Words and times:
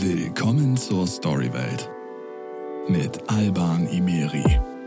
Willkommen 0.00 0.76
zur 0.76 1.08
Storywelt 1.08 1.90
mit 2.88 3.28
Alban 3.28 3.88
Imeri. 3.88 4.77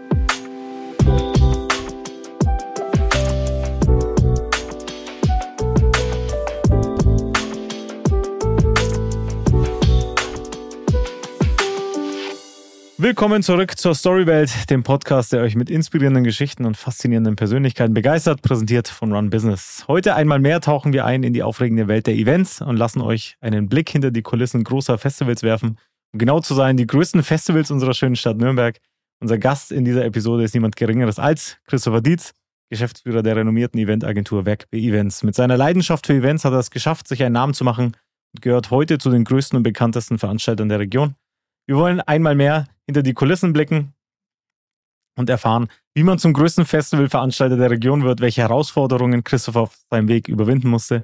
Willkommen 13.21 13.43
zurück 13.43 13.77
zur 13.77 13.93
Storywelt, 13.93 14.71
dem 14.71 14.81
Podcast, 14.81 15.31
der 15.31 15.43
euch 15.43 15.55
mit 15.55 15.69
inspirierenden 15.69 16.23
Geschichten 16.23 16.65
und 16.65 16.75
faszinierenden 16.75 17.35
Persönlichkeiten 17.35 17.93
begeistert, 17.93 18.41
präsentiert 18.41 18.87
von 18.87 19.13
Run 19.13 19.29
Business. 19.29 19.85
Heute 19.87 20.15
einmal 20.15 20.39
mehr 20.39 20.59
tauchen 20.59 20.91
wir 20.91 21.05
ein 21.05 21.21
in 21.21 21.31
die 21.31 21.43
aufregende 21.43 21.87
Welt 21.87 22.07
der 22.07 22.15
Events 22.15 22.63
und 22.63 22.77
lassen 22.77 22.99
euch 22.99 23.37
einen 23.39 23.69
Blick 23.69 23.91
hinter 23.91 24.09
die 24.09 24.23
Kulissen 24.23 24.63
großer 24.63 24.97
Festivals 24.97 25.43
werfen. 25.43 25.77
Um 26.13 26.17
genau 26.17 26.39
zu 26.39 26.55
sein, 26.55 26.77
die 26.77 26.87
größten 26.87 27.21
Festivals 27.21 27.69
unserer 27.69 27.93
schönen 27.93 28.15
Stadt 28.15 28.37
Nürnberg. 28.37 28.79
Unser 29.19 29.37
Gast 29.37 29.71
in 29.71 29.85
dieser 29.85 30.03
Episode 30.03 30.43
ist 30.43 30.55
niemand 30.55 30.75
Geringeres 30.75 31.19
als 31.19 31.57
Christopher 31.67 32.01
Dietz, 32.01 32.31
Geschäftsführer 32.71 33.21
der 33.21 33.35
renommierten 33.35 33.79
Eventagentur 33.79 34.47
Werk 34.47 34.67
B 34.71 34.79
Events. 34.79 35.21
Mit 35.21 35.35
seiner 35.35 35.57
Leidenschaft 35.57 36.07
für 36.07 36.13
Events 36.13 36.43
hat 36.43 36.53
er 36.53 36.59
es 36.59 36.71
geschafft, 36.71 37.07
sich 37.07 37.21
einen 37.23 37.33
Namen 37.33 37.53
zu 37.53 37.65
machen 37.65 37.95
und 38.33 38.41
gehört 38.41 38.71
heute 38.71 38.97
zu 38.97 39.11
den 39.11 39.25
größten 39.25 39.57
und 39.57 39.61
bekanntesten 39.61 40.17
Veranstaltern 40.17 40.69
der 40.69 40.79
Region. 40.79 41.13
Wir 41.71 41.77
wollen 41.77 42.01
einmal 42.01 42.35
mehr 42.35 42.67
hinter 42.85 43.01
die 43.01 43.13
Kulissen 43.13 43.53
blicken 43.53 43.93
und 45.17 45.29
erfahren, 45.29 45.69
wie 45.93 46.03
man 46.03 46.19
zum 46.19 46.33
größten 46.33 46.65
Festivalveranstalter 46.65 47.55
der 47.55 47.69
Region 47.69 48.03
wird, 48.03 48.19
welche 48.19 48.41
Herausforderungen 48.41 49.23
Christoph 49.23 49.55
auf 49.55 49.77
seinem 49.89 50.09
Weg 50.09 50.27
überwinden 50.27 50.67
musste 50.67 51.03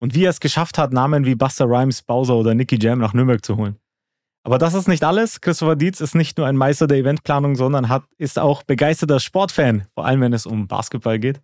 und 0.00 0.16
wie 0.16 0.24
er 0.24 0.30
es 0.30 0.40
geschafft 0.40 0.76
hat, 0.76 0.92
Namen 0.92 1.24
wie 1.24 1.36
Buster 1.36 1.66
Rhymes, 1.66 2.02
Bowser 2.02 2.34
oder 2.34 2.56
Nicky 2.56 2.80
Jam 2.82 2.98
nach 2.98 3.14
Nürnberg 3.14 3.44
zu 3.44 3.56
holen. 3.58 3.76
Aber 4.42 4.58
das 4.58 4.74
ist 4.74 4.88
nicht 4.88 5.04
alles. 5.04 5.40
Christopher 5.40 5.76
Dietz 5.76 6.00
ist 6.00 6.16
nicht 6.16 6.36
nur 6.36 6.48
ein 6.48 6.56
Meister 6.56 6.88
der 6.88 6.98
Eventplanung, 6.98 7.54
sondern 7.54 7.88
hat, 7.88 8.02
ist 8.16 8.40
auch 8.40 8.64
begeisterter 8.64 9.20
Sportfan, 9.20 9.86
vor 9.94 10.04
allem 10.04 10.20
wenn 10.20 10.32
es 10.32 10.46
um 10.46 10.66
Basketball 10.66 11.20
geht. 11.20 11.40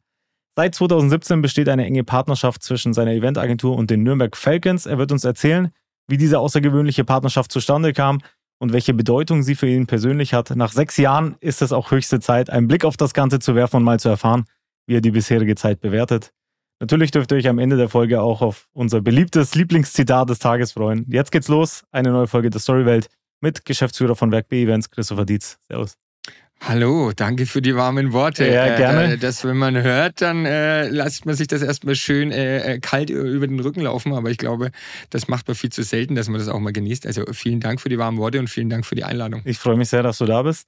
Seit 0.56 0.74
2017 0.74 1.42
besteht 1.42 1.68
eine 1.68 1.86
enge 1.86 2.02
Partnerschaft 2.02 2.64
zwischen 2.64 2.92
seiner 2.92 3.12
Eventagentur 3.12 3.76
und 3.76 3.88
den 3.90 4.02
Nürnberg 4.02 4.36
Falcons. 4.36 4.86
Er 4.86 4.98
wird 4.98 5.12
uns 5.12 5.22
erzählen, 5.22 5.70
wie 6.08 6.16
diese 6.16 6.38
außergewöhnliche 6.40 7.04
Partnerschaft 7.04 7.52
zustande 7.52 7.92
kam, 7.92 8.18
und 8.58 8.72
welche 8.72 8.94
Bedeutung 8.94 9.42
sie 9.42 9.54
für 9.54 9.68
ihn 9.68 9.86
persönlich 9.86 10.34
hat. 10.34 10.54
Nach 10.56 10.72
sechs 10.72 10.96
Jahren 10.96 11.36
ist 11.40 11.62
es 11.62 11.72
auch 11.72 11.90
höchste 11.90 12.20
Zeit, 12.20 12.50
einen 12.50 12.68
Blick 12.68 12.84
auf 12.84 12.96
das 12.96 13.14
Ganze 13.14 13.38
zu 13.38 13.54
werfen 13.54 13.76
und 13.76 13.82
mal 13.84 14.00
zu 14.00 14.08
erfahren, 14.08 14.44
wie 14.86 14.96
er 14.96 15.00
die 15.00 15.10
bisherige 15.10 15.54
Zeit 15.54 15.80
bewertet. 15.80 16.32
Natürlich 16.80 17.10
dürft 17.10 17.32
ihr 17.32 17.38
euch 17.38 17.48
am 17.48 17.58
Ende 17.58 17.76
der 17.76 17.88
Folge 17.88 18.20
auch 18.20 18.42
auf 18.42 18.68
unser 18.72 19.00
beliebtes 19.00 19.54
Lieblingszitat 19.54 20.28
des 20.28 20.38
Tages 20.38 20.72
freuen. 20.72 21.06
Jetzt 21.08 21.30
geht's 21.30 21.48
los, 21.48 21.84
eine 21.92 22.10
neue 22.10 22.26
Folge 22.26 22.50
der 22.50 22.60
Storywelt 22.60 23.08
mit 23.40 23.64
Geschäftsführer 23.64 24.16
von 24.16 24.32
Werk 24.32 24.48
B 24.48 24.62
Events, 24.62 24.90
Christopher 24.90 25.24
Dietz. 25.24 25.58
Servus. 25.68 26.03
Hallo, 26.66 27.12
danke 27.14 27.44
für 27.44 27.60
die 27.60 27.76
warmen 27.76 28.14
Worte. 28.14 28.46
Ja, 28.46 28.74
gerne. 28.74 29.12
Äh, 29.12 29.18
das, 29.18 29.44
wenn 29.44 29.58
man 29.58 29.82
hört, 29.82 30.22
dann 30.22 30.46
äh, 30.46 30.88
lässt 30.88 31.26
man 31.26 31.34
sich 31.34 31.46
das 31.46 31.60
erstmal 31.60 31.94
schön 31.94 32.32
äh, 32.32 32.74
äh, 32.74 32.78
kalt 32.78 33.10
über 33.10 33.46
den 33.46 33.60
Rücken 33.60 33.82
laufen. 33.82 34.14
Aber 34.14 34.30
ich 34.30 34.38
glaube, 34.38 34.70
das 35.10 35.28
macht 35.28 35.46
man 35.46 35.56
viel 35.56 35.70
zu 35.70 35.82
selten, 35.82 36.14
dass 36.14 36.28
man 36.28 36.38
das 36.38 36.48
auch 36.48 36.58
mal 36.58 36.72
genießt. 36.72 37.06
Also 37.06 37.24
vielen 37.32 37.60
Dank 37.60 37.82
für 37.82 37.90
die 37.90 37.98
warmen 37.98 38.16
Worte 38.16 38.38
und 38.38 38.48
vielen 38.48 38.70
Dank 38.70 38.86
für 38.86 38.94
die 38.94 39.04
Einladung. 39.04 39.42
Ich 39.44 39.58
freue 39.58 39.76
mich 39.76 39.90
sehr, 39.90 40.02
dass 40.02 40.16
du 40.18 40.24
da 40.24 40.42
bist. 40.42 40.66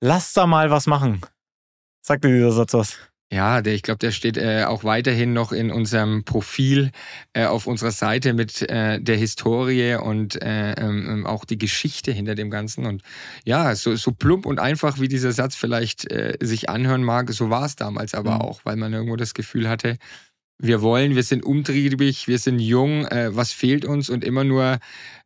Lass 0.00 0.32
da 0.32 0.46
mal 0.46 0.70
was 0.70 0.86
machen. 0.86 1.20
Sagt 2.00 2.24
dir 2.24 2.28
dieser 2.28 2.52
Satz 2.52 2.72
was? 2.72 2.98
Ja, 3.32 3.62
der, 3.62 3.74
ich 3.74 3.82
glaube, 3.82 3.98
der 3.98 4.12
steht 4.12 4.36
äh, 4.36 4.64
auch 4.64 4.84
weiterhin 4.84 5.32
noch 5.32 5.50
in 5.50 5.70
unserem 5.70 6.24
Profil 6.24 6.92
äh, 7.32 7.46
auf 7.46 7.66
unserer 7.66 7.90
Seite 7.90 8.32
mit 8.32 8.62
äh, 8.62 9.00
der 9.00 9.16
Historie 9.16 9.96
und 9.96 10.40
äh, 10.40 10.72
ähm, 10.72 11.26
auch 11.26 11.44
die 11.44 11.58
Geschichte 11.58 12.12
hinter 12.12 12.34
dem 12.34 12.50
Ganzen. 12.50 12.86
Und 12.86 13.02
ja, 13.44 13.74
so, 13.74 13.96
so 13.96 14.12
plump 14.12 14.46
und 14.46 14.60
einfach, 14.60 15.00
wie 15.00 15.08
dieser 15.08 15.32
Satz 15.32 15.56
vielleicht 15.56 16.10
äh, 16.12 16.36
sich 16.40 16.68
anhören 16.68 17.02
mag, 17.02 17.30
so 17.32 17.50
war 17.50 17.64
es 17.64 17.76
damals 17.76 18.14
aber 18.14 18.36
mhm. 18.36 18.40
auch, 18.42 18.60
weil 18.64 18.76
man 18.76 18.92
irgendwo 18.92 19.16
das 19.16 19.34
Gefühl 19.34 19.68
hatte, 19.68 19.96
wir 20.58 20.82
wollen, 20.82 21.16
wir 21.16 21.24
sind 21.24 21.44
umtriebig, 21.44 22.28
wir 22.28 22.38
sind 22.38 22.60
jung, 22.60 23.06
äh, 23.06 23.34
was 23.34 23.52
fehlt 23.52 23.84
uns 23.84 24.08
und 24.08 24.22
immer 24.22 24.44
nur 24.44 24.78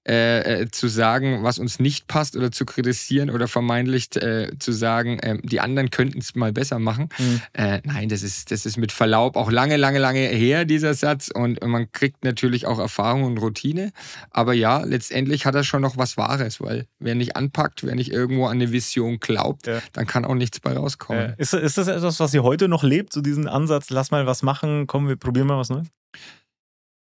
äh, 0.09 0.63
äh, 0.63 0.71
zu 0.71 0.89
sagen, 0.89 1.43
was 1.43 1.59
uns 1.59 1.81
nicht 1.81 2.07
passt 2.07 2.35
oder 2.35 2.51
zu 2.51 2.65
kritisieren 2.65 3.29
oder 3.29 3.47
vermeintlich 3.47 4.17
äh, 4.17 4.51
zu 4.59 4.73
sagen, 4.73 5.19
äh, 5.19 5.37
die 5.43 5.61
anderen 5.61 5.91
könnten 5.91 6.21
es 6.21 6.35
mal 6.35 6.51
besser 6.51 6.79
machen. 6.79 7.11
Mhm. 7.19 7.43
Äh, 7.53 7.81
nein, 7.85 8.09
das 8.09 8.23
ist, 8.23 8.51
das 8.51 8.65
ist 8.65 8.79
mit 8.79 8.91
Verlaub 8.91 9.37
auch 9.37 9.51
lange, 9.51 9.77
lange, 9.77 9.99
lange 9.99 10.21
her, 10.21 10.65
dieser 10.65 10.95
Satz. 10.95 11.29
Und 11.29 11.63
man 11.63 11.93
kriegt 11.93 12.25
natürlich 12.25 12.67
auch 12.67 12.79
Erfahrung 12.79 13.25
und 13.25 13.37
Routine. 13.37 13.93
Aber 14.31 14.55
ja, 14.55 14.83
letztendlich 14.83 15.45
hat 15.45 15.55
er 15.55 15.63
schon 15.63 15.83
noch 15.83 15.99
was 15.99 16.17
Wahres, 16.17 16.61
weil 16.63 16.87
wer 16.99 17.15
nicht 17.15 17.37
anpackt, 17.37 17.85
wer 17.85 17.95
nicht 17.95 18.11
irgendwo 18.11 18.47
an 18.47 18.53
eine 18.53 18.73
Vision 18.73 19.21
glaubt, 19.21 19.67
ja. 19.67 19.81
dann 19.93 20.07
kann 20.07 20.25
auch 20.25 20.35
nichts 20.35 20.59
bei 20.61 20.73
rauskommen. 20.73 21.35
Ist, 21.37 21.53
ist 21.53 21.77
das 21.77 21.89
etwas, 21.89 22.19
was 22.19 22.33
ihr 22.33 22.43
heute 22.43 22.69
noch 22.69 22.83
lebt, 22.83 23.13
so 23.13 23.21
diesen 23.21 23.47
Ansatz, 23.47 23.91
lass 23.91 24.11
mal 24.11 24.27
was 24.27 24.43
machen, 24.43 24.87
komm, 24.87 25.07
wir 25.07 25.17
probieren 25.17 25.49
mal 25.49 25.59
was 25.59 25.69
Neues? 25.69 25.89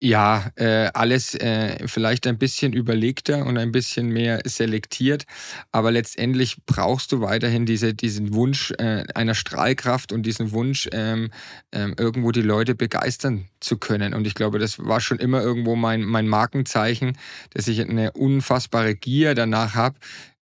Ja, 0.03 0.51
äh, 0.57 0.91
alles 0.93 1.34
äh, 1.37 1.89
vielleicht 1.89 2.27
ein 2.27 2.37
bisschen 2.37 2.75
überlegter 2.75 3.47
und 3.47 3.57
ein 3.57 3.73
bisschen 3.73 4.11
mehr 4.11 4.43
selektiert, 4.45 5.25
aber 5.73 5.91
letztendlich 5.91 6.59
brauchst 6.67 7.12
du 7.12 7.23
weiterhin 7.23 7.65
diese, 7.65 7.95
diesen 7.95 8.35
Wunsch 8.35 8.73
äh, 8.73 9.05
einer 9.15 9.35
Strahlkraft 9.35 10.12
und 10.12 10.25
diesen 10.25 10.53
Wunsch, 10.53 10.87
ähm, 10.93 11.31
ähm, 11.73 11.95
irgendwo 11.99 12.31
die 12.31 12.43
Leute 12.43 12.75
begeistern 12.75 13.49
zu 13.61 13.79
können. 13.79 14.12
Und 14.12 14.27
ich 14.27 14.35
glaube, 14.35 14.59
das 14.59 14.79
war 14.79 15.01
schon 15.01 15.19
immer 15.19 15.41
irgendwo 15.41 15.77
mein, 15.77 16.03
mein 16.03 16.29
Markenzeichen, 16.29 17.17
dass 17.55 17.67
ich 17.67 17.81
eine 17.81 18.12
unfassbare 18.12 18.95
Gier 18.97 19.35
danach 19.35 19.75
habe, 19.75 19.99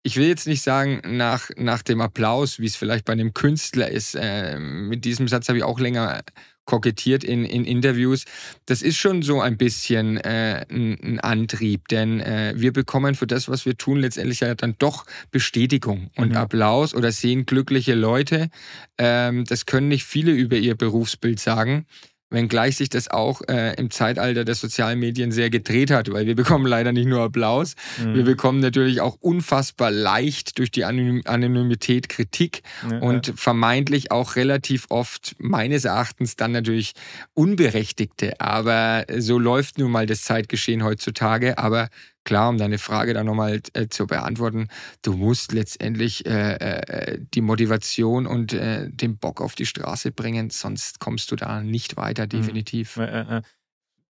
ich 0.05 0.17
will 0.17 0.27
jetzt 0.27 0.47
nicht 0.47 0.61
sagen 0.61 1.01
nach, 1.17 1.49
nach 1.55 1.81
dem 1.81 2.01
Applaus, 2.01 2.59
wie 2.59 2.65
es 2.65 2.75
vielleicht 2.75 3.05
bei 3.05 3.13
einem 3.13 3.33
Künstler 3.33 3.89
ist. 3.89 4.15
Äh, 4.15 4.59
mit 4.59 5.05
diesem 5.05 5.29
Satz 5.29 5.47
habe 5.47 5.59
ich 5.59 5.63
auch 5.63 5.79
länger 5.79 6.23
kokettiert 6.65 7.23
in, 7.23 7.45
in 7.45 7.65
Interviews. 7.65 8.25
Das 8.65 8.81
ist 8.81 8.97
schon 8.97 9.21
so 9.21 9.41
ein 9.41 9.57
bisschen 9.57 10.17
äh, 10.17 10.65
ein, 10.69 10.97
ein, 11.03 11.19
Antrieb, 11.19 11.87
denn 11.89 12.19
äh, 12.19 12.53
wir 12.55 12.73
bekommen 12.73 13.15
für 13.15 13.27
das, 13.27 13.49
was 13.49 13.65
wir 13.65 13.77
tun, 13.77 13.99
letztendlich 13.99 14.39
ja 14.41 14.55
dann 14.55 14.75
doch 14.79 15.05
Bestätigung 15.31 16.09
und 16.15 16.29
mhm. 16.29 16.37
Applaus 16.37 16.93
oder 16.93 17.11
sehen 17.11 17.45
glückliche 17.45 17.95
Leute. 17.95 18.49
Ähm, 18.97 19.45
das 19.45 19.65
können 19.65 19.87
nicht 19.87 20.05
viele 20.05 20.31
über 20.31 20.55
ihr 20.55 20.75
Berufsbild 20.75 21.39
sagen 21.39 21.85
wenngleich 22.33 22.75
sich 22.77 22.89
das 22.89 23.07
auch 23.07 23.41
äh, 23.47 23.75
im 23.75 23.91
Zeitalter 23.91 24.43
der 24.43 24.55
sozialen 24.55 24.99
Medien 24.99 25.31
sehr 25.31 25.49
gedreht 25.49 25.91
hat, 25.91 26.11
weil 26.11 26.25
wir 26.25 26.35
bekommen 26.35 26.65
leider 26.65 26.91
nicht 26.91 27.07
nur 27.07 27.21
Applaus, 27.21 27.75
mhm. 28.03 28.15
wir 28.15 28.23
bekommen 28.23 28.59
natürlich 28.59 28.99
auch 29.01 29.17
unfassbar 29.21 29.91
leicht 29.91 30.57
durch 30.57 30.71
die 30.71 30.83
Anonymität 30.83 32.09
Kritik 32.09 32.63
ja, 32.89 32.97
und 32.97 33.27
ja. 33.27 33.33
vermeintlich 33.35 34.11
auch 34.11 34.35
relativ 34.35 34.87
oft 34.89 35.35
meines 35.37 35.85
Erachtens 35.85 36.35
dann 36.35 36.51
natürlich 36.51 36.93
unberechtigte. 37.33 38.39
Aber 38.39 39.05
so 39.17 39.39
läuft 39.39 39.77
nun 39.77 39.91
mal 39.91 40.05
das 40.05 40.23
Zeitgeschehen 40.23 40.83
heutzutage. 40.83 41.57
Aber 41.57 41.89
klar, 42.23 42.49
um 42.49 42.57
deine 42.57 42.77
Frage 42.77 43.13
dann 43.13 43.25
nochmal 43.25 43.61
äh, 43.73 43.87
zu 43.87 44.07
beantworten, 44.07 44.67
du 45.01 45.13
musst 45.13 45.51
letztendlich 45.51 46.25
äh, 46.25 46.55
äh, 46.55 47.19
die 47.33 47.41
Motivation 47.41 48.27
und 48.27 48.53
äh, 48.53 48.89
den 48.89 49.17
Bock 49.17 49.41
auf 49.41 49.55
die 49.55 49.65
Straße 49.65 50.11
bringen, 50.11 50.49
sonst 50.49 50.99
kommst 50.99 51.31
du 51.31 51.35
da 51.35 51.61
nicht 51.61 51.97
weiter, 51.97 52.23
mhm. 52.23 52.29
definitiv. 52.29 52.97
Mhm. 52.97 53.41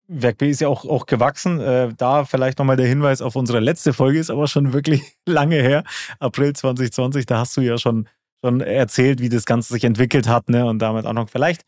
Werk 0.09 0.39
B 0.39 0.49
ist 0.49 0.59
ja 0.59 0.67
auch, 0.67 0.85
auch 0.85 1.05
gewachsen. 1.05 1.59
Äh, 1.59 1.93
da 1.95 2.25
vielleicht 2.25 2.57
nochmal 2.57 2.77
der 2.77 2.87
Hinweis 2.87 3.21
auf 3.21 3.35
unsere 3.35 3.59
letzte 3.59 3.93
Folge, 3.93 4.19
ist 4.19 4.31
aber 4.31 4.47
schon 4.47 4.73
wirklich 4.73 5.01
lange 5.25 5.61
her, 5.61 5.83
April 6.19 6.53
2020. 6.53 7.25
Da 7.27 7.39
hast 7.39 7.55
du 7.55 7.61
ja 7.61 7.77
schon, 7.77 8.07
schon 8.43 8.61
erzählt, 8.61 9.21
wie 9.21 9.29
das 9.29 9.45
Ganze 9.45 9.73
sich 9.73 9.83
entwickelt 9.83 10.27
hat 10.27 10.49
ne? 10.49 10.65
und 10.65 10.79
damit 10.79 11.05
auch 11.05 11.13
noch 11.13 11.29
vielleicht 11.29 11.61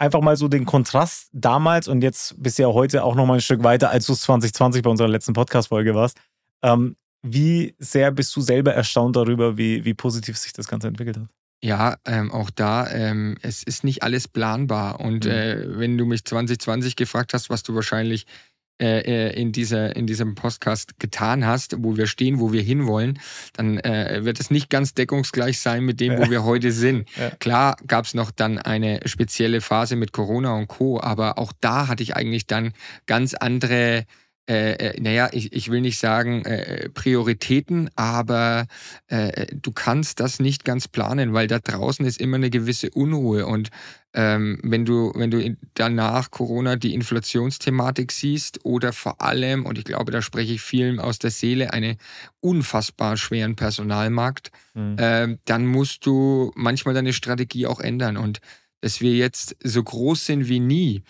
einfach 0.00 0.22
mal 0.22 0.36
so 0.36 0.48
den 0.48 0.64
Kontrast 0.64 1.28
damals 1.32 1.86
und 1.86 2.02
jetzt 2.02 2.34
bist 2.42 2.58
du 2.58 2.62
ja 2.62 2.68
heute 2.68 3.04
auch 3.04 3.14
noch 3.14 3.26
mal 3.26 3.34
ein 3.34 3.40
Stück 3.40 3.62
weiter, 3.62 3.90
als 3.90 4.06
du 4.06 4.14
es 4.14 4.22
2020 4.22 4.82
bei 4.82 4.90
unserer 4.90 5.08
letzten 5.08 5.34
Podcast-Folge 5.34 5.94
warst. 5.94 6.18
Ähm, 6.62 6.96
wie 7.22 7.74
sehr 7.78 8.10
bist 8.10 8.34
du 8.34 8.40
selber 8.40 8.72
erstaunt 8.72 9.16
darüber, 9.16 9.58
wie, 9.58 9.84
wie 9.84 9.92
positiv 9.92 10.38
sich 10.38 10.54
das 10.54 10.68
Ganze 10.68 10.88
entwickelt 10.88 11.18
hat? 11.18 11.28
Ja, 11.62 11.98
ähm, 12.06 12.32
auch 12.32 12.48
da, 12.48 12.90
ähm, 12.90 13.36
es 13.42 13.62
ist 13.62 13.84
nicht 13.84 14.02
alles 14.02 14.26
planbar. 14.26 15.00
Und 15.00 15.26
mhm. 15.26 15.30
äh, 15.30 15.78
wenn 15.78 15.98
du 15.98 16.06
mich 16.06 16.24
2020 16.24 16.96
gefragt 16.96 17.34
hast, 17.34 17.50
was 17.50 17.62
du 17.62 17.74
wahrscheinlich 17.74 18.24
äh, 18.80 19.00
äh, 19.00 19.40
in, 19.40 19.52
dieser, 19.52 19.94
in 19.94 20.06
diesem 20.06 20.34
Podcast 20.34 20.98
getan 20.98 21.46
hast, 21.46 21.76
wo 21.82 21.96
wir 21.96 22.06
stehen, 22.06 22.40
wo 22.40 22.52
wir 22.52 22.62
hinwollen, 22.62 23.18
dann 23.52 23.78
äh, 23.78 24.20
wird 24.24 24.40
es 24.40 24.50
nicht 24.50 24.70
ganz 24.70 24.94
deckungsgleich 24.94 25.60
sein 25.60 25.84
mit 25.84 26.00
dem, 26.00 26.18
wo 26.18 26.30
wir 26.30 26.44
heute 26.44 26.72
sind. 26.72 27.08
Ja. 27.20 27.30
Klar 27.38 27.76
gab 27.86 28.06
es 28.06 28.14
noch 28.14 28.30
dann 28.30 28.56
eine 28.56 29.00
spezielle 29.04 29.60
Phase 29.60 29.96
mit 29.96 30.12
Corona 30.12 30.54
und 30.54 30.68
Co., 30.68 31.00
aber 31.00 31.38
auch 31.38 31.52
da 31.60 31.86
hatte 31.86 32.02
ich 32.02 32.16
eigentlich 32.16 32.46
dann 32.46 32.72
ganz 33.06 33.34
andere 33.34 34.06
äh, 34.48 34.72
äh, 34.72 35.00
naja, 35.00 35.28
ich, 35.32 35.52
ich 35.52 35.70
will 35.70 35.80
nicht 35.80 35.98
sagen 35.98 36.44
äh, 36.44 36.88
Prioritäten, 36.88 37.90
aber 37.94 38.66
äh, 39.08 39.46
du 39.54 39.72
kannst 39.72 40.20
das 40.20 40.40
nicht 40.40 40.64
ganz 40.64 40.88
planen, 40.88 41.32
weil 41.32 41.46
da 41.46 41.58
draußen 41.58 42.04
ist 42.04 42.20
immer 42.20 42.36
eine 42.36 42.50
gewisse 42.50 42.90
Unruhe 42.90 43.46
und 43.46 43.70
ähm, 44.12 44.58
wenn 44.64 44.84
du, 44.84 45.12
wenn 45.14 45.30
du 45.30 45.56
danach 45.74 46.32
Corona 46.32 46.74
die 46.74 46.94
Inflationsthematik 46.94 48.10
siehst 48.10 48.64
oder 48.64 48.92
vor 48.92 49.20
allem, 49.20 49.66
und 49.66 49.78
ich 49.78 49.84
glaube, 49.84 50.10
da 50.10 50.20
spreche 50.20 50.54
ich 50.54 50.60
vielen 50.60 50.98
aus 50.98 51.20
der 51.20 51.30
Seele, 51.30 51.72
einen 51.72 51.96
unfassbar 52.40 53.16
schweren 53.16 53.54
Personalmarkt, 53.54 54.50
mhm. 54.74 54.96
äh, 54.98 55.36
dann 55.44 55.66
musst 55.66 56.06
du 56.06 56.50
manchmal 56.56 56.94
deine 56.94 57.12
Strategie 57.12 57.66
auch 57.66 57.78
ändern. 57.78 58.16
Und 58.16 58.40
dass 58.80 59.00
wir 59.00 59.14
jetzt 59.14 59.56
so 59.62 59.82
groß 59.82 60.26
sind 60.26 60.48
wie 60.48 60.60
nie, 60.60 61.02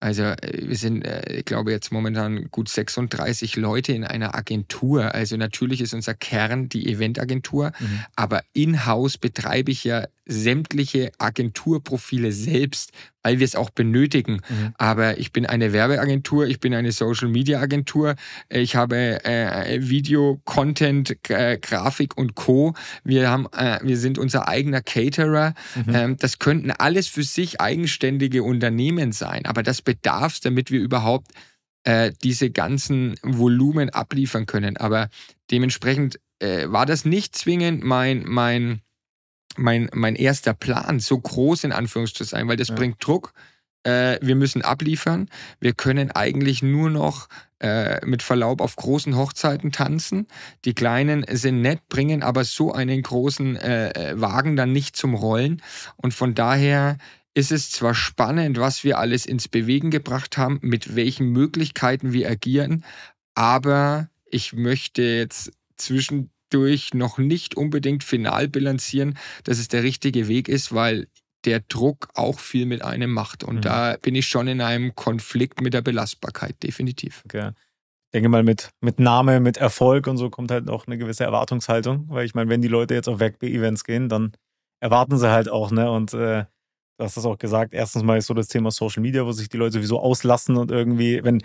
also 0.00 0.22
äh, 0.22 0.36
wir 0.68 0.76
sind, 0.76 1.02
äh, 1.04 1.38
ich 1.38 1.44
glaube, 1.44 1.70
jetzt 1.70 1.90
momentan 1.92 2.50
gut 2.50 2.68
36 2.68 3.56
Leute 3.56 3.92
in 3.92 4.04
einer 4.04 4.34
Agentur. 4.34 5.14
Also 5.14 5.36
natürlich 5.36 5.80
ist 5.80 5.94
unser 5.94 6.14
Kern 6.14 6.68
die 6.68 6.90
Eventagentur, 6.90 7.72
mhm. 7.78 8.04
aber 8.16 8.42
in-house 8.52 9.18
betreibe 9.18 9.70
ich 9.70 9.84
ja 9.84 10.06
sämtliche 10.28 11.10
Agenturprofile 11.18 12.32
selbst, 12.32 12.92
weil 13.22 13.38
wir 13.38 13.44
es 13.44 13.56
auch 13.56 13.70
benötigen. 13.70 14.34
Mhm. 14.48 14.74
Aber 14.76 15.18
ich 15.18 15.32
bin 15.32 15.46
eine 15.46 15.72
Werbeagentur, 15.72 16.46
ich 16.46 16.60
bin 16.60 16.74
eine 16.74 16.92
Social 16.92 17.28
Media 17.28 17.60
Agentur, 17.60 18.14
ich 18.48 18.76
habe 18.76 19.24
äh, 19.24 19.80
Video, 19.88 20.40
Content, 20.44 21.16
äh, 21.30 21.58
Grafik 21.58 22.16
und 22.16 22.34
Co. 22.34 22.74
Wir 23.04 23.30
haben, 23.30 23.46
äh, 23.56 23.80
wir 23.82 23.96
sind 23.96 24.18
unser 24.18 24.48
eigener 24.48 24.82
Caterer. 24.82 25.54
Mhm. 25.74 25.94
Ähm, 25.94 26.16
das 26.18 26.38
könnten 26.38 26.70
alles 26.70 27.08
für 27.08 27.24
sich 27.24 27.60
eigenständige 27.60 28.42
Unternehmen 28.42 29.12
sein, 29.12 29.46
aber 29.46 29.62
das 29.62 29.82
bedarf 29.82 30.34
es, 30.34 30.40
damit 30.40 30.70
wir 30.70 30.80
überhaupt 30.80 31.32
äh, 31.84 32.12
diese 32.22 32.50
ganzen 32.50 33.14
Volumen 33.22 33.90
abliefern 33.90 34.46
können. 34.46 34.76
Aber 34.76 35.08
dementsprechend 35.50 36.20
äh, 36.38 36.68
war 36.68 36.86
das 36.86 37.04
nicht 37.04 37.34
zwingend 37.34 37.82
mein 37.82 38.24
mein 38.26 38.82
mein, 39.58 39.88
mein 39.92 40.14
erster 40.14 40.54
Plan, 40.54 41.00
so 41.00 41.18
groß 41.18 41.64
in 41.64 41.72
Anführungszeichen 41.72 42.26
zu 42.26 42.30
sein, 42.30 42.48
weil 42.48 42.56
das 42.56 42.68
ja. 42.68 42.74
bringt 42.74 43.04
Druck. 43.04 43.32
Äh, 43.84 44.18
wir 44.22 44.34
müssen 44.34 44.62
abliefern. 44.62 45.28
Wir 45.60 45.72
können 45.72 46.10
eigentlich 46.10 46.62
nur 46.62 46.90
noch 46.90 47.28
äh, 47.60 48.04
mit 48.06 48.22
Verlaub 48.22 48.60
auf 48.60 48.76
großen 48.76 49.16
Hochzeiten 49.16 49.72
tanzen. 49.72 50.26
Die 50.64 50.74
kleinen 50.74 51.24
sind 51.30 51.60
nett, 51.60 51.88
bringen 51.88 52.22
aber 52.22 52.44
so 52.44 52.72
einen 52.72 53.02
großen 53.02 53.56
äh, 53.56 53.90
äh, 53.90 54.20
Wagen 54.20 54.56
dann 54.56 54.72
nicht 54.72 54.96
zum 54.96 55.14
Rollen. 55.14 55.62
Und 55.96 56.14
von 56.14 56.34
daher 56.34 56.98
ist 57.34 57.52
es 57.52 57.70
zwar 57.70 57.94
spannend, 57.94 58.58
was 58.58 58.82
wir 58.82 58.98
alles 58.98 59.24
ins 59.26 59.48
Bewegen 59.48 59.90
gebracht 59.90 60.38
haben, 60.38 60.58
mit 60.62 60.96
welchen 60.96 61.30
Möglichkeiten 61.30 62.12
wir 62.12 62.28
agieren, 62.28 62.84
aber 63.34 64.08
ich 64.26 64.52
möchte 64.52 65.02
jetzt 65.02 65.52
zwischen 65.76 66.30
durch 66.50 66.94
noch 66.94 67.18
nicht 67.18 67.56
unbedingt 67.56 68.04
final 68.04 68.48
bilanzieren, 68.48 69.18
dass 69.44 69.58
es 69.58 69.68
der 69.68 69.82
richtige 69.82 70.28
Weg 70.28 70.48
ist, 70.48 70.74
weil 70.74 71.08
der 71.44 71.60
Druck 71.60 72.08
auch 72.14 72.40
viel 72.40 72.66
mit 72.66 72.82
einem 72.82 73.12
macht. 73.12 73.44
Und 73.44 73.56
mhm. 73.56 73.60
da 73.62 73.96
bin 74.00 74.14
ich 74.14 74.26
schon 74.26 74.48
in 74.48 74.60
einem 74.60 74.94
Konflikt 74.94 75.60
mit 75.60 75.74
der 75.74 75.82
Belastbarkeit, 75.82 76.62
definitiv. 76.62 77.22
Okay. 77.24 77.50
Ich 78.08 78.12
denke 78.12 78.28
mal, 78.28 78.42
mit, 78.42 78.70
mit 78.80 78.98
Name, 78.98 79.38
mit 79.38 79.58
Erfolg 79.58 80.06
und 80.06 80.16
so 80.16 80.30
kommt 80.30 80.50
halt 80.50 80.68
auch 80.70 80.86
eine 80.86 80.96
gewisse 80.96 81.24
Erwartungshaltung. 81.24 82.06
Weil 82.08 82.24
ich 82.24 82.34
meine, 82.34 82.50
wenn 82.50 82.62
die 82.62 82.68
Leute 82.68 82.94
jetzt 82.94 83.08
auf 83.08 83.20
Werk-B-Events 83.20 83.84
gehen, 83.84 84.08
dann 84.08 84.32
erwarten 84.80 85.18
sie 85.18 85.30
halt 85.30 85.48
auch, 85.48 85.70
ne? 85.70 85.90
Und 85.90 86.14
äh, 86.14 86.44
du 86.96 87.04
hast 87.04 87.16
das 87.16 87.26
auch 87.26 87.38
gesagt, 87.38 87.74
erstens 87.74 88.02
mal 88.02 88.16
ist 88.16 88.26
so 88.26 88.34
das 88.34 88.48
Thema 88.48 88.70
Social 88.70 89.02
Media, 89.02 89.26
wo 89.26 89.32
sich 89.32 89.48
die 89.48 89.58
Leute 89.58 89.74
sowieso 89.74 90.00
auslassen 90.00 90.56
und 90.56 90.70
irgendwie, 90.70 91.22
wenn 91.22 91.42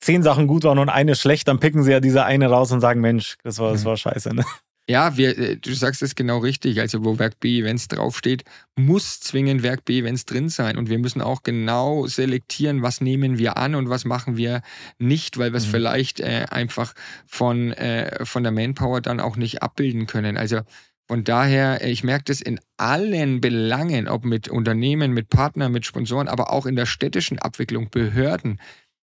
zehn 0.00 0.22
Sachen 0.22 0.46
gut 0.46 0.64
waren 0.64 0.78
und 0.78 0.88
eine 0.88 1.14
schlecht, 1.14 1.48
dann 1.48 1.60
picken 1.60 1.82
sie 1.82 1.92
ja 1.92 2.00
diese 2.00 2.24
eine 2.24 2.48
raus 2.48 2.72
und 2.72 2.80
sagen, 2.80 3.00
Mensch, 3.00 3.36
das 3.42 3.58
war, 3.58 3.72
das 3.72 3.82
mhm. 3.82 3.86
war 3.86 3.96
scheiße. 3.96 4.34
Ne? 4.34 4.44
Ja, 4.86 5.16
wir, 5.16 5.38
äh, 5.38 5.56
du 5.56 5.72
sagst 5.72 6.02
es 6.02 6.14
genau 6.14 6.38
richtig. 6.38 6.80
Also 6.80 7.04
wo 7.04 7.18
Werk 7.18 7.40
B, 7.40 7.64
wenn 7.64 7.76
es 7.76 7.88
draufsteht, 7.88 8.44
muss 8.76 9.20
zwingend 9.20 9.62
Werk 9.62 9.84
B, 9.86 10.04
wenn 10.04 10.14
es 10.14 10.26
drin 10.26 10.50
sein. 10.50 10.76
Und 10.76 10.90
wir 10.90 10.98
müssen 10.98 11.22
auch 11.22 11.42
genau 11.42 12.06
selektieren, 12.06 12.82
was 12.82 13.00
nehmen 13.00 13.38
wir 13.38 13.56
an 13.56 13.74
und 13.74 13.88
was 13.88 14.04
machen 14.04 14.36
wir 14.36 14.60
nicht, 14.98 15.38
weil 15.38 15.52
wir 15.52 15.56
es 15.56 15.66
mhm. 15.68 15.70
vielleicht 15.70 16.20
äh, 16.20 16.46
einfach 16.50 16.92
von, 17.26 17.72
äh, 17.72 18.26
von 18.26 18.42
der 18.42 18.52
Manpower 18.52 19.00
dann 19.00 19.20
auch 19.20 19.36
nicht 19.36 19.62
abbilden 19.62 20.06
können. 20.06 20.36
Also 20.36 20.60
von 21.06 21.24
daher, 21.24 21.82
äh, 21.82 21.90
ich 21.90 22.04
merke 22.04 22.24
das 22.24 22.42
in 22.42 22.60
allen 22.76 23.40
Belangen, 23.40 24.06
ob 24.06 24.26
mit 24.26 24.48
Unternehmen, 24.48 25.12
mit 25.12 25.30
Partnern, 25.30 25.72
mit 25.72 25.86
Sponsoren, 25.86 26.28
aber 26.28 26.52
auch 26.52 26.66
in 26.66 26.76
der 26.76 26.86
städtischen 26.86 27.38
Abwicklung, 27.38 27.88
Behörden 27.88 28.60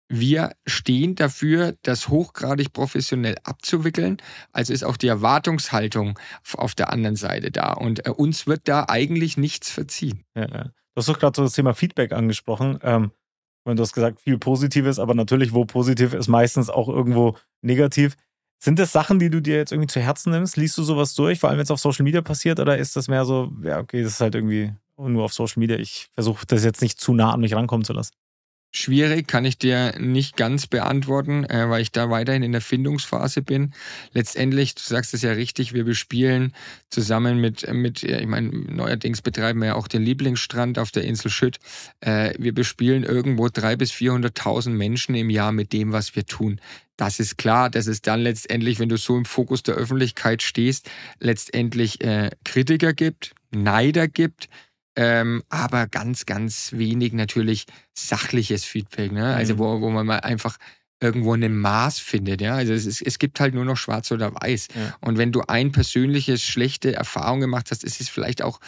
wir 0.08 0.52
stehen 0.66 1.14
dafür, 1.14 1.74
das 1.82 2.08
hochgradig 2.08 2.72
professionell 2.72 3.36
abzuwickeln. 3.44 4.16
Also 4.52 4.72
ist 4.72 4.84
auch 4.84 4.96
die 4.96 5.08
Erwartungshaltung 5.08 6.18
auf 6.54 6.74
der 6.74 6.90
anderen 6.92 7.16
Seite 7.16 7.50
da. 7.50 7.72
Und 7.72 8.06
äh, 8.06 8.10
uns 8.10 8.46
wird 8.46 8.62
da 8.64 8.86
eigentlich 8.88 9.36
nichts 9.36 9.70
verziehen. 9.70 10.24
Ja, 10.34 10.48
ja. 10.48 10.64
Du 10.64 11.00
hast 11.00 11.08
doch 11.08 11.18
gerade 11.18 11.36
so 11.36 11.42
das 11.42 11.52
Thema 11.52 11.74
Feedback 11.74 12.12
angesprochen. 12.12 12.78
Ähm, 12.82 13.12
du 13.64 13.82
hast 13.82 13.92
gesagt, 13.92 14.20
viel 14.20 14.38
Positives, 14.38 14.98
aber 14.98 15.14
natürlich, 15.14 15.52
wo 15.52 15.66
positiv 15.66 16.14
ist, 16.14 16.28
meistens 16.28 16.70
auch 16.70 16.88
irgendwo 16.88 17.36
negativ. 17.60 18.16
Sind 18.58 18.78
das 18.78 18.90
Sachen, 18.90 19.18
die 19.18 19.30
du 19.30 19.40
dir 19.40 19.56
jetzt 19.56 19.70
irgendwie 19.70 19.88
zu 19.88 20.00
Herzen 20.00 20.32
nimmst? 20.32 20.56
Liest 20.56 20.76
du 20.78 20.82
sowas 20.82 21.14
durch, 21.14 21.38
vor 21.38 21.50
allem 21.50 21.58
wenn 21.58 21.64
es 21.64 21.70
auf 21.70 21.78
Social 21.78 22.02
Media 22.02 22.22
passiert? 22.22 22.58
Oder 22.58 22.78
ist 22.78 22.96
das 22.96 23.08
mehr 23.08 23.24
so, 23.24 23.52
ja, 23.62 23.78
okay, 23.78 24.02
das 24.02 24.14
ist 24.14 24.20
halt 24.20 24.34
irgendwie 24.34 24.72
nur 24.96 25.24
auf 25.24 25.32
Social 25.32 25.60
Media. 25.60 25.76
Ich 25.76 26.08
versuche 26.14 26.46
das 26.46 26.64
jetzt 26.64 26.82
nicht 26.82 26.98
zu 26.98 27.14
nah 27.14 27.32
an 27.32 27.40
mich 27.40 27.54
rankommen 27.54 27.84
zu 27.84 27.92
lassen. 27.92 28.14
Schwierig, 28.70 29.26
kann 29.26 29.46
ich 29.46 29.56
dir 29.56 29.94
nicht 29.98 30.36
ganz 30.36 30.66
beantworten, 30.66 31.44
äh, 31.44 31.70
weil 31.70 31.80
ich 31.80 31.90
da 31.90 32.10
weiterhin 32.10 32.42
in 32.42 32.52
der 32.52 32.60
Findungsphase 32.60 33.40
bin. 33.40 33.72
Letztendlich, 34.12 34.74
du 34.74 34.82
sagst 34.82 35.14
es 35.14 35.22
ja 35.22 35.32
richtig, 35.32 35.72
wir 35.72 35.84
bespielen 35.84 36.52
zusammen 36.90 37.40
mit, 37.40 37.66
mit 37.72 38.02
ich 38.02 38.26
meine, 38.26 38.50
neuerdings 38.50 39.22
betreiben 39.22 39.60
wir 39.60 39.68
ja 39.68 39.74
auch 39.74 39.88
den 39.88 40.02
Lieblingsstrand 40.02 40.78
auf 40.78 40.90
der 40.90 41.04
Insel 41.04 41.30
Schütt. 41.30 41.58
Äh, 42.00 42.34
wir 42.38 42.52
bespielen 42.52 43.04
irgendwo 43.04 43.46
300.000 43.46 43.76
bis 43.76 43.92
400.000 43.92 44.70
Menschen 44.70 45.14
im 45.14 45.30
Jahr 45.30 45.52
mit 45.52 45.72
dem, 45.72 45.92
was 45.92 46.14
wir 46.14 46.26
tun. 46.26 46.60
Das 46.98 47.20
ist 47.20 47.38
klar, 47.38 47.70
dass 47.70 47.86
es 47.86 48.02
dann 48.02 48.20
letztendlich, 48.20 48.80
wenn 48.80 48.90
du 48.90 48.98
so 48.98 49.16
im 49.16 49.24
Fokus 49.24 49.62
der 49.62 49.76
Öffentlichkeit 49.76 50.42
stehst, 50.42 50.90
letztendlich 51.20 52.02
äh, 52.02 52.30
Kritiker 52.44 52.92
gibt, 52.92 53.34
Neider 53.50 54.08
gibt, 54.08 54.50
ähm, 55.00 55.44
aber 55.48 55.86
ganz, 55.86 56.26
ganz 56.26 56.72
wenig 56.72 57.12
natürlich 57.12 57.66
sachliches 57.94 58.64
Feedback. 58.64 59.12
Ne? 59.12 59.32
Also 59.32 59.54
mhm. 59.54 59.58
wo, 59.60 59.80
wo 59.80 59.90
man 59.90 60.04
mal 60.04 60.18
einfach 60.18 60.56
irgendwo 61.00 61.34
ein 61.34 61.56
Maß 61.56 62.00
findet. 62.00 62.40
Ja? 62.40 62.56
Also 62.56 62.72
es, 62.72 62.84
ist, 62.84 63.02
es 63.02 63.20
gibt 63.20 63.38
halt 63.38 63.54
nur 63.54 63.64
noch 63.64 63.76
schwarz 63.76 64.10
oder 64.10 64.34
weiß. 64.34 64.66
Ja. 64.74 64.96
Und 65.00 65.16
wenn 65.16 65.30
du 65.30 65.42
ein 65.46 65.70
persönliches 65.70 66.42
schlechte 66.42 66.96
Erfahrung 66.96 67.38
gemacht 67.38 67.70
hast, 67.70 67.84
ist 67.84 68.00
es 68.00 68.08
vielleicht 68.08 68.42
auch 68.42 68.58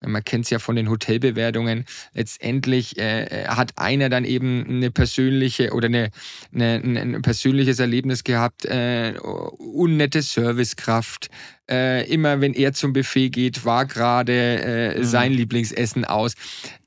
man 0.00 0.24
kennt 0.24 0.44
es 0.44 0.50
ja 0.50 0.58
von 0.58 0.76
den 0.76 0.88
Hotelbewertungen, 0.88 1.84
letztendlich 2.14 2.98
äh, 2.98 3.24
äh, 3.24 3.48
hat 3.48 3.72
einer 3.76 4.08
dann 4.08 4.24
eben 4.24 4.64
eine 4.68 4.90
persönliche 4.90 5.72
oder 5.72 5.86
eine, 5.86 6.10
eine 6.54 6.82
ein 7.00 7.22
persönliches 7.22 7.78
Erlebnis 7.78 8.24
gehabt, 8.24 8.64
äh, 8.64 9.14
unnette 9.20 10.22
Servicekraft. 10.22 11.28
Äh, 11.70 12.08
immer 12.10 12.40
wenn 12.40 12.54
er 12.54 12.72
zum 12.72 12.92
Buffet 12.92 13.30
geht, 13.30 13.64
war 13.64 13.86
gerade 13.86 14.32
äh, 14.32 14.98
mhm. 14.98 15.04
sein 15.04 15.32
Lieblingsessen 15.32 16.04
aus. 16.04 16.34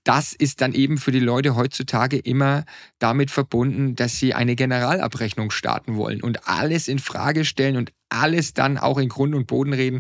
Das 0.04 0.34
ist 0.34 0.62
dann 0.62 0.74
eben 0.74 0.98
für 0.98 1.12
die 1.12 1.20
Leute 1.20 1.56
heutzutage 1.56 2.18
immer 2.18 2.66
damit 2.98 3.30
verbunden, 3.30 3.96
dass 3.96 4.18
sie 4.18 4.34
eine 4.34 4.56
Generalabrechnung 4.56 5.52
starten 5.52 5.96
wollen 5.96 6.22
und 6.24 6.48
alles 6.48 6.88
in 6.88 6.98
Frage 6.98 7.46
stellen 7.46 7.78
und 7.78 7.92
alles 8.10 8.54
dann 8.54 8.80
auch 8.80 8.98
in 8.98 9.10
Grund 9.10 9.36
und 9.36 9.46
Boden 9.46 9.74
reden 9.74 10.00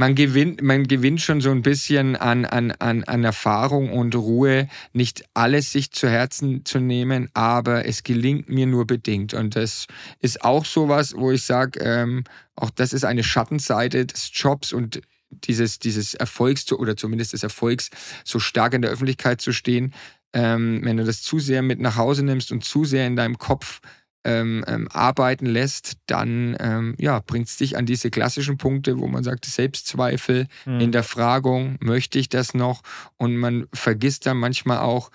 man 0.00 0.14
gewinnt, 0.14 0.62
man 0.62 0.88
gewinnt 0.88 1.20
schon 1.20 1.42
so 1.42 1.50
ein 1.50 1.60
bisschen 1.60 2.16
an, 2.16 2.46
an, 2.46 2.70
an, 2.70 3.04
an 3.04 3.22
Erfahrung 3.22 3.92
und 3.92 4.14
Ruhe, 4.14 4.66
nicht 4.94 5.24
alles 5.34 5.72
sich 5.72 5.92
zu 5.92 6.08
Herzen 6.08 6.64
zu 6.64 6.80
nehmen, 6.80 7.28
aber 7.34 7.84
es 7.84 8.02
gelingt 8.02 8.48
mir 8.48 8.66
nur 8.66 8.86
bedingt. 8.86 9.34
Und 9.34 9.56
das 9.56 9.88
ist 10.18 10.42
auch 10.42 10.64
sowas, 10.64 11.14
wo 11.14 11.30
ich 11.32 11.42
sage, 11.42 11.80
ähm, 11.80 12.24
auch 12.56 12.70
das 12.70 12.94
ist 12.94 13.04
eine 13.04 13.22
Schattenseite 13.22 14.06
des 14.06 14.30
Jobs 14.32 14.72
und 14.72 15.02
dieses, 15.28 15.78
dieses 15.78 16.14
Erfolgs 16.14 16.72
oder 16.72 16.96
zumindest 16.96 17.34
des 17.34 17.42
Erfolgs 17.42 17.90
so 18.24 18.38
stark 18.38 18.72
in 18.72 18.80
der 18.80 18.90
Öffentlichkeit 18.90 19.42
zu 19.42 19.52
stehen. 19.52 19.92
Ähm, 20.32 20.80
wenn 20.82 20.96
du 20.96 21.04
das 21.04 21.20
zu 21.20 21.38
sehr 21.40 21.60
mit 21.60 21.78
nach 21.78 21.96
Hause 21.96 22.24
nimmst 22.24 22.52
und 22.52 22.64
zu 22.64 22.86
sehr 22.86 23.06
in 23.06 23.16
deinem 23.16 23.36
Kopf 23.36 23.82
ähm, 24.24 24.64
ähm, 24.66 24.88
arbeiten 24.92 25.46
lässt, 25.46 25.94
dann 26.06 26.56
ähm, 26.60 26.94
ja, 26.98 27.20
bringt 27.20 27.48
es 27.48 27.56
dich 27.56 27.76
an 27.76 27.86
diese 27.86 28.10
klassischen 28.10 28.58
Punkte, 28.58 28.98
wo 28.98 29.06
man 29.06 29.24
sagt, 29.24 29.46
Selbstzweifel, 29.46 30.46
mhm. 30.66 30.80
Hinterfragung, 30.80 31.76
möchte 31.80 32.18
ich 32.18 32.28
das 32.28 32.54
noch? 32.54 32.82
Und 33.16 33.36
man 33.36 33.66
vergisst 33.72 34.26
dann 34.26 34.36
manchmal 34.36 34.78
auch, 34.78 35.10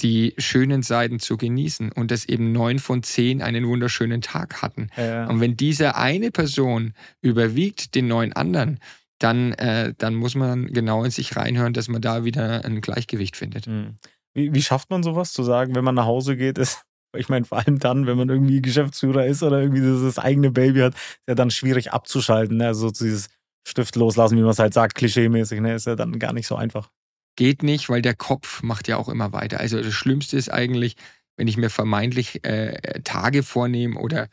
die 0.00 0.34
schönen 0.36 0.82
Seiten 0.82 1.20
zu 1.20 1.36
genießen 1.36 1.90
und 1.92 2.10
dass 2.10 2.26
eben 2.26 2.52
neun 2.52 2.78
von 2.78 3.02
zehn 3.02 3.40
einen 3.40 3.66
wunderschönen 3.66 4.20
Tag 4.20 4.60
hatten. 4.60 4.90
Ja. 4.96 5.26
Und 5.26 5.40
wenn 5.40 5.56
diese 5.56 5.96
eine 5.96 6.30
Person 6.30 6.92
überwiegt 7.22 7.94
den 7.94 8.06
neun 8.06 8.32
anderen, 8.34 8.78
dann, 9.18 9.52
äh, 9.52 9.94
dann 9.96 10.14
muss 10.14 10.34
man 10.34 10.66
genau 10.66 11.02
in 11.04 11.10
sich 11.10 11.36
reinhören, 11.36 11.72
dass 11.72 11.88
man 11.88 12.02
da 12.02 12.24
wieder 12.24 12.64
ein 12.64 12.82
Gleichgewicht 12.82 13.36
findet. 13.36 13.66
Mhm. 13.66 13.96
Wie, 14.34 14.52
wie 14.52 14.62
schafft 14.62 14.90
man 14.90 15.02
sowas 15.02 15.32
zu 15.32 15.42
sagen, 15.42 15.74
wenn 15.74 15.84
man 15.84 15.94
nach 15.94 16.04
Hause 16.04 16.36
geht, 16.36 16.58
ist 16.58 16.82
Ich 17.18 17.28
meine, 17.28 17.44
vor 17.44 17.58
allem 17.58 17.78
dann, 17.78 18.06
wenn 18.06 18.16
man 18.16 18.28
irgendwie 18.28 18.62
Geschäftsführer 18.62 19.26
ist 19.26 19.42
oder 19.42 19.60
irgendwie 19.60 19.82
das 20.04 20.18
eigene 20.18 20.50
Baby 20.50 20.80
hat, 20.80 20.94
ist 20.94 21.28
ja 21.28 21.34
dann 21.34 21.50
schwierig 21.50 21.92
abzuschalten. 21.92 22.58
Ne? 22.58 22.66
Also 22.66 22.90
dieses 22.90 23.28
Stift 23.66 23.96
loslassen, 23.96 24.36
wie 24.36 24.42
man 24.42 24.50
es 24.50 24.58
halt 24.58 24.74
sagt, 24.74 24.94
klischeemäßig, 24.94 25.60
ne? 25.60 25.74
ist 25.74 25.86
ja 25.86 25.96
dann 25.96 26.18
gar 26.18 26.32
nicht 26.32 26.46
so 26.46 26.56
einfach. 26.56 26.90
Geht 27.36 27.62
nicht, 27.62 27.88
weil 27.88 28.02
der 28.02 28.14
Kopf 28.14 28.62
macht 28.62 28.88
ja 28.88 28.96
auch 28.96 29.08
immer 29.08 29.32
weiter. 29.32 29.60
Also 29.60 29.80
das 29.82 29.92
Schlimmste 29.92 30.36
ist 30.36 30.50
eigentlich, 30.50 30.96
wenn 31.36 31.48
ich 31.48 31.56
mir 31.56 31.68
vermeintlich 31.70 32.44
äh, 32.44 33.00
Tage 33.02 33.42
vornehme 33.42 33.98
oder 33.98 34.28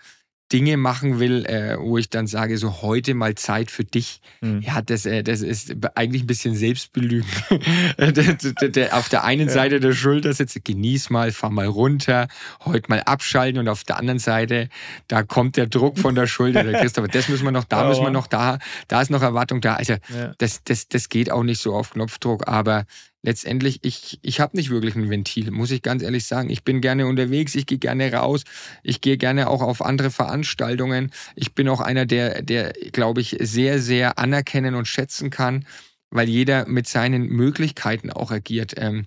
Dinge 0.53 0.77
machen 0.77 1.19
will, 1.19 1.45
äh, 1.47 1.77
wo 1.79 1.97
ich 1.97 2.11
dann 2.11 2.27
sage, 2.27 2.59
so 2.59 2.83
heute 2.83 3.15
mal 3.15 3.33
Zeit 3.33 3.71
für 3.71 3.83
dich. 3.83 4.21
Mhm. 4.41 4.61
Ja, 4.61 4.83
das, 4.83 5.07
äh, 5.07 5.23
das 5.23 5.41
ist 5.41 5.75
eigentlich 5.95 6.23
ein 6.23 6.27
bisschen 6.27 6.55
Selbstbelügen. 6.55 7.27
auf 8.91 9.09
der 9.09 9.23
einen. 9.23 9.49
Seite 9.49 9.79
der 9.79 9.93
Schulter 9.93 10.31
sitzt, 10.33 10.63
genieß 10.63 11.09
mal, 11.09 11.31
fahr 11.31 11.49
mal 11.49 11.65
runter, 11.65 12.27
heute 12.65 12.89
mal 12.89 13.01
abschalten 13.01 13.59
und 13.59 13.67
auf 13.67 13.83
der 13.83 13.97
anderen 13.97 14.19
Seite, 14.19 14.69
da 15.07 15.23
kommt 15.23 15.57
der 15.57 15.67
Druck 15.67 15.97
von 15.97 16.13
der 16.15 16.27
Schulter. 16.27 16.63
Der 16.63 16.79
Christopher, 16.79 17.07
das 17.07 17.29
müssen 17.29 17.43
wir 17.43 17.51
noch, 17.51 17.65
da 17.65 17.83
oh. 17.85 17.89
müssen 17.89 18.03
wir 18.03 18.11
noch, 18.11 18.27
da, 18.27 18.59
da 18.87 19.01
ist 19.01 19.09
noch 19.09 19.21
Erwartung 19.21 19.59
da. 19.59 19.73
Also 19.75 19.93
ja. 19.93 20.33
das, 20.37 20.63
das, 20.63 20.87
das 20.87 21.09
geht 21.09 21.31
auch 21.31 21.43
nicht 21.43 21.61
so 21.61 21.73
auf 21.73 21.91
Knopfdruck, 21.91 22.47
aber 22.47 22.85
letztendlich, 23.23 23.79
ich, 23.83 24.19
ich 24.21 24.39
habe 24.39 24.55
nicht 24.55 24.69
wirklich 24.69 24.95
ein 24.95 25.09
Ventil, 25.09 25.49
muss 25.49 25.71
ich 25.71 25.81
ganz 25.81 26.03
ehrlich 26.03 26.25
sagen. 26.25 26.49
Ich 26.49 26.63
bin 26.63 26.81
gerne 26.81 27.07
unterwegs, 27.07 27.55
ich 27.55 27.65
gehe 27.65 27.77
gerne 27.77 28.13
raus, 28.13 28.43
ich 28.83 29.01
gehe 29.01 29.17
gerne 29.17 29.49
auch 29.49 29.61
auf 29.61 29.83
andere 29.83 30.11
Veranstaltungen. 30.11 31.11
Ich 31.35 31.53
bin 31.53 31.67
auch 31.69 31.79
einer, 31.79 32.05
der, 32.05 32.41
der 32.41 32.73
glaube 32.91 33.21
ich, 33.21 33.37
sehr, 33.39 33.79
sehr 33.79 34.19
anerkennen 34.19 34.75
und 34.75 34.87
schätzen 34.87 35.29
kann, 35.29 35.65
weil 36.11 36.29
jeder 36.29 36.67
mit 36.67 36.87
seinen 36.87 37.27
Möglichkeiten 37.27 38.11
auch 38.11 38.29
agiert. 38.29 38.73
Ähm, 38.77 39.05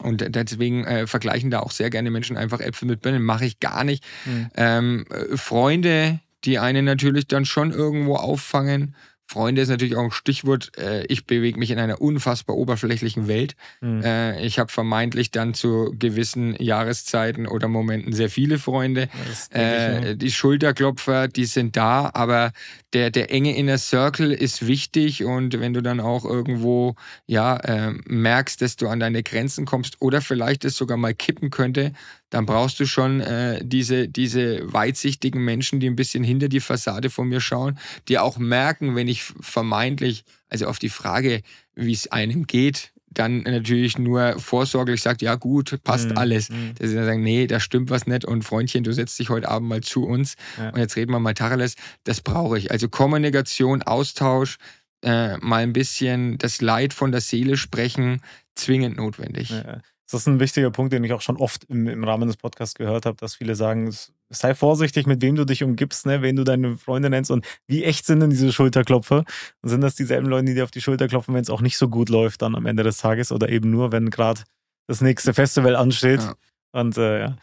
und 0.00 0.26
deswegen 0.28 0.84
äh, 0.84 1.06
vergleichen 1.06 1.50
da 1.50 1.60
auch 1.60 1.70
sehr 1.70 1.88
gerne 1.88 2.10
Menschen 2.10 2.36
einfach 2.36 2.60
Äpfel 2.60 2.86
mit 2.88 3.00
Birnen. 3.00 3.22
Mache 3.22 3.46
ich 3.46 3.60
gar 3.60 3.84
nicht. 3.84 4.04
Mhm. 4.26 4.50
Ähm, 4.56 5.06
Freunde, 5.34 6.20
die 6.44 6.58
einen 6.58 6.84
natürlich 6.84 7.28
dann 7.28 7.46
schon 7.46 7.70
irgendwo 7.70 8.16
auffangen 8.16 8.94
Freunde 9.26 9.62
ist 9.62 9.68
natürlich 9.68 9.96
auch 9.96 10.04
ein 10.04 10.10
Stichwort. 10.10 10.72
Äh, 10.78 11.04
ich 11.06 11.26
bewege 11.26 11.58
mich 11.58 11.70
in 11.70 11.78
einer 11.78 12.00
unfassbar 12.00 12.56
oberflächlichen 12.56 13.28
Welt. 13.28 13.56
Mhm. 13.80 14.04
Ich 14.40 14.58
habe 14.58 14.70
vermeintlich 14.70 15.30
dann 15.30 15.54
zu 15.54 15.94
gewissen 15.98 16.54
Jahreszeiten 16.62 17.46
oder 17.46 17.68
Momenten 17.68 18.12
sehr 18.12 18.30
viele 18.30 18.58
Freunde. 18.58 19.08
Äh, 19.50 20.16
die 20.16 20.30
Schulterklopfer, 20.30 21.28
die 21.28 21.44
sind 21.44 21.76
da, 21.76 22.10
aber 22.14 22.52
der, 22.92 23.10
der 23.10 23.30
enge 23.30 23.56
Inner 23.56 23.78
Circle 23.78 24.32
ist 24.32 24.66
wichtig 24.66 25.24
und 25.24 25.58
wenn 25.60 25.74
du 25.74 25.82
dann 25.82 26.00
auch 26.00 26.24
irgendwo 26.24 26.94
ja, 27.26 27.56
äh, 27.56 27.92
merkst, 28.06 28.62
dass 28.62 28.76
du 28.76 28.88
an 28.88 29.00
deine 29.00 29.22
Grenzen 29.22 29.66
kommst 29.66 30.00
oder 30.00 30.20
vielleicht 30.20 30.64
es 30.64 30.76
sogar 30.76 30.96
mal 30.96 31.14
kippen 31.14 31.50
könnte, 31.50 31.92
dann 32.30 32.46
brauchst 32.46 32.80
du 32.80 32.86
schon 32.86 33.20
äh, 33.20 33.60
diese, 33.64 34.08
diese 34.08 34.72
weitsichtigen 34.72 35.44
Menschen, 35.44 35.80
die 35.80 35.88
ein 35.88 35.96
bisschen 35.96 36.24
hinter 36.24 36.48
die 36.48 36.60
Fassade 36.60 37.10
von 37.10 37.28
mir 37.28 37.40
schauen, 37.40 37.78
die 38.08 38.18
auch 38.18 38.38
merken, 38.38 38.96
wenn 38.96 39.08
ich 39.08 39.22
vermeintlich, 39.22 40.24
also 40.48 40.66
auf 40.66 40.78
die 40.78 40.88
Frage, 40.88 41.42
wie 41.74 41.92
es 41.92 42.10
einem 42.10 42.46
geht, 42.46 42.92
dann 43.10 43.42
natürlich 43.42 43.98
nur 43.98 44.38
vorsorglich 44.38 45.00
sagt, 45.00 45.22
ja 45.22 45.36
gut, 45.36 45.78
passt 45.84 46.10
mhm. 46.10 46.18
alles. 46.18 46.50
Mhm. 46.50 46.74
Dass 46.78 46.90
sie 46.90 46.96
dann 46.96 47.06
sagen, 47.06 47.22
nee, 47.22 47.46
da 47.46 47.60
stimmt 47.60 47.90
was 47.90 48.06
nicht 48.06 48.24
und 48.24 48.42
Freundchen, 48.42 48.84
du 48.84 48.92
setzt 48.92 49.18
dich 49.18 49.30
heute 49.30 49.48
Abend 49.48 49.68
mal 49.68 49.80
zu 49.80 50.04
uns 50.04 50.34
ja. 50.58 50.70
und 50.70 50.78
jetzt 50.78 50.96
reden 50.96 51.12
wir 51.12 51.20
mal 51.20 51.34
Tacheles. 51.34 51.76
Das 52.04 52.20
brauche 52.20 52.58
ich. 52.58 52.70
Also 52.70 52.88
Kommunikation, 52.88 53.82
Austausch, 53.82 54.58
äh, 55.02 55.36
mal 55.38 55.62
ein 55.62 55.72
bisschen 55.72 56.38
das 56.38 56.60
Leid 56.60 56.92
von 56.92 57.12
der 57.12 57.20
Seele 57.20 57.56
sprechen, 57.56 58.20
zwingend 58.54 58.96
notwendig. 58.96 59.50
Ja. 59.50 59.80
Das 60.10 60.20
ist 60.20 60.28
ein 60.28 60.38
wichtiger 60.38 60.70
Punkt, 60.70 60.92
den 60.92 61.02
ich 61.02 61.12
auch 61.12 61.20
schon 61.20 61.36
oft 61.36 61.64
im, 61.64 61.88
im 61.88 62.04
Rahmen 62.04 62.28
des 62.28 62.36
Podcasts 62.36 62.76
gehört 62.76 63.06
habe, 63.06 63.16
dass 63.16 63.34
viele 63.34 63.56
sagen, 63.56 63.92
sei 64.30 64.54
vorsichtig, 64.54 65.06
mit 65.06 65.20
wem 65.20 65.34
du 65.34 65.44
dich 65.44 65.64
umgibst, 65.64 66.06
ne, 66.06 66.22
wen 66.22 66.36
du 66.36 66.44
deine 66.44 66.76
Freunde 66.76 67.10
nennst 67.10 67.30
und 67.30 67.44
wie 67.66 67.82
echt 67.82 68.06
sind 68.06 68.20
denn 68.20 68.30
diese 68.30 68.52
Schulterklopfer? 68.52 69.24
Und 69.62 69.68
sind 69.68 69.80
das 69.80 69.96
dieselben 69.96 70.28
Leute, 70.28 70.46
die 70.46 70.54
dir 70.54 70.64
auf 70.64 70.70
die 70.70 70.80
Schulter 70.80 71.08
klopfen, 71.08 71.34
wenn 71.34 71.42
es 71.42 71.50
auch 71.50 71.60
nicht 71.60 71.76
so 71.76 71.88
gut 71.88 72.08
läuft 72.08 72.42
dann 72.42 72.54
am 72.54 72.66
Ende 72.66 72.84
des 72.84 72.98
Tages 72.98 73.32
oder 73.32 73.48
eben 73.48 73.70
nur, 73.70 73.90
wenn 73.90 74.10
gerade 74.10 74.42
das 74.86 75.00
nächste 75.00 75.34
Festival 75.34 75.74
ansteht? 75.74 76.22
Ja. 76.22 76.34
Und 76.72 76.96
äh, 76.98 77.20
ja. 77.20 77.36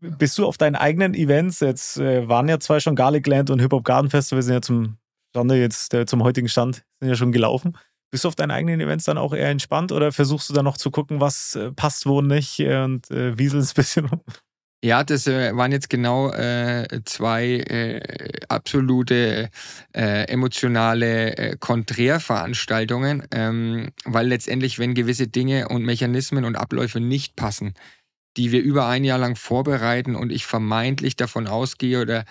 Bist 0.00 0.38
du 0.38 0.46
auf 0.46 0.56
deinen 0.56 0.76
eigenen 0.76 1.14
Events, 1.14 1.58
jetzt 1.58 1.98
äh, 1.98 2.28
waren 2.28 2.48
ja 2.48 2.60
zwei 2.60 2.78
schon 2.78 2.94
Garlic 2.94 3.26
Land 3.26 3.50
und 3.50 3.58
Hip 3.58 3.72
Hop 3.72 3.84
Garden 3.84 4.10
Festival, 4.10 4.42
sind 4.42 4.54
ja 4.54 4.62
zum 4.62 4.96
Stande 5.30 5.56
jetzt, 5.56 5.92
äh, 5.92 6.06
zum 6.06 6.22
heutigen 6.22 6.48
Stand, 6.48 6.84
sind 7.00 7.08
ja 7.08 7.16
schon 7.16 7.32
gelaufen. 7.32 7.76
Bist 8.10 8.24
du 8.24 8.28
auf 8.28 8.34
deinen 8.34 8.50
eigenen 8.50 8.80
Events 8.80 9.04
dann 9.04 9.18
auch 9.18 9.34
eher 9.34 9.50
entspannt 9.50 9.92
oder 9.92 10.12
versuchst 10.12 10.48
du 10.48 10.54
dann 10.54 10.64
noch 10.64 10.78
zu 10.78 10.90
gucken, 10.90 11.20
was 11.20 11.54
äh, 11.56 11.72
passt, 11.72 12.06
wo 12.06 12.22
nicht 12.22 12.60
und 12.60 13.10
äh, 13.10 13.38
wieselst 13.38 13.72
ein 13.72 13.76
bisschen 13.76 14.04
rum? 14.06 14.22
Ja, 14.84 15.02
das 15.02 15.26
äh, 15.26 15.56
waren 15.56 15.72
jetzt 15.72 15.90
genau 15.90 16.30
äh, 16.30 16.86
zwei 17.04 17.46
äh, 17.46 18.00
absolute 18.48 19.50
äh, 19.92 20.28
emotionale 20.28 21.36
äh, 21.36 21.56
Konträrveranstaltungen, 21.58 23.26
ähm, 23.32 23.88
weil 24.04 24.28
letztendlich, 24.28 24.78
wenn 24.78 24.94
gewisse 24.94 25.26
Dinge 25.26 25.68
und 25.68 25.84
Mechanismen 25.84 26.44
und 26.44 26.54
Abläufe 26.54 27.00
nicht 27.00 27.34
passen, 27.34 27.74
die 28.36 28.52
wir 28.52 28.62
über 28.62 28.86
ein 28.86 29.02
Jahr 29.02 29.18
lang 29.18 29.34
vorbereiten 29.34 30.14
und 30.14 30.30
ich 30.30 30.46
vermeintlich 30.46 31.16
davon 31.16 31.48
ausgehe 31.48 32.00
oder 32.00 32.24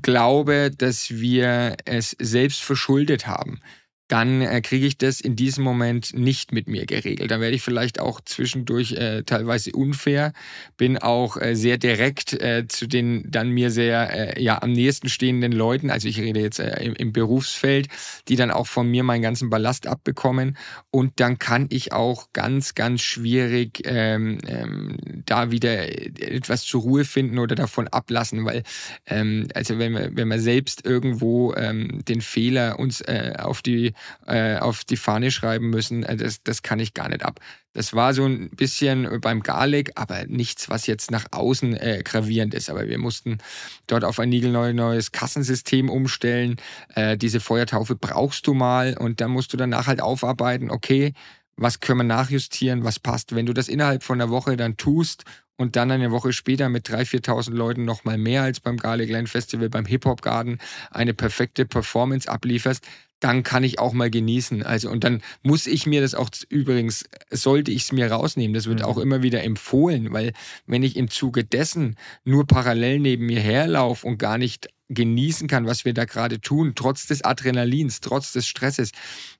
glaube, 0.00 0.72
dass 0.76 1.10
wir 1.10 1.76
es 1.84 2.16
selbst 2.18 2.60
verschuldet 2.62 3.28
haben, 3.28 3.60
dann 4.08 4.42
äh, 4.42 4.60
kriege 4.60 4.86
ich 4.86 4.98
das 4.98 5.20
in 5.20 5.36
diesem 5.36 5.64
Moment 5.64 6.12
nicht 6.14 6.52
mit 6.52 6.68
mir 6.68 6.84
geregelt. 6.84 7.30
Dann 7.30 7.40
werde 7.40 7.56
ich 7.56 7.62
vielleicht 7.62 7.98
auch 7.98 8.20
zwischendurch 8.20 8.92
äh, 8.92 9.22
teilweise 9.22 9.72
unfair, 9.72 10.32
bin 10.76 10.98
auch 10.98 11.38
äh, 11.40 11.54
sehr 11.54 11.78
direkt 11.78 12.34
äh, 12.34 12.66
zu 12.68 12.86
den 12.86 13.30
dann 13.30 13.50
mir 13.50 13.70
sehr 13.70 14.36
äh, 14.36 14.42
ja 14.42 14.60
am 14.60 14.72
nächsten 14.72 15.08
stehenden 15.08 15.52
Leuten, 15.52 15.90
also 15.90 16.08
ich 16.08 16.20
rede 16.20 16.40
jetzt 16.40 16.58
äh, 16.58 16.84
im, 16.84 16.94
im, 16.94 17.12
Berufsfeld, 17.12 17.88
die 18.28 18.36
dann 18.36 18.50
auch 18.50 18.66
von 18.66 18.90
mir 18.90 19.02
meinen 19.02 19.22
ganzen 19.22 19.48
Ballast 19.48 19.86
abbekommen 19.86 20.58
und 20.90 21.18
dann 21.20 21.38
kann 21.38 21.66
ich 21.70 21.92
auch 21.92 22.28
ganz, 22.32 22.74
ganz 22.74 23.00
schwierig 23.00 23.82
ähm, 23.86 24.38
ähm, 24.46 24.96
da 25.24 25.50
wieder 25.50 25.88
etwas 26.20 26.64
zur 26.64 26.82
Ruhe 26.82 27.04
finden 27.04 27.38
oder 27.38 27.54
davon 27.54 27.88
ablassen, 27.88 28.44
weil 28.44 28.62
ähm, 29.06 29.48
also 29.54 29.78
wenn 29.78 29.92
wir, 29.92 30.10
wenn 30.14 30.28
wir 30.28 30.40
selbst 30.40 30.84
irgendwo 30.84 31.54
ähm, 31.54 32.04
den 32.06 32.20
Fehler 32.20 32.78
uns 32.78 33.02
auf 33.38 33.62
die 33.62 33.92
äh, 34.26 34.56
auf 34.56 34.84
die 34.84 34.96
Fahne 34.96 35.30
schreiben 35.30 35.70
müssen. 35.70 36.02
Äh, 36.02 36.16
das, 36.16 36.42
das 36.42 36.62
kann 36.62 36.78
ich 36.78 36.94
gar 36.94 37.08
nicht 37.08 37.24
ab. 37.24 37.40
Das 37.74 37.94
war 37.94 38.12
so 38.12 38.26
ein 38.26 38.50
bisschen 38.50 39.20
beim 39.20 39.42
Garlic, 39.42 39.92
aber 39.94 40.26
nichts, 40.26 40.68
was 40.68 40.86
jetzt 40.86 41.10
nach 41.10 41.26
außen 41.30 41.74
äh, 41.76 42.02
gravierend 42.04 42.52
ist. 42.52 42.68
Aber 42.68 42.86
wir 42.86 42.98
mussten 42.98 43.38
dort 43.86 44.04
auf 44.04 44.18
ein 44.18 44.28
niegelneues 44.28 45.12
Kassensystem 45.12 45.88
umstellen. 45.88 46.56
Äh, 46.94 47.16
diese 47.16 47.40
Feuertaufe 47.40 47.96
brauchst 47.96 48.46
du 48.46 48.54
mal 48.54 48.96
und 48.98 49.20
dann 49.20 49.30
musst 49.30 49.52
du 49.52 49.56
danach 49.56 49.86
halt 49.86 50.02
aufarbeiten, 50.02 50.70
okay, 50.70 51.14
was 51.56 51.80
können 51.80 52.00
wir 52.00 52.04
nachjustieren, 52.04 52.84
was 52.84 52.98
passt. 52.98 53.34
Wenn 53.34 53.46
du 53.46 53.52
das 53.52 53.68
innerhalb 53.68 54.02
von 54.02 54.20
einer 54.20 54.30
Woche 54.30 54.56
dann 54.56 54.76
tust 54.76 55.24
und 55.56 55.76
dann 55.76 55.90
eine 55.90 56.10
Woche 56.10 56.32
später 56.32 56.68
mit 56.68 56.88
3.000, 56.88 57.24
4.000 57.24 57.50
Leuten 57.52 57.84
nochmal 57.84 58.18
mehr 58.18 58.42
als 58.42 58.60
beim 58.60 58.76
Garlic 58.76 59.10
Land 59.10 59.28
Festival, 59.28 59.68
beim 59.68 59.86
Hip 59.86 60.04
Hop 60.04 60.22
Garden 60.22 60.58
eine 60.90 61.14
perfekte 61.14 61.64
Performance 61.64 62.28
ablieferst, 62.28 62.84
dann 63.22 63.44
kann 63.44 63.62
ich 63.62 63.78
auch 63.78 63.92
mal 63.92 64.10
genießen. 64.10 64.64
Also, 64.64 64.90
und 64.90 65.04
dann 65.04 65.22
muss 65.42 65.68
ich 65.68 65.86
mir 65.86 66.00
das 66.00 66.14
auch 66.16 66.28
übrigens, 66.48 67.04
sollte 67.30 67.70
ich 67.70 67.84
es 67.84 67.92
mir 67.92 68.10
rausnehmen. 68.10 68.52
Das 68.52 68.66
wird 68.66 68.80
mhm. 68.80 68.84
auch 68.84 68.98
immer 68.98 69.22
wieder 69.22 69.44
empfohlen, 69.44 70.12
weil 70.12 70.32
wenn 70.66 70.82
ich 70.82 70.96
im 70.96 71.08
Zuge 71.08 71.44
dessen 71.44 71.96
nur 72.24 72.48
parallel 72.48 72.98
neben 72.98 73.26
mir 73.26 73.38
herlaufe 73.38 74.04
und 74.08 74.18
gar 74.18 74.38
nicht 74.38 74.68
genießen 74.88 75.46
kann, 75.46 75.66
was 75.66 75.84
wir 75.84 75.94
da 75.94 76.04
gerade 76.04 76.40
tun, 76.40 76.72
trotz 76.74 77.06
des 77.06 77.22
Adrenalins, 77.22 78.00
trotz 78.00 78.32
des 78.32 78.48
Stresses, 78.48 78.90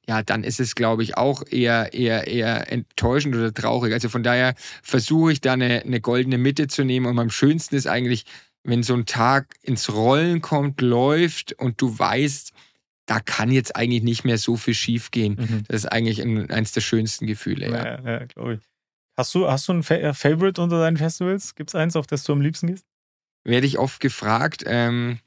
ja, 0.08 0.22
dann 0.22 0.44
ist 0.44 0.60
es, 0.60 0.76
glaube 0.76 1.02
ich, 1.02 1.16
auch 1.16 1.42
eher, 1.50 1.92
eher, 1.92 2.28
eher 2.28 2.70
enttäuschend 2.70 3.34
oder 3.34 3.52
traurig. 3.52 3.92
Also 3.92 4.08
von 4.08 4.22
daher 4.22 4.54
versuche 4.82 5.32
ich 5.32 5.40
da 5.40 5.54
eine, 5.54 5.82
eine 5.82 6.00
goldene 6.00 6.38
Mitte 6.38 6.68
zu 6.68 6.84
nehmen 6.84 7.06
und 7.06 7.18
am 7.18 7.30
schönsten 7.30 7.74
ist 7.74 7.88
eigentlich, 7.88 8.26
wenn 8.62 8.84
so 8.84 8.94
ein 8.94 9.06
Tag 9.06 9.56
ins 9.62 9.92
Rollen 9.92 10.40
kommt, 10.40 10.80
läuft 10.80 11.52
und 11.54 11.80
du 11.80 11.98
weißt, 11.98 12.52
da 13.06 13.21
kann 13.21 13.50
jetzt 13.50 13.76
eigentlich 13.76 14.02
nicht 14.02 14.25
mehr 14.25 14.38
so 14.38 14.56
viel 14.56 14.75
schief 14.75 15.11
gehen. 15.11 15.37
Mhm. 15.38 15.62
Das 15.68 15.85
ist 15.85 15.87
eigentlich 15.87 16.21
ein, 16.21 16.50
eines 16.50 16.73
der 16.73 16.80
schönsten 16.80 17.26
Gefühle. 17.26 17.71
Ja, 17.71 17.85
ja, 17.85 18.11
ja 18.11 18.25
glaube 18.26 18.54
ich. 18.54 18.61
Hast 19.16 19.35
du, 19.35 19.50
hast 19.50 19.68
du 19.68 19.75
ein 19.75 19.82
äh, 19.82 20.14
Favorite 20.14 20.61
unter 20.61 20.80
deinen 20.80 20.97
Festivals? 20.97 21.54
Gibt 21.54 21.71
es 21.71 21.75
eins, 21.75 21.97
auf 21.97 22.06
das 22.06 22.25
du 22.25 22.32
am 22.32 22.40
liebsten 22.40 22.68
gehst? 22.68 22.87
Werde 23.44 23.66
ich 23.66 23.78
oft 23.78 24.00
gefragt. 24.00 24.62
Ähm, 24.66 25.18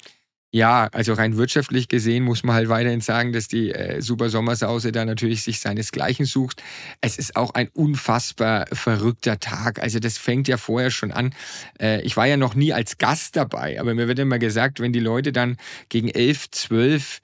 ja, 0.55 0.87
also 0.93 1.11
rein 1.11 1.35
wirtschaftlich 1.35 1.89
gesehen 1.89 2.23
muss 2.23 2.43
man 2.43 2.55
halt 2.55 2.69
weiterhin 2.69 3.01
sagen, 3.01 3.33
dass 3.33 3.49
die 3.49 3.71
äh, 3.73 4.01
Super 4.01 4.29
Sommersause 4.29 4.93
da 4.93 5.03
natürlich 5.03 5.43
sich 5.43 5.59
seinesgleichen 5.59 6.25
sucht. 6.25 6.63
Es 7.01 7.17
ist 7.17 7.35
auch 7.35 7.53
ein 7.55 7.67
unfassbar 7.73 8.65
verrückter 8.71 9.37
Tag. 9.39 9.81
Also 9.81 9.99
das 9.99 10.17
fängt 10.17 10.47
ja 10.47 10.55
vorher 10.55 10.91
schon 10.91 11.11
an. 11.11 11.35
Äh, 11.77 12.01
ich 12.03 12.15
war 12.15 12.25
ja 12.25 12.37
noch 12.37 12.55
nie 12.55 12.71
als 12.71 12.97
Gast 12.97 13.35
dabei, 13.35 13.81
aber 13.81 13.93
mir 13.95 14.07
wird 14.07 14.17
immer 14.17 14.39
gesagt, 14.39 14.79
wenn 14.79 14.93
die 14.93 15.01
Leute 15.01 15.33
dann 15.33 15.57
gegen 15.89 16.07
elf, 16.07 16.49
zwölf 16.51 17.19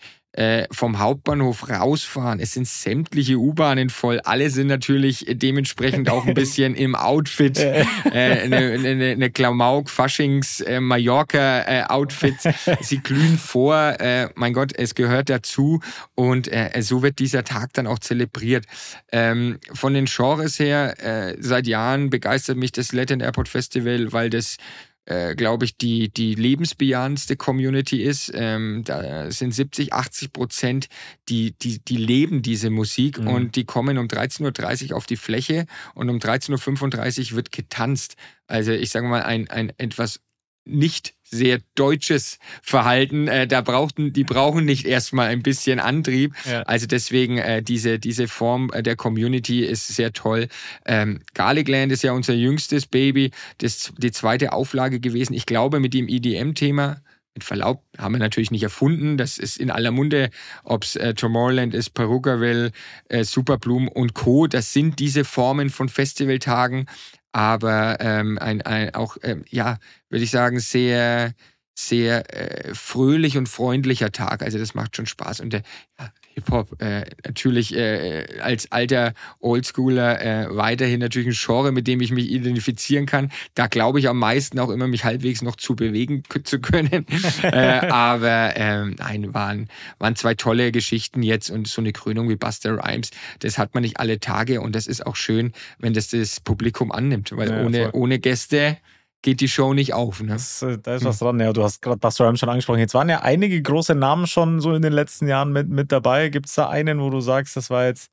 vom 0.72 1.00
Hauptbahnhof 1.00 1.70
rausfahren. 1.70 2.40
Es 2.40 2.54
sind 2.54 2.66
sämtliche 2.66 3.38
U-Bahnen 3.38 3.90
voll. 3.90 4.22
Alle 4.22 4.50
sind 4.50 4.68
natürlich 4.68 5.26
dementsprechend 5.28 6.10
auch 6.10 6.26
ein 6.26 6.34
bisschen 6.42 6.74
im 6.74 6.96
Outfit. 6.96 7.60
Äh, 7.60 7.86
eine, 8.14 8.58
eine, 8.58 9.12
eine 9.12 9.30
Klamauk, 9.30 9.90
Faschings, 9.90 10.62
äh, 10.62 10.80
Mallorca-Outfit. 10.80 12.46
Äh, 12.46 12.76
Sie 12.82 13.00
glühen 13.00 13.38
vor. 13.38 13.76
Äh, 14.00 14.30
mein 14.36 14.54
Gott, 14.54 14.74
es 14.76 14.96
gehört 14.96 15.30
dazu. 15.30 15.82
Und 16.16 16.48
äh, 16.48 16.82
so 16.82 17.04
wird 17.04 17.20
dieser 17.20 17.44
Tag 17.44 17.74
dann 17.74 17.88
auch 17.88 18.00
zelebriert. 18.00 18.66
Ähm, 19.12 19.60
von 19.74 19.94
den 19.94 20.06
Genres 20.06 20.60
her, 20.60 20.96
äh, 21.04 21.36
seit 21.40 21.68
Jahren 21.68 22.10
begeistert 22.10 22.58
mich 22.58 22.72
das 22.72 22.92
Latin 22.92 23.20
Airport 23.20 23.50
Festival, 23.50 24.12
weil 24.14 24.30
das 24.30 24.58
äh, 25.06 25.36
glaube 25.36 25.66
ich, 25.66 25.78
die, 25.78 26.10
die 26.10 26.36
lebensbejahendste 26.36 27.36
Community 27.36 28.02
ist. 28.02 28.32
Ähm, 28.34 28.84
da 28.86 29.32
sind 29.32 29.54
70, 29.54 29.94
80 29.94 30.34
Prozent, 30.34 30.88
die, 31.30 31.54
die, 31.58 31.80
die 31.80 31.98
leben 31.98 32.42
diese 32.42 32.70
Musik 32.70 33.20
mhm. 33.20 33.28
und 33.28 33.56
die 33.56 33.66
kommen 33.66 33.98
um 33.98 34.08
13.30 34.08 34.92
Uhr 34.92 34.98
auf 34.98 35.06
die 35.06 35.18
Fläche 35.18 35.66
und 35.96 36.10
um 36.10 36.18
13.35 36.18 37.32
Uhr 37.32 37.36
wird 37.38 37.52
getanzt. 37.52 38.16
Also 38.48 38.72
ich 38.72 38.92
sage 38.92 39.08
mal, 39.08 39.24
ein, 39.24 39.50
ein 39.50 39.72
etwas 39.78 40.20
nicht 40.66 41.16
sehr 41.24 41.60
deutsches 41.76 42.40
Verhalten. 42.62 43.28
Äh, 43.28 43.48
da 43.48 43.62
brauchten, 43.62 44.14
die 44.14 44.24
brauchen 44.24 44.66
nicht 44.66 44.86
erstmal 44.86 45.28
ein 45.30 45.42
bisschen 45.42 45.80
Antrieb. 45.80 46.34
Ja. 46.50 46.64
Also 46.64 46.88
deswegen 46.88 47.38
äh, 47.38 47.64
diese, 47.64 48.00
diese 48.00 48.28
Form 48.28 48.70
äh, 48.74 48.84
der 48.84 48.96
Community 48.96 49.64
ist 49.64 49.88
sehr 49.88 50.14
toll. 50.14 50.50
Ähm, 50.86 51.22
Garlicland 51.34 51.92
ist 51.92 52.04
ja 52.04 52.12
unser 52.12 52.34
jüngstes 52.34 52.86
Baby, 52.86 53.32
das 53.60 53.94
die 53.98 54.12
zweite 54.12 54.52
Auflage 54.54 55.00
gewesen. 55.00 55.34
Ich 55.34 55.46
glaube, 55.46 55.80
mit 55.80 55.94
dem 55.94 56.08
EDM-Thema 56.08 57.02
mit 57.34 57.44
Verlaub, 57.46 57.84
haben 57.98 58.14
wir 58.14 58.20
natürlich 58.20 58.52
nicht 58.52 58.64
erfunden. 58.64 59.18
Das 59.18 59.38
ist 59.38 59.58
in 59.58 59.72
aller 59.72 59.92
Munde, 59.92 60.32
ob 60.64 60.84
es 60.84 60.98
äh, 60.98 61.14
Tomorrowland 61.14 61.74
ist, 61.74 61.92
Perugaville, 61.92 62.72
äh, 63.08 63.24
Superbloom 63.24 63.88
und 63.88 64.14
Co. 64.14 64.48
Das 64.48 64.74
sind 64.74 65.00
diese 65.00 65.24
Formen 65.24 65.70
von 65.70 65.88
Festivaltagen, 65.88 66.88
aber 67.32 68.00
ähm, 68.00 68.38
ein, 68.40 68.62
ein, 68.62 68.94
auch, 68.96 69.18
ähm, 69.24 69.46
ja, 69.50 69.78
würde 70.10 70.24
ich 70.24 70.32
sagen, 70.32 70.60
sehr, 70.60 71.34
sehr 71.76 72.70
äh, 72.70 72.76
fröhlich 72.76 73.38
und 73.38 73.48
freundlicher 73.50 74.12
Tag. 74.12 74.44
Also 74.44 74.58
das 74.58 74.74
macht 74.76 74.96
schon 74.96 75.06
Spaß. 75.06 75.40
Und 75.40 75.54
der 75.54 75.64
ja, 76.00 76.12
Hip-Hop 76.34 76.82
äh, 76.82 77.06
natürlich 77.26 77.76
äh, 77.76 78.26
als 78.42 78.72
alter 78.72 79.14
Oldschooler 79.40 80.22
äh, 80.22 80.56
weiterhin 80.56 81.00
natürlich 81.00 81.28
ein 81.28 81.38
Genre, 81.38 81.72
mit 81.72 81.88
dem 81.88 82.02
ich 82.02 82.12
mich 82.12 82.30
identifizieren 82.30 83.06
kann. 83.06 83.32
Da 83.56 83.68
glaube 83.68 84.00
ich 84.00 84.08
am 84.08 84.18
meisten 84.18 84.60
auch 84.60 84.70
immer, 84.70 84.88
mich 84.88 85.04
halbwegs 85.04 85.42
noch 85.42 85.56
zu 85.56 85.76
bewegen 85.76 86.24
zu 86.44 86.60
können. 86.60 87.06
äh, 87.44 87.88
aber 87.90 88.54
ähm, 88.56 88.96
nein, 88.98 89.34
waren, 89.34 89.68
waren 90.00 90.16
zwei 90.16 90.36
tolle 90.36 90.72
Geschichten 90.72 91.24
jetzt 91.24 91.50
und 91.50 91.68
so 91.68 91.82
eine 91.82 91.92
Krönung 91.92 92.30
wie 92.30 92.36
Buster 92.36 92.78
Rhymes, 92.78 93.12
das 93.40 93.58
hat 93.58 93.74
man 93.74 93.84
nicht 93.84 94.00
alle 94.00 94.20
Tage 94.20 94.62
und 94.62 94.76
das 94.76 94.88
ist 94.88 95.06
auch 95.06 95.16
schön, 95.16 95.54
wenn 95.80 95.94
das 95.94 96.10
das 96.10 96.40
Publikum 96.40 96.92
annimmt, 96.92 97.36
weil 97.36 97.50
ja, 97.50 97.64
ohne, 97.64 97.92
ohne 97.92 98.20
Gäste 98.20 98.78
geht 99.22 99.42
die 99.42 99.48
Show 99.48 99.74
nicht 99.74 99.94
auf. 99.94 100.22
Ne? 100.22 100.34
Das, 100.34 100.62
äh, 100.62 100.78
da 100.78 100.96
ist 100.96 101.06
was 101.06 101.20
dran. 101.20 101.40
Ja, 101.40 101.54
du 101.54 101.64
hast 101.64 101.82
gerade 101.82 101.98
Buster 101.98 102.28
Rhymes 102.28 102.40
schon 102.40 102.50
angesprochen. 102.50 102.80
Jetzt 102.80 102.94
waren 102.94 103.10
ja 103.10 103.22
einige 103.22 103.62
große 103.62 103.96
Namen 103.96 104.28
schon 104.28 104.62
so 104.62 104.74
in 104.74 104.82
den 104.82 104.94
letzten 104.94 105.28
Jahren 105.28 105.52
mit, 105.52 105.70
mit 105.70 105.92
dabei. 105.92 106.30
Gibt 106.30 106.48
es 106.48 106.56
da 106.56 106.70
einen, 106.70 107.02
wo 107.02 107.10
du 107.10 107.22
sagst, 107.22 107.56
das 107.56 107.70
war 107.70 107.86
jetzt, 107.86 108.10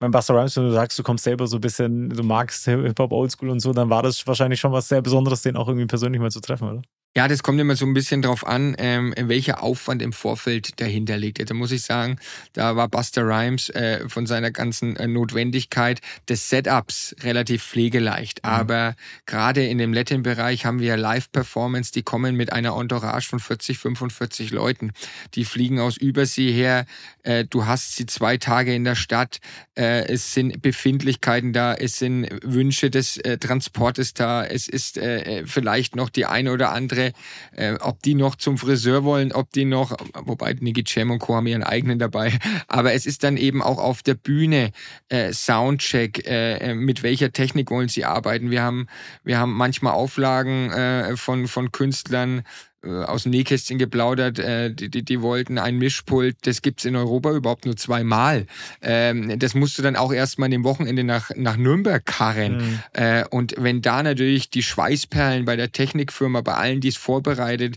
mein 0.00 0.10
Buster 0.10 0.34
Rhymes, 0.34 0.56
wenn 0.56 0.64
du 0.64 0.72
sagst, 0.72 0.98
du 0.98 1.02
kommst 1.02 1.24
selber 1.24 1.46
so 1.46 1.56
ein 1.58 1.60
bisschen, 1.60 2.10
du 2.10 2.22
magst 2.22 2.64
Hip-Hop 2.64 3.12
Oldschool 3.12 3.50
und 3.50 3.60
so, 3.60 3.72
dann 3.72 3.90
war 3.90 4.02
das 4.02 4.26
wahrscheinlich 4.26 4.60
schon 4.60 4.72
was 4.72 4.88
sehr 4.88 5.02
Besonderes, 5.02 5.42
den 5.42 5.56
auch 5.56 5.68
irgendwie 5.68 5.86
persönlich 5.86 6.20
mal 6.20 6.30
zu 6.30 6.40
treffen, 6.40 6.68
oder? 6.68 6.82
Ja, 7.14 7.28
das 7.28 7.42
kommt 7.42 7.60
immer 7.60 7.76
so 7.76 7.84
ein 7.84 7.92
bisschen 7.92 8.22
drauf 8.22 8.46
an, 8.46 8.74
ähm, 8.78 9.12
welcher 9.18 9.62
Aufwand 9.62 10.00
im 10.00 10.14
Vorfeld 10.14 10.80
dahinter 10.80 11.18
liegt. 11.18 11.50
Da 11.50 11.52
muss 11.52 11.70
ich 11.70 11.82
sagen, 11.82 12.18
da 12.54 12.74
war 12.74 12.88
Buster 12.88 13.26
Rhymes 13.26 13.68
äh, 13.68 14.08
von 14.08 14.26
seiner 14.26 14.50
ganzen 14.50 14.96
äh, 14.96 15.06
Notwendigkeit 15.06 16.00
des 16.30 16.48
Setups 16.48 17.14
relativ 17.22 17.64
pflegeleicht. 17.64 18.42
Mhm. 18.42 18.48
Aber 18.48 18.96
gerade 19.26 19.66
in 19.66 19.76
dem 19.76 19.92
Latin-Bereich 19.92 20.64
haben 20.64 20.80
wir 20.80 20.96
Live-Performance, 20.96 21.92
die 21.92 22.02
kommen 22.02 22.34
mit 22.34 22.50
einer 22.50 22.78
Entourage 22.80 23.28
von 23.28 23.40
40, 23.40 23.76
45 23.76 24.50
Leuten. 24.50 24.92
Die 25.34 25.44
fliegen 25.44 25.80
aus 25.80 25.98
Übersee 25.98 26.50
her. 26.50 26.86
Äh, 27.24 27.44
du 27.44 27.66
hast 27.66 27.94
sie 27.94 28.06
zwei 28.06 28.38
Tage 28.38 28.74
in 28.74 28.84
der 28.84 28.94
Stadt. 28.94 29.40
Äh, 29.74 30.06
es 30.06 30.32
sind 30.32 30.62
Befindlichkeiten 30.62 31.52
da, 31.52 31.74
es 31.74 31.98
sind 31.98 32.26
Wünsche 32.42 32.88
des 32.88 33.18
äh, 33.18 33.36
Transportes 33.36 34.14
da. 34.14 34.46
Es 34.46 34.66
ist 34.66 34.96
äh, 34.96 35.40
äh 35.40 35.46
vielleicht 35.46 35.94
noch 35.94 36.08
die 36.08 36.24
eine 36.24 36.52
oder 36.52 36.72
andere 36.72 37.01
andere, 37.02 37.12
äh, 37.56 37.74
ob 37.80 38.02
die 38.02 38.14
noch 38.14 38.36
zum 38.36 38.58
Friseur 38.58 39.04
wollen, 39.04 39.32
ob 39.32 39.52
die 39.52 39.64
noch, 39.64 39.96
wobei 40.24 40.54
Nicky 40.54 40.84
Jam 40.86 41.10
und 41.10 41.18
Co. 41.18 41.34
haben 41.34 41.46
ihren 41.46 41.62
eigenen 41.62 41.98
dabei, 41.98 42.38
aber 42.68 42.92
es 42.92 43.06
ist 43.06 43.24
dann 43.24 43.36
eben 43.36 43.62
auch 43.62 43.78
auf 43.78 44.02
der 44.02 44.14
Bühne 44.14 44.70
äh, 45.08 45.32
Soundcheck, 45.32 46.26
äh, 46.26 46.74
mit 46.74 47.02
welcher 47.02 47.32
Technik 47.32 47.70
wollen 47.70 47.88
sie 47.88 48.04
arbeiten. 48.04 48.50
Wir 48.50 48.62
haben, 48.62 48.86
wir 49.24 49.38
haben 49.38 49.52
manchmal 49.52 49.94
Auflagen 49.94 50.70
äh, 50.70 51.16
von, 51.16 51.48
von 51.48 51.72
Künstlern, 51.72 52.40
äh, 52.40 52.42
aus 52.84 53.22
dem 53.22 53.30
Nähkästchen 53.30 53.78
geplaudert, 53.78 54.38
äh, 54.40 54.72
die, 54.74 54.90
die, 54.90 55.04
die 55.04 55.22
wollten 55.22 55.58
ein 55.58 55.78
Mischpult, 55.78 56.36
das 56.42 56.62
gibt's 56.62 56.84
in 56.84 56.96
Europa 56.96 57.32
überhaupt 57.32 57.64
nur 57.64 57.76
zweimal. 57.76 58.46
Ähm, 58.80 59.38
das 59.38 59.54
musst 59.54 59.78
du 59.78 59.82
dann 59.82 59.94
auch 59.94 60.12
erstmal 60.12 60.46
an 60.46 60.50
dem 60.50 60.64
Wochenende 60.64 61.04
nach, 61.04 61.30
nach 61.36 61.56
Nürnberg 61.56 62.04
karren. 62.04 62.56
Mhm. 62.56 62.80
Äh, 62.92 63.24
und 63.30 63.54
wenn 63.56 63.82
da 63.82 64.02
natürlich 64.02 64.50
die 64.50 64.64
Schweißperlen 64.64 65.44
bei 65.44 65.54
der 65.54 65.70
Technikfirma, 65.70 66.40
bei 66.40 66.54
allen, 66.54 66.80
die 66.80 66.88
es 66.88 66.96
vorbereitet, 66.96 67.76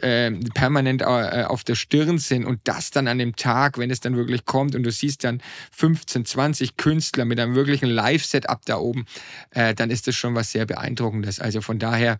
äh, 0.00 0.30
permanent 0.54 1.02
äh, 1.02 1.04
auf 1.04 1.62
der 1.62 1.74
Stirn 1.74 2.18
sind 2.18 2.46
und 2.46 2.60
das 2.64 2.90
dann 2.90 3.08
an 3.08 3.18
dem 3.18 3.36
Tag, 3.36 3.76
wenn 3.76 3.90
es 3.90 4.00
dann 4.00 4.16
wirklich 4.16 4.46
kommt 4.46 4.74
und 4.74 4.84
du 4.84 4.90
siehst 4.90 5.24
dann 5.24 5.42
15, 5.72 6.24
20 6.24 6.76
Künstler 6.78 7.26
mit 7.26 7.38
einem 7.38 7.54
wirklichen 7.54 7.90
Live-Setup 7.90 8.60
da 8.64 8.78
oben, 8.78 9.04
äh, 9.50 9.74
dann 9.74 9.90
ist 9.90 10.06
das 10.06 10.14
schon 10.14 10.34
was 10.34 10.52
sehr 10.52 10.64
Beeindruckendes. 10.64 11.40
Also 11.40 11.60
von 11.60 11.78
daher 11.78 12.18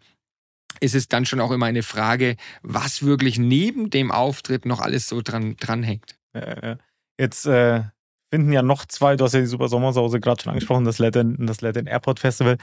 ist 0.80 0.94
es 0.94 1.08
dann 1.08 1.26
schon 1.26 1.40
auch 1.40 1.50
immer 1.50 1.66
eine 1.66 1.82
Frage, 1.82 2.36
was 2.62 3.04
wirklich 3.04 3.38
neben 3.38 3.90
dem 3.90 4.10
Auftritt 4.10 4.66
noch 4.66 4.80
alles 4.80 5.08
so 5.08 5.20
dran, 5.22 5.56
dranhängt. 5.56 6.18
Jetzt 7.18 7.46
äh, 7.46 7.82
finden 8.30 8.52
ja 8.52 8.62
noch 8.62 8.84
zwei, 8.86 9.16
du 9.16 9.24
hast 9.24 9.34
ja 9.34 9.40
die 9.40 9.46
Super 9.46 9.68
Sommersause 9.68 10.20
gerade 10.20 10.42
schon 10.42 10.50
angesprochen, 10.50 10.84
das 10.84 10.98
Latin, 10.98 11.46
das 11.46 11.60
Latin 11.60 11.86
Airport 11.86 12.20
Festival. 12.20 12.58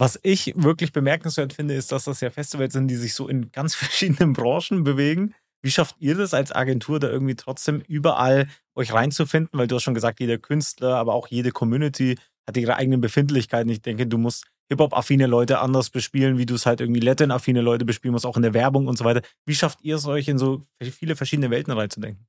Was 0.00 0.18
ich 0.22 0.52
wirklich 0.56 0.92
bemerkenswert 0.92 1.52
finde, 1.52 1.74
ist, 1.74 1.90
dass 1.90 2.04
das 2.04 2.20
ja 2.20 2.30
Festivals 2.30 2.72
sind, 2.72 2.88
die 2.88 2.96
sich 2.96 3.14
so 3.14 3.28
in 3.28 3.50
ganz 3.50 3.74
verschiedenen 3.74 4.32
Branchen 4.32 4.84
bewegen. 4.84 5.34
Wie 5.60 5.72
schafft 5.72 5.96
ihr 5.98 6.14
das 6.14 6.34
als 6.34 6.52
Agentur, 6.52 7.00
da 7.00 7.08
irgendwie 7.08 7.34
trotzdem 7.34 7.80
überall 7.80 8.46
euch 8.76 8.92
reinzufinden? 8.92 9.58
Weil 9.58 9.66
du 9.66 9.74
hast 9.74 9.82
schon 9.82 9.94
gesagt, 9.94 10.20
jeder 10.20 10.38
Künstler, 10.38 10.94
aber 10.96 11.14
auch 11.14 11.26
jede 11.26 11.50
Community 11.50 12.16
hat 12.46 12.56
ihre 12.56 12.76
eigenen 12.76 13.00
Befindlichkeiten. 13.00 13.68
Ich 13.70 13.82
denke, 13.82 14.06
du 14.06 14.18
musst 14.18 14.46
Hip-Hop-affine 14.68 15.26
Leute 15.26 15.60
anders 15.60 15.90
bespielen, 15.90 16.38
wie 16.38 16.46
du 16.46 16.54
es 16.54 16.66
halt 16.66 16.80
irgendwie 16.80 17.00
Latin-affine 17.00 17.60
Leute 17.60 17.84
bespielen 17.84 18.12
musst, 18.12 18.26
auch 18.26 18.36
in 18.36 18.42
der 18.42 18.54
Werbung 18.54 18.86
und 18.86 18.98
so 18.98 19.04
weiter. 19.04 19.22
Wie 19.46 19.54
schafft 19.54 19.80
ihr 19.82 19.96
es 19.96 20.06
euch 20.06 20.28
in 20.28 20.38
so 20.38 20.62
viele 20.82 21.16
verschiedene 21.16 21.50
Welten 21.50 21.72
reinzudenken? 21.72 22.26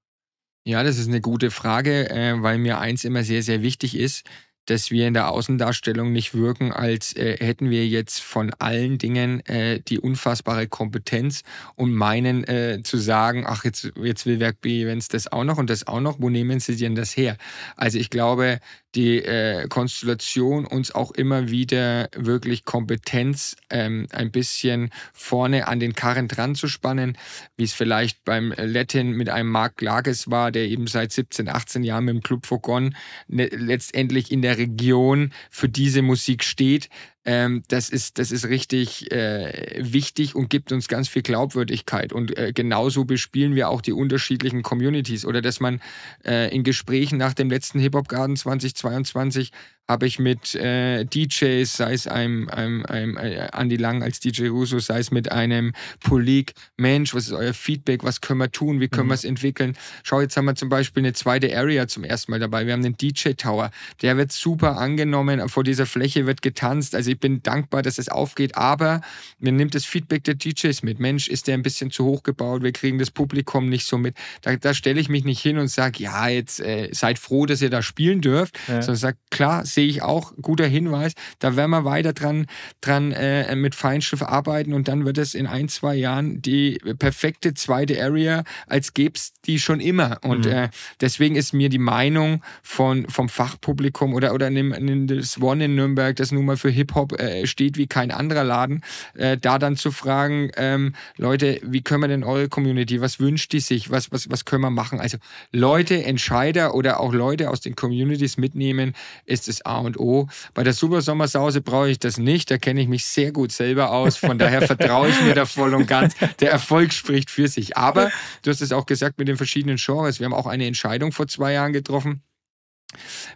Ja, 0.66 0.84
das 0.84 0.98
ist 0.98 1.08
eine 1.08 1.22
gute 1.22 1.52
Frage, 1.52 2.10
äh, 2.10 2.42
weil 2.42 2.58
mir 2.58 2.80
eins 2.80 3.04
immer 3.04 3.24
sehr, 3.24 3.44
sehr 3.44 3.62
wichtig 3.62 3.96
ist, 3.96 4.24
dass 4.70 4.92
wir 4.92 5.08
in 5.08 5.14
der 5.14 5.30
Außendarstellung 5.30 6.12
nicht 6.12 6.34
wirken, 6.34 6.72
als 6.72 7.16
äh, 7.16 7.38
hätten 7.40 7.70
wir 7.70 7.88
jetzt 7.88 8.22
von 8.22 8.52
allen 8.60 8.98
Dingen 8.98 9.44
äh, 9.48 9.80
die 9.80 10.00
unfassbare 10.00 10.68
Kompetenz 10.68 11.44
und 11.76 11.94
meinen 11.94 12.44
äh, 12.44 12.82
zu 12.84 12.98
sagen, 12.98 13.46
ach, 13.48 13.66
jetzt, 13.66 13.92
jetzt 13.96 14.26
will 14.26 14.40
Werk 14.40 14.62
B 14.62 14.84
Events 14.84 15.08
das 15.08 15.32
auch 15.32 15.44
noch 15.44 15.58
und 15.58 15.70
das 15.70 15.88
auch 15.88 16.02
noch, 16.02 16.20
wo 16.20 16.30
nehmen 16.30 16.60
Sie 16.60 16.76
denn 16.76 16.96
das 16.96 17.18
her? 17.18 17.38
Also 17.76 17.98
ich 17.98 18.10
glaube, 18.10 18.60
die 18.96 19.24
äh, 19.24 19.68
Konstellation 19.68 20.66
uns 20.66 20.94
auch 20.94 21.12
immer 21.12 21.50
wieder 21.50 22.10
wirklich 22.16 22.66
Kompetenz 22.66 23.56
ähm, 23.70 24.08
ein 24.12 24.32
bisschen 24.32 24.92
vorne 25.14 25.68
an 25.68 25.80
den 25.80 25.94
Karren 25.94 26.28
dran 26.28 26.56
zu 26.56 26.68
spannen, 26.68 27.18
wie 27.56 27.64
es 27.64 27.74
vielleicht 27.74 28.26
beim 28.26 28.54
Latin 28.58 29.12
mit 29.12 29.30
einem 29.30 29.50
Marc 29.50 29.82
Lages 29.82 30.32
war, 30.32 30.52
der 30.52 30.64
eben 30.64 30.88
seit 30.88 31.12
17, 31.12 31.50
18 31.50 31.84
Jahren 31.84 32.06
mit 32.06 32.16
dem 32.16 32.24
Club 32.24 32.46
Fogon 32.46 32.96
ne, 33.28 33.48
letztendlich 33.48 34.32
in 34.32 34.42
der 34.42 34.58
Region 34.58 35.34
für 35.52 35.70
diese 35.70 36.02
Musik 36.02 36.44
steht, 36.44 36.90
ähm, 37.26 37.64
das, 37.68 37.90
ist, 37.90 38.18
das 38.18 38.32
ist 38.32 38.48
richtig 38.48 39.12
äh, 39.12 39.78
wichtig 39.80 40.36
und 40.36 40.50
gibt 40.50 40.72
uns 40.72 40.88
ganz 40.88 41.10
viel 41.10 41.22
Glaubwürdigkeit. 41.22 42.14
Und 42.14 42.38
äh, 42.38 42.54
genauso 42.54 43.06
bespielen 43.06 43.56
wir 43.56 43.70
auch 43.70 43.82
die 43.82 43.94
unterschiedlichen 43.94 44.64
Communities. 44.64 45.26
Oder 45.26 45.42
dass 45.42 45.60
man 45.60 45.82
äh, 46.26 46.54
in 46.56 46.64
Gesprächen 46.64 47.18
nach 47.18 47.34
dem 47.34 47.50
letzten 47.50 47.80
Hip-Hop 47.80 48.08
Garden 48.08 48.36
2022 48.36 49.52
habe 49.90 50.06
ich 50.06 50.20
mit 50.20 50.54
äh, 50.54 51.04
DJs, 51.04 51.66
sei 51.66 51.94
es 51.94 52.06
einem, 52.06 52.48
einem, 52.50 52.86
einem 52.86 53.18
äh, 53.18 53.50
Andy 53.52 53.76
Lang 53.76 54.04
als 54.04 54.20
DJ 54.20 54.48
Russo, 54.50 54.78
sei 54.78 55.00
es 55.00 55.10
mit 55.10 55.32
einem 55.32 55.74
Polik, 56.02 56.54
Mensch, 56.78 57.16
was 57.16 57.26
ist 57.26 57.34
euer 57.34 57.56
Feedback, 57.56 58.04
was 58.04 58.22
können 58.22 58.40
wir 58.40 58.52
tun, 58.52 58.80
wie 58.80 58.88
können 58.88 59.08
mhm. 59.08 59.12
wir 59.12 59.16
es 59.16 59.24
entwickeln. 59.24 59.76
Schau, 60.04 60.22
jetzt 60.22 60.38
haben 60.38 60.46
wir 60.46 60.54
zum 60.54 60.70
Beispiel 60.70 61.02
eine 61.02 61.14
zweite 61.14 61.58
Area 61.58 61.88
zum 61.88 62.04
ersten 62.04 62.30
Mal 62.32 62.40
dabei. 62.40 62.68
Wir 62.68 62.74
haben 62.74 62.84
den 62.84 62.98
DJ 62.98 63.32
Tower, 63.32 63.72
der 64.04 64.16
wird 64.16 64.32
super 64.32 64.78
angenommen, 64.78 65.50
vor 65.50 65.64
dieser 65.64 65.88
Fläche 65.88 66.28
wird 66.28 66.44
getanzt. 66.44 66.94
Also 66.94 67.10
ich 67.10 67.20
bin 67.20 67.42
dankbar, 67.42 67.82
dass 67.82 67.98
es 67.98 68.10
aufgeht, 68.10 68.56
aber 68.58 69.02
mir 69.40 69.52
nimmt 69.52 69.74
das 69.74 69.86
Feedback 69.86 70.24
der 70.24 70.36
DJs 70.36 70.84
mit. 70.84 71.00
Mensch, 71.00 71.28
ist 71.28 71.48
der 71.48 71.56
ein 71.56 71.64
bisschen 71.64 71.90
zu 71.90 72.06
hoch 72.06 72.22
gebaut, 72.22 72.62
wir 72.62 72.74
kriegen 72.74 73.00
das 73.00 73.10
Publikum 73.10 73.70
nicht 73.70 73.88
so 73.88 73.98
mit. 73.98 74.16
Da, 74.44 74.56
da 74.56 74.76
stelle 74.76 75.02
ich 75.02 75.10
mich 75.10 75.24
nicht 75.24 75.42
hin 75.42 75.58
und 75.58 75.70
sage, 75.70 76.04
ja, 76.04 76.28
jetzt 76.28 76.60
äh, 76.60 76.90
seid 76.92 77.18
froh, 77.18 77.48
dass 77.48 77.64
ihr 77.64 77.72
da 77.72 77.82
spielen 77.82 78.22
dürft, 78.22 78.56
ja. 78.68 78.84
sondern 78.84 78.96
sage, 78.98 79.18
klar, 79.32 79.66
sehe 79.80 79.88
ich 79.88 80.02
auch, 80.02 80.34
guter 80.42 80.68
Hinweis, 80.68 81.14
da 81.40 81.56
werden 81.56 81.72
wir 81.72 81.86
weiter 81.86 82.12
dran, 82.12 82.48
dran 82.82 83.14
äh, 83.14 83.56
mit 83.56 83.76
Feinschliff 83.76 84.22
arbeiten 84.22 84.74
und 84.74 84.90
dann 84.90 85.06
wird 85.06 85.18
es 85.18 85.36
in 85.36 85.48
ein, 85.48 85.70
zwei 85.70 85.96
Jahren 85.96 86.42
die 86.42 86.80
perfekte 87.00 87.54
zweite 87.54 88.04
Area, 88.04 88.44
als 88.68 88.94
gäbe 88.94 89.14
es 89.16 89.32
die 89.46 89.58
schon 89.58 89.80
immer. 89.80 90.18
Und 90.22 90.46
mhm. 90.46 90.52
äh, 90.52 90.70
deswegen 91.00 91.38
ist 91.38 91.54
mir 91.54 91.70
die 91.70 91.80
Meinung 91.80 92.44
von, 92.62 93.08
vom 93.08 93.30
Fachpublikum 93.30 94.14
oder, 94.14 94.34
oder 94.34 94.50
nimm, 94.50 94.76
nimm 94.78 95.08
das 95.08 95.42
One 95.42 95.64
in 95.64 95.76
Nürnberg, 95.76 96.14
das 96.18 96.34
nun 96.34 96.44
mal 96.44 96.58
für 96.58 96.70
Hip-Hop 96.70 97.18
äh, 97.18 97.48
steht 97.48 97.78
wie 97.78 97.88
kein 97.88 98.12
anderer 98.12 98.44
Laden, 98.44 98.84
äh, 99.14 99.38
da 99.38 99.60
dann 99.60 99.78
zu 99.78 99.92
fragen, 99.94 100.52
ähm, 100.58 100.94
Leute, 101.16 101.62
wie 101.64 101.84
können 101.84 102.02
wir 102.02 102.10
denn 102.10 102.26
eure 102.26 102.50
Community, 102.50 103.00
was 103.00 103.22
wünscht 103.22 103.54
die 103.54 103.62
sich, 103.62 103.90
was, 103.90 104.12
was, 104.12 104.30
was 104.30 104.44
können 104.44 104.62
wir 104.62 104.72
machen? 104.72 105.00
Also 105.00 105.20
Leute, 105.54 106.04
Entscheider 106.04 106.76
oder 106.76 107.00
auch 107.00 107.14
Leute 107.14 107.50
aus 107.50 107.62
den 107.62 107.78
Communities 107.78 108.36
mitnehmen, 108.36 108.94
ist 109.26 109.48
das 109.48 109.62
A 109.70 109.80
und 109.80 110.00
O. 110.00 110.28
Bei 110.54 110.64
der 110.64 110.74
Super 110.74 111.02
Sommersause 111.02 111.62
brauche 111.62 111.90
ich 111.90 112.00
das 112.00 112.18
nicht. 112.18 112.52
Da 112.52 112.58
kenne 112.58 112.82
ich 112.82 112.88
mich 112.88 113.06
sehr 113.06 113.32
gut 113.32 113.52
selber 113.52 113.92
aus. 113.92 114.18
Von 114.18 114.38
daher 114.38 114.62
vertraue 114.64 115.10
ich 115.10 115.22
mir 115.22 115.36
da 115.36 115.46
voll 115.46 115.74
und 115.74 115.88
ganz. 115.88 116.16
Der 116.40 116.52
Erfolg 116.52 116.92
spricht 116.94 117.30
für 117.30 117.48
sich. 117.48 117.78
Aber 117.78 118.12
du 118.42 118.52
hast 118.52 118.62
es 118.62 118.72
auch 118.72 118.86
gesagt 118.86 119.18
mit 119.20 119.28
den 119.28 119.38
verschiedenen 119.38 119.78
Genres. 119.78 120.20
Wir 120.20 120.26
haben 120.26 120.34
auch 120.34 120.48
eine 120.48 120.66
Entscheidung 120.66 121.12
vor 121.12 121.28
zwei 121.28 121.54
Jahren 121.54 121.74
getroffen. 121.74 122.24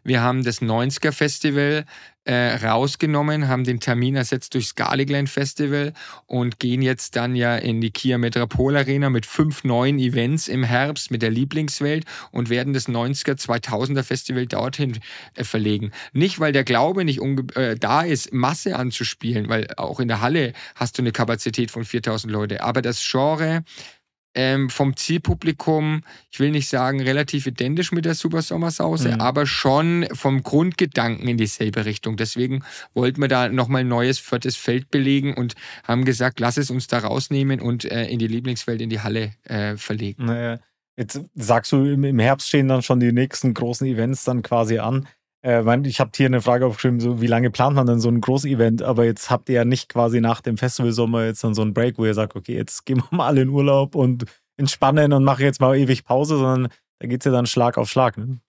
Wir 0.03 0.21
haben 0.21 0.43
das 0.43 0.61
90er 0.61 1.11
Festival 1.11 1.85
äh, 2.25 2.55
rausgenommen, 2.55 3.47
haben 3.47 3.63
den 3.63 3.79
Termin 3.79 4.15
ersetzt 4.15 4.53
durch 4.53 4.67
Scaligland 4.67 5.29
Festival 5.29 5.93
und 6.25 6.59
gehen 6.59 6.81
jetzt 6.81 7.15
dann 7.15 7.35
ja 7.35 7.55
in 7.55 7.81
die 7.81 7.91
Kia 7.91 8.17
Metropol 8.17 8.77
Arena 8.77 9.09
mit 9.09 9.25
fünf 9.25 9.63
neuen 9.63 9.99
Events 9.99 10.47
im 10.47 10.63
Herbst 10.63 11.11
mit 11.11 11.21
der 11.21 11.29
Lieblingswelt 11.29 12.05
und 12.31 12.49
werden 12.49 12.73
das 12.73 12.87
90er 12.87 13.33
2000er 13.33 14.03
Festival 14.03 14.45
dorthin 14.45 14.99
äh, 15.35 15.43
verlegen. 15.43 15.91
Nicht, 16.13 16.39
weil 16.39 16.51
der 16.51 16.63
Glaube 16.63 17.03
nicht 17.05 17.21
äh, 17.55 17.75
da 17.75 18.01
ist, 18.01 18.33
Masse 18.33 18.75
anzuspielen, 18.75 19.49
weil 19.49 19.67
auch 19.77 19.99
in 19.99 20.07
der 20.07 20.21
Halle 20.21 20.53
hast 20.75 20.97
du 20.97 21.01
eine 21.01 21.11
Kapazität 21.11 21.71
von 21.71 21.83
4000 21.83 22.31
Leute, 22.31 22.63
aber 22.63 22.81
das 22.81 23.05
Genre 23.05 23.63
ähm, 24.35 24.69
vom 24.69 24.95
Zielpublikum, 24.95 26.03
ich 26.31 26.39
will 26.39 26.51
nicht 26.51 26.67
sagen 26.69 27.01
relativ 27.01 27.47
identisch 27.47 27.91
mit 27.91 28.05
der 28.05 28.15
Super 28.15 28.41
Sommersause, 28.41 29.13
mhm. 29.13 29.21
aber 29.21 29.45
schon 29.45 30.07
vom 30.13 30.43
Grundgedanken 30.43 31.27
in 31.27 31.37
dieselbe 31.37 31.85
Richtung. 31.85 32.17
Deswegen 32.17 32.63
wollten 32.93 33.21
wir 33.21 33.27
da 33.27 33.49
nochmal 33.49 33.81
ein 33.81 33.87
neues 33.87 34.19
viertes 34.19 34.55
Feld 34.55 34.91
belegen 34.91 35.33
und 35.33 35.55
haben 35.87 36.05
gesagt, 36.05 36.39
lass 36.39 36.57
es 36.57 36.69
uns 36.69 36.87
da 36.87 36.99
rausnehmen 36.99 37.61
und 37.61 37.85
äh, 37.85 38.05
in 38.07 38.19
die 38.19 38.27
Lieblingswelt, 38.27 38.81
in 38.81 38.89
die 38.89 39.01
Halle 39.01 39.33
äh, 39.43 39.77
verlegen. 39.77 40.25
Naja. 40.25 40.59
Jetzt 40.95 41.21
sagst 41.33 41.71
du, 41.71 41.85
im 41.85 42.19
Herbst 42.19 42.49
stehen 42.49 42.67
dann 42.67 42.83
schon 42.83 42.99
die 42.99 43.11
nächsten 43.11 43.55
großen 43.55 43.87
Events 43.87 44.25
dann 44.25 44.43
quasi 44.43 44.77
an. 44.77 45.07
Äh, 45.43 45.87
ich 45.87 45.99
habe 45.99 46.11
hier 46.15 46.27
eine 46.27 46.41
Frage 46.41 46.65
aufgeschrieben, 46.65 46.99
so 46.99 47.21
wie 47.21 47.27
lange 47.27 47.51
plant 47.51 47.75
man 47.75 47.85
denn 47.85 47.99
so 47.99 48.09
ein 48.09 48.21
Großevent? 48.21 48.81
Aber 48.81 49.05
jetzt 49.05 49.29
habt 49.29 49.49
ihr 49.49 49.55
ja 49.55 49.65
nicht 49.65 49.89
quasi 49.89 50.21
nach 50.21 50.41
dem 50.41 50.57
Festivalsommer 50.57 51.25
jetzt 51.25 51.43
dann 51.43 51.53
so 51.53 51.61
ein 51.61 51.73
Break, 51.73 51.97
wo 51.97 52.05
ihr 52.05 52.13
sagt, 52.13 52.35
okay, 52.35 52.55
jetzt 52.55 52.85
gehen 52.85 52.97
wir 52.97 53.07
mal 53.17 53.37
in 53.37 53.49
Urlaub 53.49 53.95
und 53.95 54.25
entspannen 54.57 55.13
und 55.13 55.23
mache 55.23 55.43
jetzt 55.43 55.59
mal 55.59 55.75
ewig 55.75 56.05
Pause, 56.05 56.37
sondern 56.37 56.71
da 56.99 57.07
geht 57.07 57.21
es 57.21 57.25
ja 57.25 57.31
dann 57.31 57.45
Schlag 57.45 57.77
auf 57.77 57.89
Schlag. 57.89 58.17
Ne? 58.17 58.39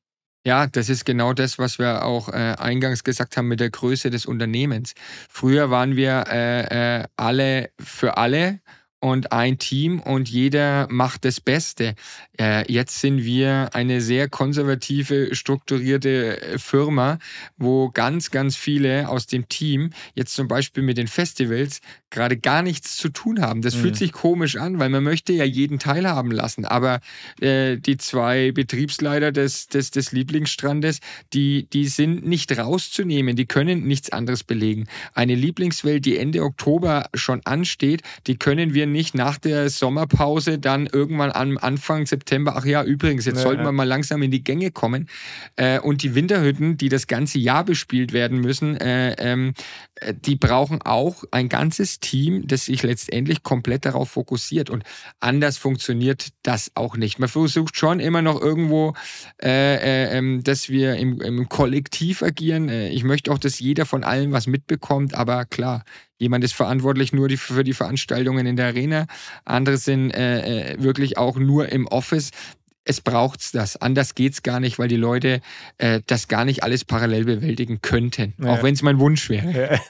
Ja, 0.47 0.67
das 0.67 0.91
ist 0.91 1.07
genau 1.07 1.33
das, 1.33 1.59
was 1.59 1.79
wir 1.79 2.05
auch 2.05 2.29
äh, 2.29 2.55
eingangs 2.59 3.03
gesagt 3.03 3.37
haben 3.37 3.49
mit 3.49 3.61
der 3.61 3.71
Größe 3.71 4.11
des 4.11 4.27
Unternehmens. 4.27 4.93
Früher 5.29 5.71
waren 5.71 5.97
wir 5.97 6.25
äh, 6.31 7.01
äh, 7.01 7.05
alle 7.17 7.71
für 7.81 8.19
alle 8.19 8.61
und 9.05 9.33
ein 9.33 9.59
Team 9.59 10.01
und 10.01 10.31
jeder 10.31 10.89
macht 10.91 11.27
das 11.27 11.39
Beste. 11.39 11.95
Äh, 12.41 12.73
jetzt 12.73 13.03
sind 13.03 13.23
wir 13.23 13.69
eine 13.75 14.01
sehr 14.01 14.31
konservative, 14.31 15.35
strukturierte 15.35 16.41
äh, 16.41 16.59
Firma, 16.59 17.19
wo 17.59 17.91
ganz, 17.91 18.31
ganz 18.31 18.57
viele 18.57 19.11
aus 19.11 19.27
dem 19.27 19.47
Team 19.51 19.91
jetzt 20.15 20.35
zum 20.35 20.49
Beispiel 20.49 20.83
mit 20.83 20.97
den 20.97 21.07
Festivals 21.07 21.83
gerade 22.09 22.39
gar 22.39 22.63
nichts 22.63 22.97
zu 22.97 23.11
tun 23.11 23.43
haben. 23.43 23.61
Das 23.61 23.75
mhm. 23.75 23.81
fühlt 23.81 23.97
sich 23.97 24.13
komisch 24.13 24.57
an, 24.57 24.79
weil 24.79 24.89
man 24.89 25.05
möchte 25.05 25.35
ja 25.35 25.45
jeden 25.45 25.79
teilhaben 25.79 26.31
lassen. 26.31 26.65
Aber 26.65 27.01
äh, 27.41 27.77
die 27.77 27.99
zwei 27.99 28.53
Betriebsleiter 28.53 29.33
des, 29.33 29.67
des, 29.67 29.91
des 29.91 30.13
Lieblingsstrandes, 30.13 31.01
die, 31.35 31.67
die 31.71 31.89
sind 31.89 32.25
nicht 32.25 32.57
rauszunehmen. 32.57 33.37
Die 33.37 33.47
können 33.47 33.87
nichts 33.87 34.11
anderes 34.11 34.45
belegen. 34.45 34.87
Eine 35.13 35.35
Lieblingswelt, 35.35 36.07
die 36.07 36.17
Ende 36.17 36.43
Oktober 36.43 37.11
schon 37.13 37.43
ansteht, 37.45 38.03
die 38.27 38.39
können 38.39 38.73
wir 38.73 38.87
nicht 38.95 39.15
nach 39.15 39.39
der 39.39 39.69
Sommerpause 39.69 40.59
dann 40.59 40.87
irgendwann 40.87 41.33
am 41.33 41.59
Anfang 41.59 42.07
September, 42.07 42.55
ach 42.57 42.65
ja, 42.65 42.85
übrigens, 42.85 43.27
jetzt 43.27 43.39
ja, 43.39 43.43
sollten 43.43 43.65
wir 43.65 43.73
mal 43.73 43.87
langsam 43.87 44.23
in 44.23 44.31
die 44.31 44.45
Gänge 44.45 44.71
kommen. 44.71 45.09
Äh, 45.57 45.81
und 45.81 46.03
die 46.03 46.15
Winterhütten, 46.15 46.77
die 46.77 46.89
das 46.89 47.09
ganze 47.09 47.39
Jahr 47.39 47.65
bespielt 47.65 48.13
werden 48.13 48.41
müssen, 48.41 48.77
äh, 48.77 49.17
ähm, 49.19 49.55
äh, 49.97 50.15
die 50.15 50.37
brauchen 50.37 50.81
auch 50.83 51.25
ein 51.33 51.49
ganzes 51.49 51.99
Team, 51.99 52.47
das 52.47 52.67
sich 52.67 52.83
letztendlich 52.85 53.43
komplett 53.43 53.85
darauf 53.85 54.11
fokussiert. 54.11 54.71
Und 54.71 54.85
anders 55.19 55.59
funktioniert 55.59 56.29
das 56.43 56.71
auch 56.75 56.97
nicht. 56.97 57.19
Man 57.19 57.29
versucht 57.29 57.77
schon 57.77 57.99
immer 57.99 58.23
noch 58.23 58.41
irgendwo, 58.41 58.95
äh, 59.43 59.75
äh, 59.75 60.17
ähm, 60.17 60.45
dass 60.45 60.69
wir 60.69 60.95
im, 60.95 61.21
im 61.21 61.49
Kollektiv 61.49 62.23
agieren. 62.23 62.69
Äh, 62.69 62.91
ich 62.91 63.03
möchte 63.03 63.33
auch, 63.33 63.39
dass 63.39 63.59
jeder 63.59 63.87
von 63.87 64.05
allem 64.05 64.31
was 64.31 64.47
mitbekommt, 64.47 65.15
aber 65.15 65.45
klar, 65.45 65.85
Jemand 66.19 66.45
ist 66.45 66.55
verantwortlich 66.55 67.13
nur 67.13 67.29
die, 67.29 67.37
für 67.37 67.65
die 67.65 67.75
Veranstaltungen 67.75 68.47
in 68.47 68.57
der 68.57 68.67
Arena, 68.67 69.07
andere 69.45 69.77
sind 69.77 70.11
äh, 70.11 70.73
äh 70.73 70.83
wirklich 70.83 71.19
auch 71.19 71.37
nur 71.37 71.71
im 71.71 71.87
Office 71.87 72.31
es 72.85 73.01
braucht's 73.01 73.53
das. 73.53 73.77
Anders 73.77 74.15
geht's 74.15 74.43
gar 74.43 74.61
nicht, 74.61 74.79
weil 74.79 74.89
die 74.89 74.97
Leute 74.97 75.41
äh, 75.79 76.01
das 76.07 76.29
gar 76.29 76.45
nicht 76.45 76.63
alles 76.63 76.85
parallel 76.85 77.25
bewältigen 77.25 77.81
könnten. 77.81 78.35
Ja. 78.39 78.53
Auch 78.53 78.63
wenn 78.63 78.75
es 78.75 78.83
mein 78.83 78.99
Wunsch 78.99 79.31
wäre. 79.31 79.81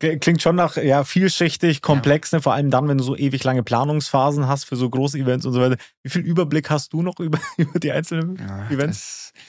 Ja. 0.00 0.16
Klingt 0.16 0.42
schon 0.42 0.56
nach 0.56 0.76
ja, 0.76 1.04
vielschichtig, 1.04 1.80
komplex, 1.80 2.30
ja. 2.30 2.38
ne? 2.38 2.42
vor 2.42 2.52
allem 2.52 2.70
dann, 2.70 2.88
wenn 2.88 2.98
du 2.98 3.04
so 3.04 3.16
ewig 3.16 3.42
lange 3.44 3.62
Planungsphasen 3.62 4.46
hast 4.46 4.64
für 4.64 4.76
so 4.76 4.90
Groß-Events 4.90 5.46
und 5.46 5.54
so 5.54 5.60
weiter. 5.60 5.76
Wie 6.02 6.10
viel 6.10 6.22
Überblick 6.22 6.68
hast 6.70 6.92
du 6.92 7.02
noch 7.02 7.18
über, 7.20 7.38
über 7.56 7.78
die 7.78 7.92
einzelnen 7.92 8.38
Events? 8.70 9.32
Das, 9.32 9.42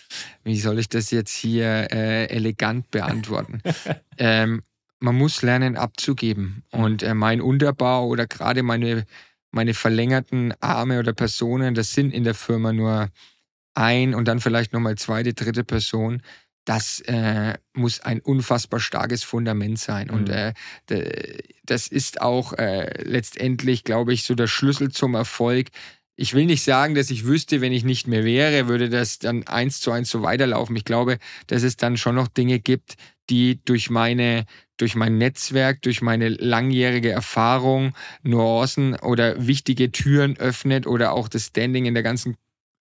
wie 0.44 0.60
soll 0.60 0.80
ich 0.80 0.88
das 0.88 1.12
jetzt 1.12 1.34
hier 1.34 1.92
äh, 1.92 2.26
elegant 2.28 2.90
beantworten? 2.92 3.62
ähm, 4.18 4.62
man 5.00 5.16
muss 5.16 5.42
lernen 5.42 5.78
abzugeben. 5.78 6.64
Und 6.72 7.04
äh, 7.04 7.14
mein 7.14 7.42
Unterbau 7.42 8.08
oder 8.08 8.28
gerade 8.28 8.64
meine 8.64 9.06
meine 9.52 9.74
verlängerten 9.74 10.54
Arme 10.60 11.00
oder 11.00 11.14
Personen, 11.14 11.74
das 11.74 11.94
sind 11.94 12.14
in 12.14 12.24
der 12.24 12.36
Firma 12.36 12.74
nur 12.74 13.10
ein 13.74 14.14
und 14.14 14.28
dann 14.28 14.40
vielleicht 14.40 14.74
nochmal 14.74 14.96
zweite, 14.96 15.34
dritte 15.34 15.64
Person. 15.64 16.22
Das 16.66 17.00
äh, 17.02 17.56
muss 17.74 18.02
ein 18.02 18.20
unfassbar 18.20 18.80
starkes 18.80 19.24
Fundament 19.24 19.80
sein. 19.80 20.08
Mhm. 20.08 20.14
Und 20.14 20.30
äh, 20.30 20.54
das 21.66 21.88
ist 21.88 22.22
auch 22.22 22.54
äh, 22.54 23.04
letztendlich, 23.04 23.84
glaube 23.84 24.14
ich, 24.14 24.24
so 24.24 24.36
der 24.36 24.48
Schlüssel 24.48 24.92
zum 24.92 25.16
Erfolg. 25.16 25.70
Ich 26.22 26.34
will 26.34 26.46
nicht 26.46 26.64
sagen, 26.64 26.96
dass 26.96 27.12
ich 27.12 27.24
wüsste, 27.24 27.62
wenn 27.62 27.72
ich 27.72 27.86
nicht 27.86 28.06
mehr 28.06 28.26
wäre, 28.26 28.68
würde 28.68 28.90
das 28.90 29.20
dann 29.20 29.48
eins 29.48 29.80
zu 29.80 29.90
eins 29.94 30.10
so 30.10 30.22
weiterlaufen. 30.22 30.76
Ich 30.76 30.84
glaube, 30.84 31.18
dass 31.48 31.64
es 31.64 31.78
dann 31.78 31.96
schon 31.96 32.16
noch 32.16 32.28
Dinge 32.28 32.60
gibt, 32.60 32.96
die 33.30 33.64
durch 33.64 33.90
meine 33.90 34.46
durch 34.76 34.96
mein 34.96 35.18
Netzwerk, 35.18 35.82
durch 35.82 36.02
meine 36.02 36.28
langjährige 36.28 37.12
Erfahrung 37.12 37.94
Nuancen 38.22 38.96
oder 38.96 39.48
wichtige 39.48 39.94
Türen 39.94 40.36
öffnet 40.38 40.88
oder 40.88 41.14
auch 41.14 41.30
das 41.30 41.46
Standing 41.48 41.86
in 41.86 41.94
der 41.94 42.04
ganzen 42.04 42.36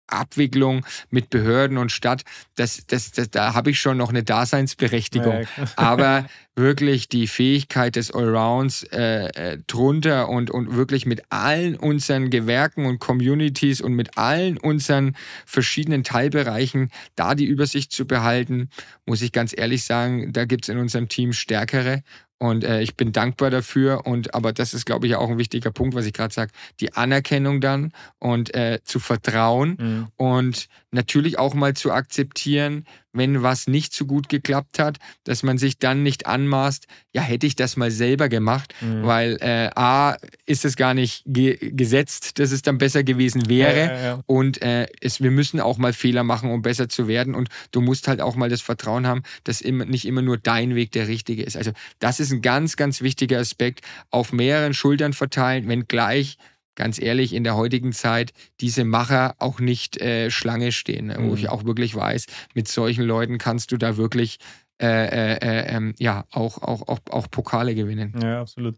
Abwicklung 0.06 0.84
mit 1.10 1.30
Behörden 1.30 1.78
und 1.78 1.92
Stadt, 1.92 2.22
das, 2.54 2.86
das, 2.86 3.12
das, 3.12 3.30
da 3.30 3.54
habe 3.54 3.70
ich 3.70 3.80
schon 3.80 3.96
noch 3.96 4.10
eine 4.10 4.22
Daseinsberechtigung. 4.22 5.42
Ja, 5.42 5.64
Aber 5.76 6.26
wirklich 6.56 7.08
die 7.08 7.26
Fähigkeit 7.26 7.96
des 7.96 8.10
Allrounds 8.10 8.84
äh, 8.84 9.26
äh, 9.26 9.58
drunter 9.66 10.30
und, 10.30 10.50
und 10.50 10.74
wirklich 10.74 11.04
mit 11.04 11.22
allen 11.28 11.76
unseren 11.76 12.30
Gewerken 12.30 12.86
und 12.86 12.98
Communities 12.98 13.82
und 13.82 13.92
mit 13.92 14.16
allen 14.16 14.56
unseren 14.56 15.16
verschiedenen 15.44 16.02
Teilbereichen 16.02 16.90
da 17.14 17.34
die 17.34 17.44
Übersicht 17.44 17.92
zu 17.92 18.06
behalten, 18.06 18.70
muss 19.04 19.20
ich 19.20 19.32
ganz 19.32 19.54
ehrlich 19.56 19.84
sagen, 19.84 20.32
da 20.32 20.46
gibt 20.46 20.64
es 20.64 20.70
in 20.70 20.78
unserem 20.78 21.08
Team 21.08 21.34
stärkere 21.34 22.02
und 22.38 22.64
äh, 22.64 22.82
ich 22.82 22.96
bin 22.96 23.12
dankbar 23.12 23.50
dafür. 23.50 24.06
Und 24.06 24.34
aber 24.34 24.52
das 24.52 24.74
ist, 24.74 24.84
glaube 24.84 25.06
ich, 25.06 25.16
auch 25.16 25.30
ein 25.30 25.38
wichtiger 25.38 25.70
Punkt, 25.70 25.94
was 25.94 26.06
ich 26.06 26.12
gerade 26.12 26.34
sage: 26.34 26.52
die 26.80 26.94
Anerkennung 26.94 27.60
dann 27.60 27.92
und 28.18 28.54
äh, 28.54 28.80
zu 28.84 28.98
vertrauen 28.98 29.76
mhm. 29.78 30.06
und 30.16 30.68
natürlich 30.90 31.38
auch 31.38 31.54
mal 31.54 31.74
zu 31.74 31.92
akzeptieren, 31.92 32.84
wenn 33.16 33.42
was 33.42 33.66
nicht 33.66 33.94
so 33.94 34.06
gut 34.06 34.28
geklappt 34.28 34.78
hat, 34.78 34.98
dass 35.24 35.42
man 35.42 35.58
sich 35.58 35.78
dann 35.78 36.02
nicht 36.02 36.26
anmaßt, 36.26 36.86
ja, 37.12 37.22
hätte 37.22 37.46
ich 37.46 37.56
das 37.56 37.76
mal 37.76 37.90
selber 37.90 38.28
gemacht, 38.28 38.74
mhm. 38.80 39.02
weil 39.04 39.38
äh, 39.40 39.70
A, 39.74 40.16
ist 40.44 40.64
es 40.64 40.76
gar 40.76 40.94
nicht 40.94 41.22
ge 41.26 41.56
gesetzt, 41.72 42.38
dass 42.38 42.52
es 42.52 42.62
dann 42.62 42.78
besser 42.78 43.02
gewesen 43.02 43.48
wäre 43.48 43.78
ja, 43.78 43.86
ja, 43.86 44.02
ja. 44.02 44.20
und 44.26 44.62
äh, 44.62 44.86
es, 45.00 45.20
wir 45.20 45.30
müssen 45.30 45.60
auch 45.60 45.78
mal 45.78 45.92
Fehler 45.92 46.24
machen, 46.24 46.50
um 46.50 46.62
besser 46.62 46.88
zu 46.88 47.08
werden 47.08 47.34
und 47.34 47.48
du 47.72 47.80
musst 47.80 48.08
halt 48.08 48.20
auch 48.20 48.36
mal 48.36 48.48
das 48.48 48.60
Vertrauen 48.60 49.06
haben, 49.06 49.22
dass 49.44 49.60
immer, 49.60 49.84
nicht 49.84 50.06
immer 50.06 50.22
nur 50.22 50.38
dein 50.38 50.74
Weg 50.74 50.92
der 50.92 51.08
richtige 51.08 51.42
ist. 51.42 51.56
Also 51.56 51.72
das 51.98 52.20
ist 52.20 52.32
ein 52.32 52.42
ganz, 52.42 52.76
ganz 52.76 53.00
wichtiger 53.00 53.38
Aspekt, 53.38 53.80
auf 54.10 54.32
mehreren 54.32 54.74
Schultern 54.74 55.12
verteilen, 55.12 55.68
wenn 55.68 55.88
gleich 55.88 56.38
ganz 56.76 57.00
ehrlich, 57.00 57.32
in 57.34 57.44
der 57.44 57.56
heutigen 57.56 57.92
Zeit 57.92 58.32
diese 58.60 58.84
Macher 58.84 59.34
auch 59.38 59.58
nicht 59.58 60.00
äh, 60.00 60.30
Schlange 60.30 60.72
stehen, 60.72 61.08
mhm. 61.08 61.28
wo 61.28 61.34
ich 61.34 61.48
auch 61.48 61.64
wirklich 61.64 61.94
weiß, 61.94 62.26
mit 62.54 62.68
solchen 62.68 63.04
Leuten 63.04 63.38
kannst 63.38 63.72
du 63.72 63.76
da 63.76 63.96
wirklich 63.96 64.38
äh, 64.80 64.86
äh, 64.86 65.38
äh, 65.38 65.74
ähm, 65.74 65.94
ja 65.98 66.24
auch, 66.30 66.62
auch, 66.62 66.86
auch, 66.86 67.00
auch 67.10 67.30
Pokale 67.30 67.74
gewinnen. 67.74 68.14
Ja, 68.22 68.42
absolut. 68.42 68.76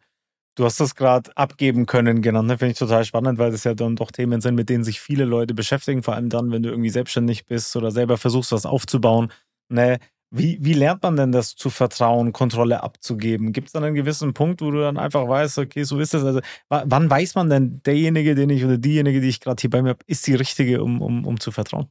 Du 0.54 0.64
hast 0.64 0.80
das 0.80 0.94
gerade 0.94 1.36
abgeben 1.36 1.86
können 1.86 2.20
genannt, 2.20 2.48
ne? 2.48 2.58
finde 2.58 2.72
ich 2.72 2.78
total 2.78 3.04
spannend, 3.04 3.38
weil 3.38 3.52
das 3.52 3.62
ja 3.64 3.74
dann 3.74 3.94
doch 3.94 4.10
Themen 4.10 4.40
sind, 4.40 4.56
mit 4.56 4.68
denen 4.68 4.82
sich 4.82 5.00
viele 5.00 5.24
Leute 5.24 5.54
beschäftigen, 5.54 6.02
vor 6.02 6.14
allem 6.14 6.30
dann, 6.30 6.50
wenn 6.50 6.64
du 6.64 6.70
irgendwie 6.70 6.90
selbstständig 6.90 7.46
bist 7.46 7.76
oder 7.76 7.92
selber 7.92 8.16
versuchst, 8.16 8.50
was 8.50 8.66
aufzubauen. 8.66 9.30
Ne? 9.68 9.98
Wie, 10.30 10.58
wie 10.60 10.74
lernt 10.74 11.02
man 11.02 11.16
denn 11.16 11.32
das 11.32 11.56
zu 11.56 11.70
vertrauen, 11.70 12.32
Kontrolle 12.32 12.82
abzugeben? 12.82 13.52
Gibt 13.52 13.68
es 13.68 13.72
dann 13.72 13.84
einen 13.84 13.94
gewissen 13.94 14.34
Punkt, 14.34 14.60
wo 14.60 14.70
du 14.70 14.80
dann 14.80 14.98
einfach 14.98 15.26
weißt, 15.26 15.58
okay, 15.58 15.84
so 15.84 15.98
ist 16.00 16.12
es? 16.12 16.22
Also, 16.22 16.40
wann 16.68 17.08
weiß 17.08 17.34
man 17.34 17.48
denn, 17.48 17.80
derjenige, 17.86 18.34
den 18.34 18.50
ich 18.50 18.64
oder 18.64 18.76
diejenige, 18.76 19.22
die 19.22 19.28
ich 19.28 19.40
gerade 19.40 19.60
hier 19.60 19.70
bei 19.70 19.80
mir 19.80 19.90
habe, 19.90 20.04
ist 20.06 20.26
die 20.26 20.34
richtige, 20.34 20.82
um, 20.82 21.00
um, 21.00 21.26
um 21.26 21.40
zu 21.40 21.50
vertrauen? 21.50 21.88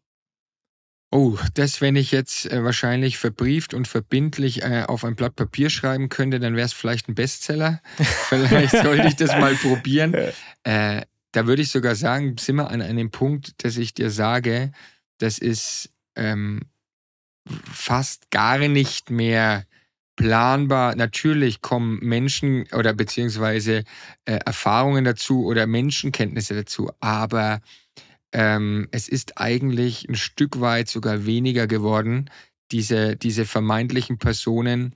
Oh, 1.10 1.38
das, 1.54 1.80
wenn 1.80 1.96
ich 1.96 2.12
jetzt 2.12 2.52
äh, 2.52 2.64
wahrscheinlich 2.64 3.18
verbrieft 3.18 3.74
und 3.74 3.88
verbindlich 3.88 4.62
äh, 4.64 4.84
auf 4.88 5.06
ein 5.06 5.16
Blatt 5.16 5.36
Papier 5.36 5.70
schreiben 5.70 6.10
könnte, 6.10 6.40
dann 6.40 6.56
wäre 6.56 6.66
es 6.66 6.74
vielleicht 6.74 7.08
ein 7.08 7.16
Bestseller. 7.16 7.82
vielleicht 7.98 8.76
sollte 8.76 9.08
ich 9.08 9.16
das 9.16 9.32
mal 9.32 9.56
probieren. 9.56 10.14
Äh, 10.64 11.04
da 11.32 11.48
würde 11.48 11.62
ich 11.62 11.72
sogar 11.72 11.96
sagen, 11.96 12.36
sind 12.38 12.58
wir 12.58 12.70
an 12.70 12.82
einem 12.82 13.10
Punkt, 13.10 13.64
dass 13.64 13.78
ich 13.78 13.94
dir 13.94 14.10
sage, 14.12 14.72
das 15.18 15.40
ist 15.40 15.92
ähm, 16.16 16.62
fast 17.72 18.32
gar 18.32 18.58
nicht 18.60 19.10
mehr 19.10 19.66
planbar. 20.16 20.96
Natürlich 20.96 21.62
kommen 21.62 22.00
Menschen 22.02 22.66
oder 22.74 22.94
beziehungsweise 22.94 23.84
äh, 24.26 24.40
Erfahrungen 24.46 25.06
dazu 25.06 25.46
oder 25.46 25.68
Menschenkenntnisse 25.68 26.56
dazu, 26.56 26.92
aber 27.00 27.62
ähm, 28.34 28.88
es 28.92 29.08
ist 29.08 29.40
eigentlich 29.40 30.10
ein 30.10 30.16
Stück 30.16 30.60
weit 30.60 30.90
sogar 30.90 31.26
weniger 31.26 31.68
geworden, 31.68 32.30
diese, 32.72 33.16
diese 33.16 33.46
vermeintlichen 33.46 34.18
Personen, 34.18 34.96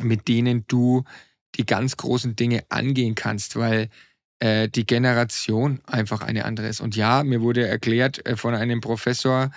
mit 0.00 0.28
denen 0.28 0.64
du 0.66 1.04
die 1.56 1.66
ganz 1.66 1.96
großen 1.96 2.36
Dinge 2.36 2.64
angehen 2.68 3.14
kannst, 3.14 3.56
weil 3.56 3.88
äh, 4.40 4.68
die 4.68 4.86
Generation 4.86 5.80
einfach 5.86 6.22
eine 6.22 6.44
andere 6.44 6.68
ist. 6.68 6.80
Und 6.80 6.96
ja, 6.96 7.24
mir 7.24 7.40
wurde 7.40 7.66
erklärt 7.66 8.24
äh, 8.26 8.36
von 8.36 8.54
einem 8.54 8.80
Professor, 8.80 9.50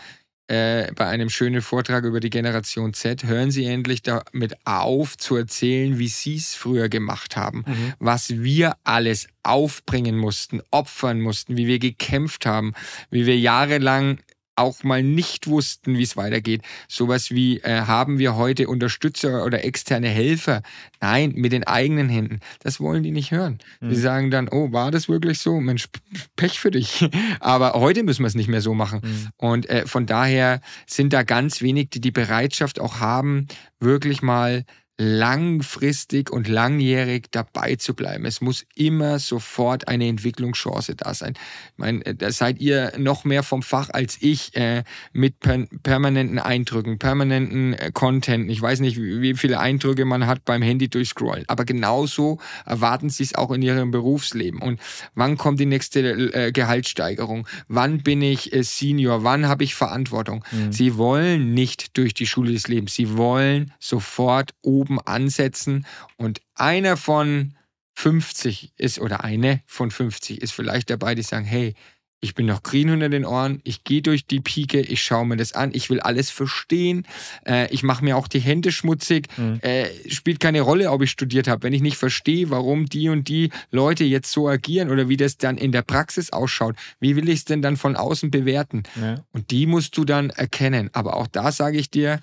äh, 0.50 0.92
bei 0.94 1.06
einem 1.06 1.30
schönen 1.30 1.62
Vortrag 1.62 2.04
über 2.06 2.20
die 2.20 2.32
Generation 2.32 2.94
Z, 2.94 3.24
hören 3.24 3.52
Sie 3.52 3.66
endlich 3.66 4.02
damit 4.02 4.58
auf 4.66 5.16
zu 5.16 5.36
erzählen, 5.36 6.00
wie 6.00 6.08
Sie 6.08 6.38
es 6.38 6.56
früher 6.56 6.90
gemacht 6.90 7.38
haben, 7.38 7.64
mhm. 7.68 7.94
was 8.00 8.42
wir 8.42 8.76
alles 8.84 9.28
aufbringen 9.44 10.18
mussten, 10.18 10.62
opfern 10.72 11.22
mussten, 11.22 11.56
wie 11.56 11.68
wir 11.68 11.78
gekämpft 11.78 12.48
haben, 12.48 12.74
wie 13.12 13.28
wir 13.28 13.38
jahrelang 13.38 14.20
auch 14.60 14.84
mal 14.84 15.04
nicht 15.04 15.48
wussten, 15.48 15.98
wie 15.98 16.04
es 16.04 16.18
weitergeht. 16.18 16.62
Sowas 16.88 17.32
wie, 17.32 17.60
äh, 17.60 17.82
haben 17.82 18.20
wir 18.20 18.36
heute 18.36 18.68
Unterstützer 18.68 19.46
oder 19.46 19.64
externe 19.64 20.08
Helfer? 20.08 20.62
Nein, 21.02 21.34
mit 21.36 21.52
den 21.52 21.66
eigenen 21.66 22.10
Händen. 22.10 22.40
Das 22.60 22.80
wollen 22.80 23.04
die 23.04 23.12
nicht 23.12 23.32
hören. 23.32 23.60
Mhm. 23.80 23.90
Die 23.90 23.96
sagen 23.96 24.32
dann, 24.32 24.50
oh, 24.50 24.72
war 24.72 24.92
das 24.92 25.10
wirklich 25.10 25.40
so? 25.40 25.60
Mensch, 25.60 25.88
Pech 26.36 26.60
für 26.60 26.72
dich. 26.72 27.10
Aber 27.40 27.74
heute 27.74 28.04
müssen 28.04 28.24
wir 28.24 28.28
es 28.28 28.36
nicht 28.36 28.50
mehr 28.50 28.62
so 28.62 28.74
machen. 28.74 29.02
Mhm. 29.04 29.28
Und 29.38 29.70
äh, 29.70 29.86
von 29.86 30.06
daher 30.06 30.62
sind 30.86 31.14
da 31.14 31.24
ganz 31.24 31.62
wenig, 31.62 31.90
die 31.90 32.02
die 32.02 32.12
Bereitschaft 32.12 32.80
auch 32.80 33.00
haben, 33.00 33.48
wirklich 33.80 34.22
mal 34.22 34.66
langfristig 35.00 36.30
und 36.30 36.50
langjährig 36.50 37.28
dabei 37.32 37.78
zu 37.78 37.94
bleiben. 37.94 38.26
Es 38.26 38.42
muss 38.42 38.66
immer 38.76 39.18
sofort 39.20 39.88
eine 39.88 40.10
Entwicklungschance 40.10 40.94
da 40.96 41.14
sein. 41.14 41.36
Ich 41.72 41.78
meine, 41.78 42.06
äh, 42.06 42.16
da 42.16 42.30
seid 42.32 42.60
ihr 42.60 42.92
noch 42.98 43.24
mehr 43.24 43.44
vom 43.44 43.64
Fach 43.64 43.90
als 43.92 44.18
ich 44.20 44.54
äh, 44.58 44.84
mit 45.14 45.40
per 45.40 45.66
permanenten 45.84 46.38
Eindrücken, 46.38 47.00
permanenten 47.00 47.74
äh, 47.74 47.92
Content. 47.94 48.52
Ich 48.52 48.62
weiß 48.62 48.82
nicht, 48.82 48.98
wie, 48.98 49.36
viele 49.36 49.60
Eindrücke 49.60 50.04
man 50.04 50.28
hat 50.28 50.44
beim 50.44 50.62
Handy 50.62 50.90
durchscrollen, 50.90 51.46
aber 51.48 51.64
genauso 51.64 52.40
erwarten 52.66 53.10
sie 53.10 53.24
es 53.24 53.36
auch 53.36 53.52
in 53.52 53.62
ihrem 53.62 53.92
Berufsleben. 53.92 54.62
Und 54.62 54.82
wann 55.16 55.38
kommt 55.38 55.62
die 55.62 55.66
nächste 55.66 56.02
äh, 56.34 56.52
Gehaltssteigerung? 56.52 57.48
Wann 57.70 58.00
bin 58.04 58.22
ich 58.22 58.52
äh, 58.52 58.64
Senior? 58.64 59.24
Wann 59.24 59.48
habe 59.48 59.64
ich 59.64 59.76
Verantwortung? 59.76 60.44
Mhm. 60.52 60.74
Sie 60.74 60.98
wollen 60.98 61.54
nicht 61.54 61.96
durch 61.98 62.14
die 62.14 62.28
Schule 62.28 62.52
des 62.52 62.68
Lebens. 62.68 62.96
Sie 62.96 63.16
wollen 63.16 63.72
sofort 63.80 64.54
oben 64.62 64.89
oben 64.90 65.00
ansetzen 65.02 65.86
und 66.18 66.42
einer 66.56 66.98
von 66.98 67.54
50 67.96 68.74
ist 68.78 69.00
oder 69.00 69.24
eine 69.24 69.62
von 69.66 69.92
50 69.92 70.42
ist 70.42 70.52
vielleicht 70.52 70.90
dabei, 70.90 71.16
die 71.16 71.22
sagen, 71.22 71.46
hey, 71.46 71.76
ich 72.22 72.36
bin 72.36 72.48
noch 72.48 72.64
grün 72.64 72.90
unter 72.90 73.08
den 73.08 73.26
Ohren, 73.26 73.62
ich 73.64 73.86
gehe 73.86 74.02
durch 74.02 74.26
die 74.26 74.42
Pike, 74.42 74.82
ich 74.82 75.02
schaue 75.02 75.26
mir 75.26 75.38
das 75.38 75.54
an, 75.54 75.72
ich 75.74 75.90
will 75.90 76.02
alles 76.02 76.30
verstehen, 76.30 77.08
äh, 77.48 77.74
ich 77.74 77.82
mache 77.82 78.04
mir 78.04 78.18
auch 78.18 78.28
die 78.28 78.42
Hände 78.42 78.74
schmutzig, 78.74 79.28
mhm. 79.38 79.60
äh, 79.62 79.88
spielt 80.10 80.42
keine 80.42 80.60
Rolle, 80.60 80.92
ob 80.92 81.02
ich 81.02 81.12
studiert 81.12 81.48
habe, 81.48 81.64
wenn 81.64 81.72
ich 81.72 81.82
nicht 81.82 81.96
verstehe, 81.96 82.50
warum 82.50 82.88
die 82.88 83.08
und 83.08 83.30
die 83.30 83.52
Leute 83.72 84.04
jetzt 84.04 84.32
so 84.32 84.50
agieren 84.50 84.90
oder 84.90 85.08
wie 85.08 85.16
das 85.16 85.38
dann 85.38 85.58
in 85.58 85.72
der 85.72 85.82
Praxis 85.82 86.34
ausschaut, 86.34 86.76
wie 87.00 87.16
will 87.16 87.30
ich 87.30 87.40
es 87.40 87.46
denn 87.46 87.62
dann 87.62 87.78
von 87.78 87.96
außen 87.96 88.32
bewerten? 88.32 88.84
Ja. 89.00 89.24
Und 89.32 89.52
die 89.52 89.66
musst 89.66 89.96
du 89.96 90.04
dann 90.04 90.30
erkennen. 90.30 90.90
Aber 90.92 91.16
auch 91.16 91.28
da 91.28 91.54
sage 91.54 91.78
ich 91.78 91.90
dir, 91.90 92.20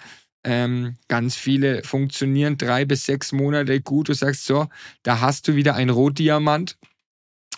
ähm, 0.47 0.97
ganz 1.09 1.35
viele 1.35 1.83
funktionieren 1.83 2.57
drei 2.57 2.85
bis 2.85 3.05
sechs 3.05 3.33
Monate 3.33 3.81
gut. 3.81 4.09
Du 4.09 4.15
sagst 4.15 4.45
so, 4.45 4.69
da 5.03 5.21
hast 5.21 5.49
du 5.49 5.57
wieder 5.57 5.75
ein 5.75 5.91
Rotdiamant. 5.91 6.79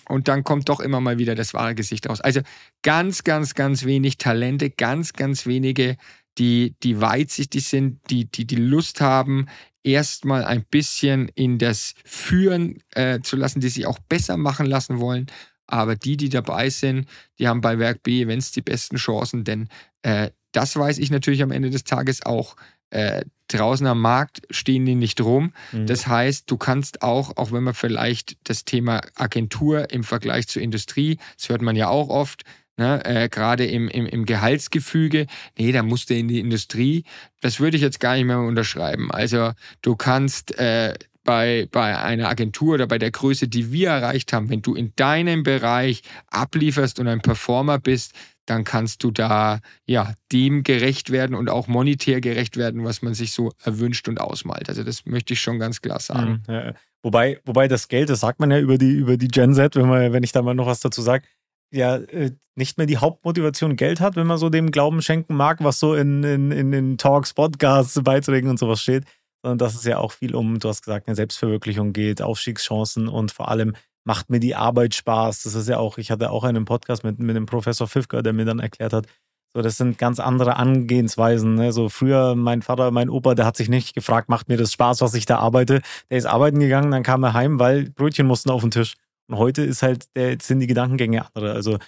Und 0.08 0.26
dann 0.26 0.42
kommt 0.42 0.70
doch 0.70 0.80
immer 0.80 0.98
mal 1.02 1.18
wieder 1.18 1.34
das 1.34 1.52
wahre 1.52 1.74
Gesicht 1.74 2.08
raus. 2.08 2.22
Also 2.22 2.40
ganz, 2.82 3.24
ganz, 3.24 3.54
ganz 3.54 3.84
wenig 3.84 4.16
Talente, 4.16 4.70
ganz, 4.70 5.12
ganz 5.12 5.44
wenige, 5.44 5.98
die, 6.38 6.76
die 6.82 6.98
weitsichtig 6.98 7.68
sind, 7.68 8.00
die, 8.08 8.24
die 8.24 8.46
die 8.46 8.56
Lust 8.56 9.02
haben, 9.02 9.48
erstmal 9.84 10.44
ein 10.44 10.64
bisschen 10.64 11.28
in 11.34 11.58
das 11.58 11.94
Führen 12.06 12.82
äh, 12.92 13.20
zu 13.20 13.36
lassen, 13.36 13.60
die 13.60 13.68
sich 13.68 13.84
auch 13.84 13.98
besser 13.98 14.38
machen 14.38 14.64
lassen 14.64 14.98
wollen. 14.98 15.26
Aber 15.66 15.94
die, 15.94 16.16
die 16.16 16.30
dabei 16.30 16.70
sind, 16.70 17.06
die 17.38 17.46
haben 17.46 17.60
bei 17.60 17.78
Werk 17.78 18.02
B 18.02 18.22
Events 18.22 18.52
die 18.52 18.62
besten 18.62 18.96
Chancen, 18.96 19.44
denn 19.44 19.68
äh, 20.00 20.30
das 20.52 20.76
weiß 20.76 20.96
ich 20.98 21.10
natürlich 21.10 21.42
am 21.42 21.50
Ende 21.50 21.68
des 21.68 21.84
Tages 21.84 22.24
auch 22.24 22.56
äh, 22.90 23.22
draußen 23.48 23.86
am 23.86 24.00
Markt 24.00 24.42
stehen 24.50 24.84
die 24.86 24.94
nicht 24.94 25.20
rum. 25.20 25.52
Mhm. 25.72 25.86
Das 25.86 26.06
heißt, 26.06 26.50
du 26.50 26.56
kannst 26.56 27.02
auch, 27.02 27.36
auch 27.36 27.52
wenn 27.52 27.64
man 27.64 27.74
vielleicht 27.74 28.36
das 28.44 28.64
Thema 28.64 29.00
Agentur 29.14 29.90
im 29.90 30.04
Vergleich 30.04 30.48
zur 30.48 30.62
Industrie, 30.62 31.18
das 31.36 31.48
hört 31.48 31.62
man 31.62 31.76
ja 31.76 31.88
auch 31.88 32.08
oft, 32.08 32.44
ne, 32.76 33.04
äh, 33.04 33.28
gerade 33.28 33.66
im, 33.66 33.88
im, 33.88 34.06
im 34.06 34.24
Gehaltsgefüge, 34.24 35.26
nee, 35.58 35.72
da 35.72 35.82
musst 35.82 36.10
du 36.10 36.14
in 36.14 36.28
die 36.28 36.40
Industrie. 36.40 37.04
Das 37.40 37.60
würde 37.60 37.76
ich 37.76 37.82
jetzt 37.82 38.00
gar 38.00 38.14
nicht 38.14 38.26
mehr 38.26 38.38
unterschreiben. 38.38 39.10
Also 39.10 39.52
du 39.82 39.96
kannst 39.96 40.58
äh, 40.58 40.94
bei, 41.24 41.68
bei 41.70 41.98
einer 41.98 42.28
Agentur 42.28 42.74
oder 42.74 42.86
bei 42.86 42.98
der 42.98 43.10
Größe, 43.10 43.48
die 43.48 43.70
wir 43.70 43.90
erreicht 43.90 44.32
haben, 44.32 44.48
wenn 44.48 44.62
du 44.62 44.74
in 44.74 44.92
deinem 44.96 45.42
Bereich 45.42 46.02
ablieferst 46.28 47.00
und 47.00 47.08
ein 47.08 47.20
Performer 47.20 47.78
bist, 47.78 48.12
dann 48.48 48.64
kannst 48.64 49.04
du 49.04 49.10
da 49.10 49.60
ja 49.86 50.14
dem 50.32 50.62
gerecht 50.62 51.10
werden 51.10 51.34
und 51.34 51.50
auch 51.50 51.68
monetär 51.68 52.20
gerecht 52.20 52.56
werden, 52.56 52.84
was 52.84 53.02
man 53.02 53.14
sich 53.14 53.32
so 53.32 53.52
erwünscht 53.62 54.08
und 54.08 54.20
ausmalt. 54.20 54.68
Also 54.68 54.84
das 54.84 55.04
möchte 55.06 55.34
ich 55.34 55.40
schon 55.40 55.58
ganz 55.58 55.82
klar 55.82 56.00
sagen. 56.00 56.42
Mhm, 56.46 56.54
ja. 56.54 56.74
Wobei, 57.02 57.40
wobei 57.44 57.68
das 57.68 57.88
Geld, 57.88 58.10
das 58.10 58.20
sagt 58.20 58.40
man 58.40 58.50
ja 58.50 58.58
über 58.58 58.78
die, 58.78 58.92
über 58.92 59.16
die 59.16 59.28
Gen 59.28 59.54
Z, 59.54 59.76
wenn, 59.76 59.88
man, 59.88 60.12
wenn 60.12 60.22
ich 60.22 60.32
da 60.32 60.42
mal 60.42 60.54
noch 60.54 60.66
was 60.66 60.80
dazu 60.80 61.02
sage, 61.02 61.24
ja 61.70 61.96
äh, 61.96 62.32
nicht 62.56 62.76
mehr 62.76 62.86
die 62.86 62.98
Hauptmotivation 62.98 63.76
Geld 63.76 64.00
hat, 64.00 64.16
wenn 64.16 64.26
man 64.26 64.38
so 64.38 64.48
dem 64.50 64.70
Glauben 64.70 65.00
schenken 65.00 65.34
mag, 65.36 65.62
was 65.62 65.78
so 65.78 65.94
in, 65.94 66.24
in, 66.24 66.50
in 66.50 66.72
den 66.72 66.98
Talks, 66.98 67.34
Podcasts, 67.34 68.02
Beiträgen 68.02 68.50
und 68.50 68.58
sowas 68.58 68.82
steht, 68.82 69.04
sondern 69.42 69.58
dass 69.58 69.74
es 69.74 69.84
ja 69.84 69.98
auch 69.98 70.12
viel 70.12 70.34
um, 70.34 70.58
du 70.58 70.68
hast 70.68 70.82
gesagt, 70.82 71.06
eine 71.06 71.14
Selbstverwirklichung 71.14 71.92
geht, 71.92 72.20
Aufstiegschancen 72.20 73.08
und 73.08 73.30
vor 73.30 73.48
allem 73.48 73.76
macht 74.08 74.30
mir 74.30 74.40
die 74.40 74.56
Arbeit 74.56 74.94
Spaß. 74.94 75.42
Das 75.42 75.54
ist 75.54 75.68
ja 75.68 75.76
auch, 75.76 75.98
ich 75.98 76.10
hatte 76.10 76.30
auch 76.30 76.42
einen 76.42 76.64
Podcast 76.64 77.04
mit, 77.04 77.18
mit 77.18 77.36
dem 77.36 77.44
Professor 77.44 77.86
Fifker, 77.86 78.22
der 78.22 78.32
mir 78.32 78.46
dann 78.46 78.58
erklärt 78.58 78.94
hat, 78.94 79.06
so, 79.54 79.60
das 79.60 79.76
sind 79.76 79.98
ganz 79.98 80.18
andere 80.18 80.56
Angehensweisen. 80.56 81.56
Ne? 81.56 81.72
So 81.72 81.90
früher, 81.90 82.34
mein 82.34 82.62
Vater, 82.62 82.90
mein 82.90 83.10
Opa, 83.10 83.34
der 83.34 83.44
hat 83.44 83.58
sich 83.58 83.68
nicht 83.68 83.94
gefragt, 83.94 84.30
macht 84.30 84.48
mir 84.48 84.56
das 84.56 84.72
Spaß, 84.72 85.02
was 85.02 85.12
ich 85.12 85.26
da 85.26 85.38
arbeite. 85.38 85.82
Der 86.10 86.16
ist 86.16 86.24
arbeiten 86.24 86.58
gegangen, 86.58 86.90
dann 86.90 87.02
kam 87.02 87.22
er 87.22 87.34
heim, 87.34 87.58
weil 87.58 87.90
Brötchen 87.90 88.26
mussten 88.26 88.50
auf 88.50 88.62
den 88.62 88.70
Tisch. 88.70 88.94
Und 89.28 89.36
heute 89.36 89.62
ist 89.62 89.82
halt, 89.82 90.06
der, 90.16 90.38
sind 90.40 90.60
die 90.60 90.66
Gedankengänge 90.66 91.26
andere. 91.34 91.52
Also 91.52 91.78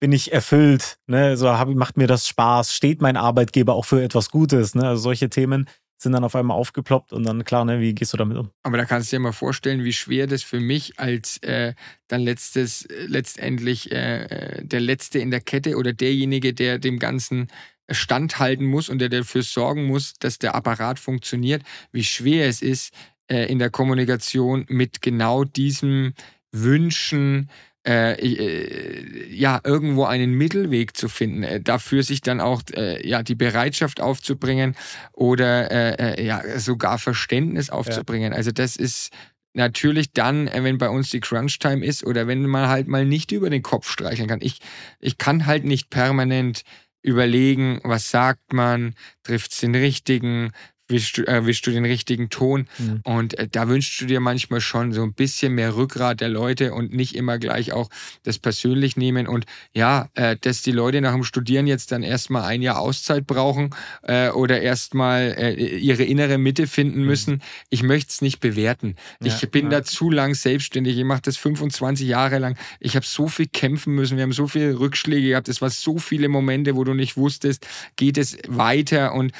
bin 0.00 0.10
ich 0.10 0.32
erfüllt, 0.32 0.98
ne? 1.06 1.36
So 1.36 1.48
hab, 1.48 1.68
macht 1.68 1.96
mir 1.96 2.08
das 2.08 2.26
Spaß, 2.26 2.74
steht 2.74 3.00
mein 3.02 3.16
Arbeitgeber 3.16 3.74
auch 3.74 3.84
für 3.84 4.02
etwas 4.02 4.30
Gutes, 4.30 4.74
ne? 4.74 4.88
Also 4.88 5.02
solche 5.02 5.30
Themen 5.30 5.68
sind 5.98 6.12
dann 6.12 6.24
auf 6.24 6.36
einmal 6.36 6.56
aufgeploppt 6.56 7.12
und 7.12 7.24
dann 7.24 7.44
klar, 7.44 7.64
ne, 7.64 7.80
wie 7.80 7.94
gehst 7.94 8.12
du 8.12 8.16
damit 8.16 8.36
um? 8.36 8.50
Aber 8.62 8.76
da 8.76 8.84
kannst 8.84 9.12
du 9.12 9.16
dir 9.16 9.20
mal 9.20 9.32
vorstellen, 9.32 9.84
wie 9.84 9.92
schwer 9.92 10.26
das 10.26 10.42
für 10.42 10.60
mich 10.60 10.98
als 10.98 11.38
äh, 11.38 11.74
dann 12.06 12.20
letztes, 12.22 12.86
letztendlich 13.06 13.90
äh, 13.90 14.24
äh, 14.24 14.64
der 14.64 14.80
Letzte 14.80 15.18
in 15.18 15.30
der 15.30 15.40
Kette 15.40 15.76
oder 15.76 15.92
derjenige, 15.92 16.54
der 16.54 16.78
dem 16.78 16.98
Ganzen 16.98 17.48
standhalten 17.90 18.66
muss 18.66 18.88
und 18.88 19.00
der 19.00 19.08
dafür 19.08 19.42
sorgen 19.42 19.86
muss, 19.86 20.14
dass 20.14 20.38
der 20.38 20.54
Apparat 20.54 20.98
funktioniert, 20.98 21.62
wie 21.90 22.04
schwer 22.04 22.46
es 22.46 22.62
ist, 22.62 22.92
äh, 23.28 23.50
in 23.50 23.58
der 23.58 23.70
Kommunikation 23.70 24.66
mit 24.68 25.02
genau 25.02 25.44
diesem 25.44 26.14
Wünschen, 26.52 27.50
äh, 27.86 28.14
äh, 28.14 29.34
ja, 29.34 29.60
irgendwo 29.64 30.04
einen 30.04 30.34
Mittelweg 30.34 30.96
zu 30.96 31.08
finden, 31.08 31.42
äh, 31.42 31.60
dafür 31.60 32.02
sich 32.02 32.20
dann 32.20 32.40
auch 32.40 32.62
äh, 32.74 33.06
ja, 33.06 33.22
die 33.22 33.34
Bereitschaft 33.34 34.00
aufzubringen 34.00 34.76
oder 35.12 35.70
äh, 35.70 36.14
äh, 36.14 36.26
ja, 36.26 36.58
sogar 36.58 36.98
Verständnis 36.98 37.70
aufzubringen. 37.70 38.32
Ja. 38.32 38.36
Also 38.36 38.50
das 38.50 38.76
ist 38.76 39.10
natürlich 39.54 40.12
dann, 40.12 40.50
wenn 40.52 40.78
bei 40.78 40.88
uns 40.88 41.10
die 41.10 41.20
Crunch-Time 41.20 41.84
ist 41.84 42.04
oder 42.04 42.26
wenn 42.26 42.46
man 42.46 42.68
halt 42.68 42.88
mal 42.88 43.04
nicht 43.04 43.32
über 43.32 43.48
den 43.48 43.62
Kopf 43.62 43.90
streicheln 43.90 44.28
kann. 44.28 44.40
Ich, 44.42 44.58
ich 45.00 45.16
kann 45.16 45.46
halt 45.46 45.64
nicht 45.64 45.88
permanent 45.88 46.62
überlegen, 47.02 47.80
was 47.84 48.10
sagt 48.10 48.52
man, 48.52 48.94
trifft 49.22 49.52
es 49.52 49.60
den 49.60 49.74
richtigen, 49.74 50.52
wischst 50.88 51.18
du, 51.18 51.26
erwischst 51.26 51.66
du 51.66 51.70
den 51.70 51.84
richtigen 51.84 52.30
Ton. 52.30 52.66
Mhm. 52.78 53.00
Und 53.04 53.38
äh, 53.38 53.48
da 53.50 53.68
wünschst 53.68 54.00
du 54.00 54.06
dir 54.06 54.20
manchmal 54.20 54.60
schon 54.60 54.92
so 54.92 55.02
ein 55.02 55.12
bisschen 55.12 55.54
mehr 55.54 55.76
Rückgrat 55.76 56.20
der 56.20 56.28
Leute 56.28 56.74
und 56.74 56.92
nicht 56.92 57.14
immer 57.14 57.38
gleich 57.38 57.72
auch 57.72 57.88
das 58.22 58.38
persönlich 58.38 58.96
nehmen. 58.96 59.28
Und 59.28 59.46
ja, 59.74 60.08
äh, 60.14 60.36
dass 60.40 60.62
die 60.62 60.72
Leute 60.72 61.00
nach 61.00 61.12
dem 61.12 61.24
Studieren 61.24 61.66
jetzt 61.66 61.92
dann 61.92 62.02
erstmal 62.02 62.44
ein 62.44 62.62
Jahr 62.62 62.78
Auszeit 62.78 63.26
brauchen 63.26 63.70
äh, 64.02 64.30
oder 64.30 64.60
erstmal 64.60 65.34
äh, 65.38 65.76
ihre 65.76 66.04
innere 66.04 66.38
Mitte 66.38 66.66
finden 66.66 67.00
mhm. 67.00 67.06
müssen. 67.06 67.34
Mhm. 67.34 67.40
Ich 67.70 67.82
möchte 67.82 68.10
es 68.10 68.22
nicht 68.22 68.40
bewerten. 68.40 68.96
Ja, 69.22 69.34
ich 69.34 69.50
bin 69.50 69.66
ja. 69.66 69.70
da 69.80 69.84
zu 69.84 70.10
lang 70.10 70.34
selbstständig. 70.34 70.96
Ich 70.98 71.04
mache 71.04 71.22
das 71.22 71.36
25 71.36 72.06
Jahre 72.06 72.38
lang. 72.38 72.56
Ich 72.80 72.96
habe 72.96 73.06
so 73.06 73.28
viel 73.28 73.46
kämpfen 73.46 73.94
müssen. 73.94 74.16
Wir 74.16 74.22
haben 74.22 74.32
so 74.32 74.46
viele 74.46 74.78
Rückschläge 74.78 75.28
gehabt. 75.28 75.48
Es 75.48 75.60
waren 75.60 75.70
so 75.70 75.98
viele 75.98 76.28
Momente, 76.28 76.76
wo 76.76 76.84
du 76.84 76.94
nicht 76.94 77.16
wusstest, 77.16 77.66
geht 77.96 78.18
es 78.18 78.38
weiter. 78.48 79.12
Und 79.14 79.32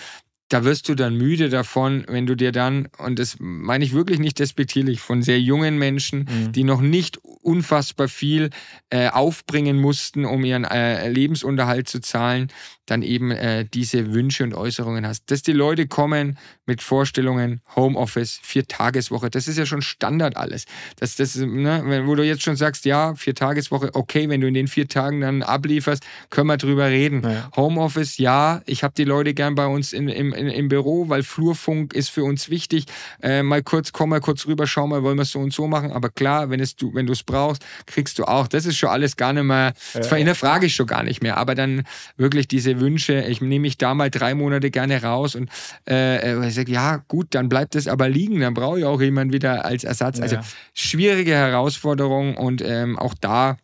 da 0.48 0.64
wirst 0.64 0.88
du 0.88 0.94
dann 0.94 1.14
müde 1.14 1.50
davon, 1.50 2.04
wenn 2.08 2.26
du 2.26 2.34
dir 2.34 2.52
dann, 2.52 2.88
und 2.98 3.18
das 3.18 3.36
meine 3.38 3.84
ich 3.84 3.92
wirklich 3.92 4.18
nicht 4.18 4.38
despektierlich, 4.38 5.00
von 5.00 5.22
sehr 5.22 5.40
jungen 5.40 5.78
Menschen, 5.78 6.20
mhm. 6.20 6.52
die 6.52 6.64
noch 6.64 6.80
nicht 6.80 7.18
unfassbar 7.18 8.08
viel 8.08 8.50
äh, 8.90 9.08
aufbringen 9.08 9.78
mussten, 9.78 10.24
um 10.24 10.44
ihren 10.44 10.64
äh, 10.64 11.08
Lebensunterhalt 11.08 11.88
zu 11.88 12.00
zahlen, 12.00 12.48
dann 12.90 13.02
eben 13.02 13.30
äh, 13.30 13.66
diese 13.66 14.12
Wünsche 14.12 14.44
und 14.44 14.54
Äußerungen 14.54 15.06
hast. 15.06 15.30
Dass 15.30 15.42
die 15.42 15.52
Leute 15.52 15.86
kommen 15.86 16.38
mit 16.66 16.82
Vorstellungen, 16.82 17.60
Homeoffice, 17.76 18.40
Viertageswoche, 18.42 19.30
das 19.30 19.46
ist 19.46 19.58
ja 19.58 19.66
schon 19.66 19.82
Standard 19.82 20.36
alles. 20.36 20.64
Das, 20.96 21.16
das, 21.16 21.36
ne, 21.36 22.02
wo 22.06 22.14
du 22.14 22.24
jetzt 22.24 22.42
schon 22.42 22.56
sagst, 22.56 22.84
ja, 22.84 23.14
Viertageswoche, 23.14 23.90
okay, 23.94 24.28
wenn 24.28 24.40
du 24.40 24.48
in 24.48 24.54
den 24.54 24.68
vier 24.68 24.88
Tagen 24.88 25.20
dann 25.20 25.42
ablieferst, 25.42 26.02
können 26.30 26.46
wir 26.48 26.56
drüber 26.56 26.86
reden. 26.86 27.22
Ja. 27.22 27.50
Homeoffice, 27.56 28.18
ja, 28.18 28.62
ich 28.64 28.82
habe 28.82 28.94
die 28.96 29.04
Leute 29.04 29.34
gern 29.34 29.54
bei 29.54 29.66
uns 29.66 29.92
in, 29.92 30.08
im, 30.08 30.32
in, 30.32 30.48
im 30.48 30.68
Büro, 30.68 31.08
weil 31.08 31.22
Flurfunk 31.22 31.92
ist 31.92 32.08
für 32.08 32.24
uns 32.24 32.48
wichtig. 32.48 32.86
Äh, 33.22 33.42
mal 33.42 33.62
kurz, 33.62 33.92
komm 33.92 34.10
mal 34.10 34.20
kurz 34.20 34.46
rüber, 34.46 34.66
schau 34.66 34.86
mal, 34.86 35.02
wollen 35.02 35.18
wir 35.18 35.22
es 35.22 35.32
so 35.32 35.40
und 35.40 35.52
so 35.52 35.66
machen. 35.66 35.92
Aber 35.92 36.08
klar, 36.08 36.48
wenn, 36.48 36.60
es 36.60 36.74
du, 36.76 36.94
wenn 36.94 37.06
du 37.06 37.12
es 37.12 37.22
brauchst, 37.22 37.64
kriegst 37.86 38.18
du 38.18 38.24
auch. 38.24 38.48
Das 38.48 38.64
ist 38.64 38.78
schon 38.78 38.88
alles 38.88 39.16
gar 39.16 39.34
nicht 39.34 39.44
mehr, 39.44 39.74
das 39.92 40.10
ja. 40.10 40.34
frage 40.34 40.66
ich 40.66 40.74
schon 40.74 40.86
gar 40.86 41.02
nicht 41.02 41.22
mehr. 41.22 41.36
Aber 41.36 41.54
dann 41.54 41.84
wirklich 42.16 42.48
diese 42.48 42.77
Wünsche, 42.80 43.22
ich 43.22 43.40
nehme 43.40 43.60
mich 43.62 43.78
da 43.78 43.94
mal 43.94 44.10
drei 44.10 44.34
Monate 44.34 44.70
gerne 44.70 45.02
raus 45.02 45.34
und 45.34 45.50
äh, 45.88 46.34
äh 46.34 46.48
ich 46.48 46.54
sage, 46.54 46.72
ja, 46.72 47.02
gut, 47.08 47.28
dann 47.30 47.48
bleibt 47.48 47.74
es 47.74 47.88
aber 47.88 48.08
liegen, 48.08 48.40
dann 48.40 48.54
brauche 48.54 48.78
ich 48.78 48.84
auch 48.84 49.00
jemanden 49.00 49.32
wieder 49.32 49.64
als 49.64 49.84
Ersatz. 49.84 50.20
Also 50.20 50.38
schwierige 50.74 51.34
Herausforderung 51.34 52.36
und 52.36 52.62
ähm, 52.62 52.98
auch 52.98 53.14
da 53.14 53.56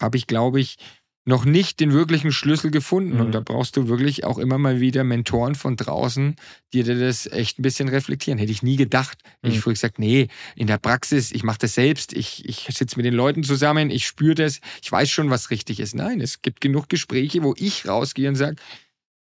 habe 0.00 0.16
ich, 0.16 0.26
glaube 0.26 0.60
ich, 0.60 0.76
noch 1.24 1.44
nicht 1.44 1.78
den 1.78 1.92
wirklichen 1.92 2.32
Schlüssel 2.32 2.70
gefunden. 2.70 3.14
Mhm. 3.14 3.20
Und 3.20 3.32
da 3.32 3.40
brauchst 3.40 3.76
du 3.76 3.88
wirklich 3.88 4.24
auch 4.24 4.38
immer 4.38 4.58
mal 4.58 4.80
wieder 4.80 5.04
Mentoren 5.04 5.54
von 5.54 5.76
draußen, 5.76 6.36
die 6.72 6.82
dir 6.82 6.98
das 6.98 7.26
echt 7.26 7.58
ein 7.58 7.62
bisschen 7.62 7.88
reflektieren. 7.88 8.38
Hätte 8.38 8.50
ich 8.50 8.62
nie 8.62 8.76
gedacht. 8.76 9.18
Mhm. 9.42 9.50
Ich 9.50 9.60
früher 9.60 9.74
gesagt, 9.74 9.98
nee, 9.98 10.28
in 10.56 10.66
der 10.66 10.78
Praxis, 10.78 11.30
ich 11.30 11.44
mache 11.44 11.58
das 11.58 11.74
selbst, 11.74 12.12
ich, 12.12 12.48
ich 12.48 12.66
sitze 12.76 12.96
mit 12.96 13.06
den 13.06 13.14
Leuten 13.14 13.44
zusammen, 13.44 13.90
ich 13.90 14.06
spüre 14.06 14.34
das, 14.34 14.60
ich 14.82 14.90
weiß 14.90 15.10
schon, 15.10 15.30
was 15.30 15.50
richtig 15.50 15.78
ist. 15.78 15.94
Nein, 15.94 16.20
es 16.20 16.42
gibt 16.42 16.60
genug 16.60 16.88
Gespräche, 16.88 17.42
wo 17.42 17.54
ich 17.56 17.86
rausgehe 17.86 18.28
und 18.28 18.36
sage, 18.36 18.56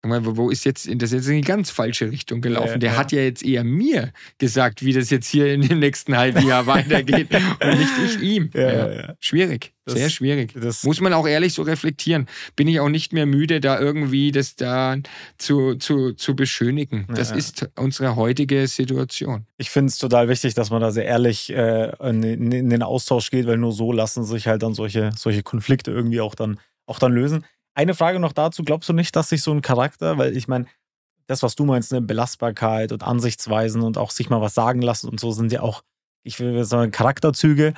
wo 0.02 0.48
ist 0.50 0.64
jetzt, 0.64 0.88
das 0.88 1.10
ist 1.10 1.12
jetzt 1.12 1.28
in 1.28 1.36
die 1.36 1.40
ganz 1.42 1.70
falsche 1.70 2.10
Richtung 2.10 2.40
gelaufen. 2.40 2.72
Ja, 2.72 2.78
der 2.78 2.92
ja. 2.92 2.96
hat 2.96 3.12
ja 3.12 3.20
jetzt 3.20 3.44
eher 3.44 3.64
mir 3.64 4.12
gesagt, 4.38 4.82
wie 4.82 4.94
das 4.94 5.10
jetzt 5.10 5.28
hier 5.28 5.52
in 5.52 5.60
dem 5.60 5.78
nächsten 5.78 6.16
halben 6.16 6.46
Jahr 6.46 6.66
weitergeht 6.66 7.28
und 7.62 7.78
nicht 7.78 7.92
ich 8.06 8.20
ihm. 8.22 8.50
Ja, 8.54 9.14
schwierig, 9.20 9.74
das, 9.84 9.94
sehr 9.94 10.08
schwierig. 10.08 10.54
Das 10.54 10.84
Muss 10.84 11.02
man 11.02 11.12
auch 11.12 11.28
ehrlich 11.28 11.52
so 11.52 11.62
reflektieren. 11.62 12.28
Bin 12.56 12.66
ich 12.66 12.80
auch 12.80 12.88
nicht 12.88 13.12
mehr 13.12 13.26
müde, 13.26 13.60
da 13.60 13.78
irgendwie 13.78 14.32
das 14.32 14.56
da 14.56 14.96
zu, 15.36 15.74
zu, 15.74 16.12
zu 16.12 16.34
beschönigen. 16.34 17.06
Das 17.14 17.30
ist 17.30 17.68
unsere 17.76 18.16
heutige 18.16 18.66
Situation. 18.68 19.46
Ich 19.58 19.68
finde 19.68 19.90
es 19.90 19.98
total 19.98 20.28
wichtig, 20.28 20.54
dass 20.54 20.70
man 20.70 20.80
da 20.80 20.92
sehr 20.92 21.04
ehrlich 21.04 21.50
äh, 21.50 21.92
in, 22.08 22.22
in, 22.22 22.70
den 22.70 22.82
Austausch 22.82 23.30
geht, 23.30 23.46
weil 23.46 23.58
nur 23.58 23.72
so 23.72 23.92
lassen 23.92 24.24
sich 24.24 24.46
halt 24.46 24.62
dann 24.62 24.72
solche, 24.72 25.10
solche 25.14 25.42
Konflikte 25.42 25.90
irgendwie 25.90 26.22
auch 26.22 26.34
dann, 26.34 26.58
auch 26.86 26.98
dann 26.98 27.12
lösen. 27.12 27.44
Eine 27.74 27.94
Frage 27.94 28.20
noch 28.20 28.33
dazu: 28.33 28.62
Glaubst 28.62 28.88
du 28.88 28.92
nicht, 28.92 29.14
dass 29.16 29.28
sich 29.28 29.42
so 29.42 29.52
ein 29.52 29.62
Charakter, 29.62 30.18
weil 30.18 30.37
ich 30.37 30.48
meine, 30.48 30.66
das, 31.26 31.42
was 31.42 31.54
du 31.54 31.64
meinst, 31.64 31.92
eine 31.92 32.02
Belastbarkeit 32.02 32.92
und 32.92 33.04
Ansichtsweisen 33.04 33.83
und 33.83 33.98
auch 33.98 34.11
sich 34.11 34.30
mal 34.30 34.40
was 34.40 34.54
sagen 34.54 34.83
lassen 34.83 35.09
und 35.09 35.20
so 35.20 35.30
sind 35.30 35.52
ja 35.52 35.62
auch, 35.62 35.83
ich 36.24 36.40
will 36.40 36.64
sagen, 36.64 36.90
Charakterzüge, 36.90 37.74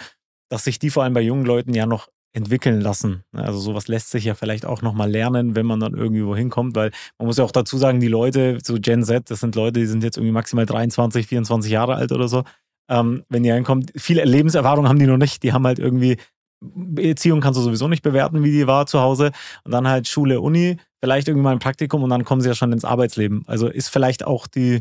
dass 0.49 0.65
sich 0.65 0.79
die 0.79 0.91
vor 0.91 1.03
allem 1.03 1.13
bei 1.13 1.21
jungen 1.21 1.45
Leuten 1.45 1.75
ja 1.75 1.87
noch 1.87 2.09
entwickeln 2.35 2.81
lassen. 2.81 3.25
Also 3.33 3.59
sowas 3.59 3.89
lässt 3.89 4.11
sich 4.11 4.25
ja 4.25 4.35
vielleicht 4.35 4.65
auch 4.65 4.81
nochmal 4.81 5.11
lernen, 5.11 5.55
wenn 5.55 5.67
man 5.67 5.81
dann 5.81 5.95
irgendwie 5.95 6.25
wohin 6.25 6.49
kommt, 6.49 6.75
weil 6.75 6.91
man 7.19 7.27
muss 7.27 7.37
ja 7.37 7.45
auch 7.45 7.53
dazu 7.53 7.77
sagen, 7.77 8.01
die 8.01 8.09
Leute, 8.09 8.59
so 8.63 8.79
Gen 8.81 9.03
Z, 9.03 9.31
das 9.31 9.41
sind 9.41 9.55
Leute, 9.55 9.81
die 9.81 9.87
sind 9.87 10.03
jetzt 10.03 10.17
irgendwie 10.17 10.33
maximal 10.33 10.65
23, 10.65 11.27
24 11.27 11.71
Jahre 11.71 11.95
alt 11.95 12.11
oder 12.11 12.29
so. 12.29 12.45
Ähm, 12.89 13.25
wenn 13.29 13.43
die 13.43 13.51
reinkommen, 13.51 13.87
viele 13.97 14.25
Lebenserfahrung 14.25 14.89
haben 14.89 14.99
die 14.99 15.07
noch 15.07 15.19
nicht. 15.19 15.43
Die 15.43 15.53
haben 15.53 15.67
halt 15.67 15.79
irgendwie 15.79 16.17
Beziehung 16.63 17.41
kannst 17.41 17.59
du 17.59 17.63
sowieso 17.63 17.89
nicht 17.89 18.03
bewerten, 18.03 18.45
wie 18.45 18.53
die 18.53 18.67
war 18.67 18.87
zu 18.87 19.01
Hause. 19.01 19.33
Und 19.65 19.73
dann 19.73 19.89
halt 19.89 20.09
Schule, 20.09 20.41
Uni, 20.41 20.77
vielleicht 21.01 21.29
irgendwie 21.29 21.45
mal 21.45 21.53
ein 21.53 21.59
Praktikum 21.59 22.03
und 22.03 22.11
dann 22.11 22.25
kommen 22.25 22.41
sie 22.41 22.49
ja 22.49 22.55
schon 22.55 22.73
ins 22.73 22.85
Arbeitsleben. 22.85 23.45
Also 23.47 23.69
ist 23.69 23.89
vielleicht 23.89 24.25
auch 24.25 24.47
die 24.47 24.81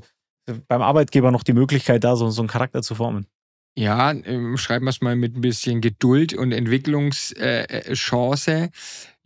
beim 0.68 0.82
Arbeitgeber 0.82 1.32
noch 1.32 1.44
die 1.44 1.54
Möglichkeit, 1.54 2.04
da 2.04 2.16
so, 2.16 2.30
so 2.30 2.42
einen 2.42 2.50
Charakter 2.50 2.82
zu 2.82 2.96
formen. 2.96 3.28
Ja, 3.76 4.12
ähm, 4.12 4.58
schreiben 4.58 4.86
wir 4.86 4.90
es 4.90 5.02
mal 5.02 5.16
mit 5.16 5.36
ein 5.36 5.42
bisschen 5.42 5.82
Geduld 5.82 6.34
und 6.34 6.52
Entwicklungschance. 6.52 8.52
Äh, 8.52 8.70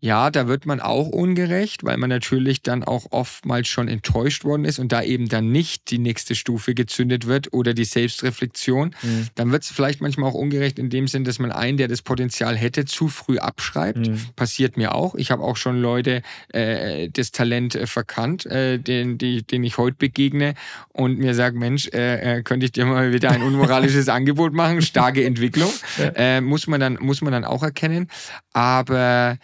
ja, 0.06 0.30
da 0.30 0.48
wird 0.48 0.68
man 0.68 0.82
auch 0.82 1.08
ungerecht, 1.08 1.84
weil 1.84 1.98
man 1.98 2.12
natürlich 2.12 2.62
dann 2.62 2.84
auch 2.84 3.08
oftmals 3.10 3.68
schon 3.68 3.88
enttäuscht 3.88 4.44
worden 4.44 4.64
ist 4.64 4.78
und 4.78 4.92
da 4.92 5.02
eben 5.02 5.30
dann 5.30 5.52
nicht 5.52 5.90
die 5.90 5.98
nächste 5.98 6.36
Stufe 6.36 6.76
gezündet 6.76 7.26
wird 7.26 7.54
oder 7.54 7.74
die 7.74 7.86
Selbstreflexion. 7.86 8.96
Mhm. 9.02 9.28
Dann 9.34 9.52
wird 9.52 9.64
es 9.64 9.72
vielleicht 9.72 10.02
manchmal 10.02 10.30
auch 10.30 10.36
ungerecht 10.36 10.78
in 10.78 10.92
dem 10.92 11.08
Sinn, 11.08 11.24
dass 11.24 11.40
man 11.40 11.52
einen, 11.52 11.80
der 11.80 11.88
das 11.88 12.04
Potenzial 12.04 12.56
hätte, 12.56 12.86
zu 12.86 13.08
früh 13.08 13.40
abschreibt. 13.40 13.98
Mhm. 13.98 14.20
Passiert 14.36 14.78
mir 14.78 14.94
auch. 14.94 15.16
Ich 15.16 15.32
habe 15.32 15.42
auch 15.42 15.58
schon 15.58 15.82
Leute 15.82 16.22
äh, 16.50 17.10
das 17.10 17.32
Talent 17.32 17.74
äh, 17.74 17.88
verkannt, 17.88 18.46
äh, 18.46 18.78
den, 18.78 19.18
die, 19.18 19.42
denen 19.42 19.64
ich 19.64 19.80
heute 19.80 19.98
begegne 19.98 20.54
und 20.94 21.18
mir 21.18 21.34
sagen, 21.34 21.58
Mensch, 21.58 21.88
äh, 21.88 22.38
äh, 22.38 22.44
könnte 22.44 22.68
ich 22.68 22.72
dir 22.72 22.86
mal 22.86 23.12
wieder 23.12 23.32
ein 23.32 23.42
unmoralisches 23.42 24.08
Angebot 24.16 24.54
machen? 24.54 24.84
Starke 24.84 25.26
Entwicklung. 25.26 25.72
Ja. 25.98 26.12
Äh, 26.16 26.42
muss, 26.42 26.68
man 26.68 26.80
dann, 26.80 27.00
muss 27.02 27.24
man 27.24 27.34
dann 27.34 27.44
auch 27.44 27.64
erkennen. 27.64 28.08
Aber 28.54 29.40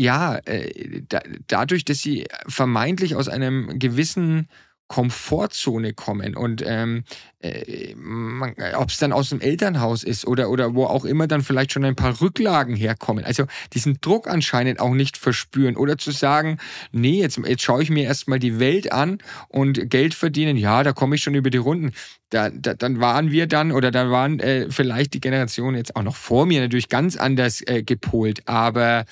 ja, 0.00 0.36
äh, 0.46 1.02
da, 1.08 1.20
dadurch, 1.46 1.84
dass 1.84 1.98
sie 1.98 2.26
vermeintlich 2.46 3.16
aus 3.16 3.28
einem 3.28 3.78
gewissen 3.78 4.48
Komfortzone 4.88 5.92
kommen 5.92 6.34
und 6.34 6.64
ähm, 6.66 7.04
äh, 7.38 7.94
ob 8.74 8.88
es 8.88 8.98
dann 8.98 9.12
aus 9.12 9.28
dem 9.28 9.40
Elternhaus 9.40 10.02
ist 10.02 10.26
oder, 10.26 10.50
oder 10.50 10.74
wo 10.74 10.84
auch 10.86 11.04
immer 11.04 11.28
dann 11.28 11.42
vielleicht 11.42 11.70
schon 11.72 11.84
ein 11.84 11.94
paar 11.94 12.20
Rücklagen 12.20 12.74
herkommen. 12.74 13.24
Also 13.24 13.44
diesen 13.72 14.00
Druck 14.00 14.26
anscheinend 14.26 14.80
auch 14.80 14.92
nicht 14.92 15.16
verspüren 15.16 15.76
oder 15.76 15.96
zu 15.96 16.10
sagen, 16.10 16.58
nee, 16.90 17.20
jetzt, 17.20 17.38
jetzt 17.46 17.62
schaue 17.62 17.84
ich 17.84 17.90
mir 17.90 18.02
erstmal 18.02 18.40
die 18.40 18.58
Welt 18.58 18.90
an 18.90 19.18
und 19.48 19.90
Geld 19.90 20.14
verdienen, 20.14 20.56
ja, 20.56 20.82
da 20.82 20.92
komme 20.92 21.14
ich 21.14 21.22
schon 21.22 21.36
über 21.36 21.50
die 21.50 21.58
Runden. 21.58 21.92
Da, 22.30 22.50
da, 22.50 22.74
dann 22.74 23.00
waren 23.00 23.30
wir 23.30 23.46
dann 23.46 23.70
oder 23.70 23.92
da 23.92 24.10
waren 24.10 24.40
äh, 24.40 24.66
vielleicht 24.70 25.14
die 25.14 25.20
Generationen 25.20 25.76
jetzt 25.76 25.94
auch 25.94 26.02
noch 26.02 26.16
vor 26.16 26.46
mir 26.46 26.60
natürlich 26.60 26.88
ganz 26.88 27.16
anders 27.16 27.62
äh, 27.64 27.84
gepolt, 27.84 28.42
aber 28.46 29.04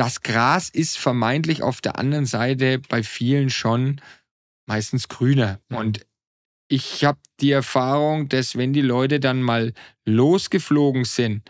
das 0.00 0.22
Gras 0.22 0.70
ist 0.70 0.96
vermeintlich 0.96 1.62
auf 1.62 1.82
der 1.82 1.98
anderen 1.98 2.24
Seite 2.24 2.78
bei 2.88 3.02
vielen 3.02 3.50
schon 3.50 4.00
meistens 4.64 5.08
grüner. 5.08 5.60
Und 5.68 6.06
ich 6.68 7.04
habe 7.04 7.18
die 7.40 7.50
Erfahrung, 7.50 8.30
dass 8.30 8.56
wenn 8.56 8.72
die 8.72 8.80
Leute 8.80 9.20
dann 9.20 9.42
mal 9.42 9.74
losgeflogen 10.06 11.04
sind 11.04 11.42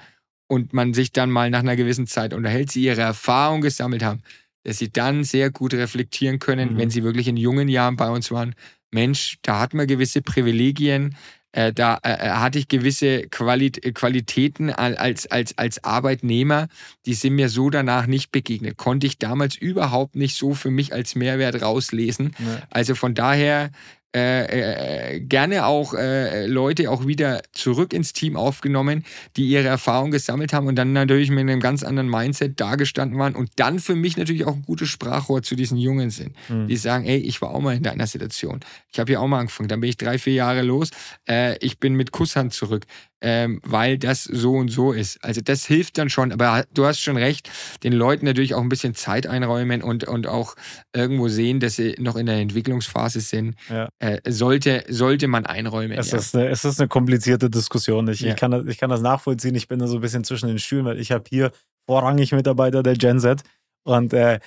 und 0.48 0.72
man 0.72 0.94
sich 0.94 1.12
dann 1.12 1.30
mal 1.30 1.48
nach 1.48 1.60
einer 1.60 1.76
gewissen 1.76 2.08
Zeit 2.08 2.34
unterhält, 2.34 2.72
sie 2.72 2.82
ihre 2.82 3.02
Erfahrung 3.02 3.60
gesammelt 3.60 4.02
haben, 4.02 4.20
dass 4.64 4.78
sie 4.78 4.90
dann 4.90 5.22
sehr 5.22 5.52
gut 5.52 5.72
reflektieren 5.72 6.40
können, 6.40 6.72
mhm. 6.72 6.78
wenn 6.78 6.90
sie 6.90 7.04
wirklich 7.04 7.28
in 7.28 7.36
jungen 7.36 7.68
Jahren 7.68 7.94
bei 7.94 8.10
uns 8.10 8.32
waren. 8.32 8.56
Mensch, 8.90 9.38
da 9.42 9.60
hat 9.60 9.74
man 9.74 9.86
gewisse 9.86 10.22
Privilegien, 10.22 11.14
äh, 11.52 11.72
da 11.72 11.98
äh, 12.02 12.12
äh 12.12 12.30
hatte 12.30 12.58
ich 12.58 12.68
gewisse 12.68 13.22
Quali 13.28 13.70
Qualitäten 13.70 14.70
als, 14.70 15.26
als, 15.26 15.56
als 15.58 15.84
Arbeitnehmer, 15.84 16.68
die 17.06 17.14
sind 17.14 17.34
mir 17.34 17.48
so 17.48 17.70
danach 17.70 18.06
nicht 18.06 18.32
begegnet. 18.32 18.76
Konnte 18.76 19.06
ich 19.06 19.18
damals 19.18 19.56
überhaupt 19.56 20.16
nicht 20.16 20.36
so 20.36 20.54
für 20.54 20.70
mich 20.70 20.92
als 20.92 21.14
Mehrwert 21.14 21.60
rauslesen. 21.62 22.34
Nee. 22.38 22.46
Also 22.70 22.94
von 22.94 23.14
daher 23.14 23.70
äh, 24.14 25.14
äh, 25.14 25.20
gerne 25.20 25.66
auch 25.66 25.94
äh, 25.94 26.46
Leute 26.46 26.90
auch 26.90 27.06
wieder 27.06 27.42
zurück 27.52 27.92
ins 27.92 28.12
Team 28.12 28.36
aufgenommen, 28.36 29.04
die 29.36 29.46
ihre 29.48 29.68
Erfahrung 29.68 30.10
gesammelt 30.10 30.52
haben 30.52 30.66
und 30.66 30.74
dann 30.74 30.92
natürlich 30.92 31.30
mit 31.30 31.40
einem 31.40 31.60
ganz 31.60 31.84
anderen 31.84 32.08
Mindset 32.08 32.60
dagestanden 32.60 33.18
waren 33.20 33.36
und 33.36 33.50
dann 33.54 33.78
für 33.78 33.94
mich 33.94 34.16
natürlich 34.16 34.46
auch 34.46 34.54
ein 34.54 34.62
gutes 34.62 34.88
Sprachrohr 34.88 35.44
zu 35.44 35.54
diesen 35.54 35.78
Jungen 35.78 36.10
sind, 36.10 36.34
mhm. 36.48 36.66
die 36.66 36.76
sagen, 36.76 37.04
ey, 37.04 37.18
ich 37.18 37.40
war 37.40 37.50
auch 37.50 37.60
mal 37.60 37.76
in 37.76 37.84
deiner 37.84 38.08
Situation. 38.08 38.58
Ich 38.92 38.98
habe 38.98 39.12
ja 39.12 39.20
auch 39.20 39.28
mal 39.28 39.38
angefangen, 39.38 39.68
dann 39.68 39.80
bin 39.80 39.90
ich 39.90 39.96
drei, 39.96 40.18
vier 40.18 40.34
Jahre 40.34 40.62
los, 40.62 40.90
äh, 41.28 41.56
ich 41.64 41.78
bin 41.78 41.94
mit 41.94 42.10
Kusshand 42.10 42.52
zurück 42.52 42.86
ähm, 43.20 43.60
weil 43.64 43.98
das 43.98 44.24
so 44.24 44.54
und 44.54 44.70
so 44.70 44.92
ist. 44.92 45.22
Also 45.24 45.40
das 45.40 45.66
hilft 45.66 45.98
dann 45.98 46.08
schon, 46.08 46.32
aber 46.32 46.64
du 46.72 46.86
hast 46.86 47.00
schon 47.00 47.16
recht, 47.16 47.50
den 47.82 47.92
Leuten 47.92 48.24
natürlich 48.24 48.54
auch 48.54 48.62
ein 48.62 48.68
bisschen 48.68 48.94
Zeit 48.94 49.26
einräumen 49.26 49.82
und, 49.82 50.04
und 50.04 50.26
auch 50.26 50.54
irgendwo 50.94 51.28
sehen, 51.28 51.60
dass 51.60 51.76
sie 51.76 51.96
noch 51.98 52.16
in 52.16 52.26
der 52.26 52.36
Entwicklungsphase 52.36 53.20
sind, 53.20 53.56
ja. 53.68 53.88
äh, 53.98 54.20
sollte, 54.30 54.84
sollte 54.88 55.28
man 55.28 55.46
einräumen. 55.46 55.98
Es, 55.98 56.10
ja. 56.10 56.18
ist 56.18 56.34
eine, 56.34 56.48
es 56.48 56.64
ist 56.64 56.80
eine 56.80 56.88
komplizierte 56.88 57.50
Diskussion. 57.50 58.08
Ich, 58.08 58.20
ja. 58.20 58.30
ich, 58.30 58.36
kann 58.36 58.50
das, 58.50 58.66
ich 58.66 58.78
kann 58.78 58.90
das 58.90 59.00
nachvollziehen, 59.00 59.54
ich 59.54 59.68
bin 59.68 59.78
da 59.78 59.86
so 59.86 59.96
ein 59.96 60.00
bisschen 60.00 60.24
zwischen 60.24 60.48
den 60.48 60.58
Stühlen, 60.58 60.84
weil 60.84 60.98
ich 60.98 61.12
habe 61.12 61.24
hier 61.28 61.50
vorrangig 61.86 62.32
Mitarbeiter 62.32 62.82
der 62.82 62.94
Gen 62.94 63.20
Z 63.20 63.42
und 63.84 64.12
äh, 64.12 64.38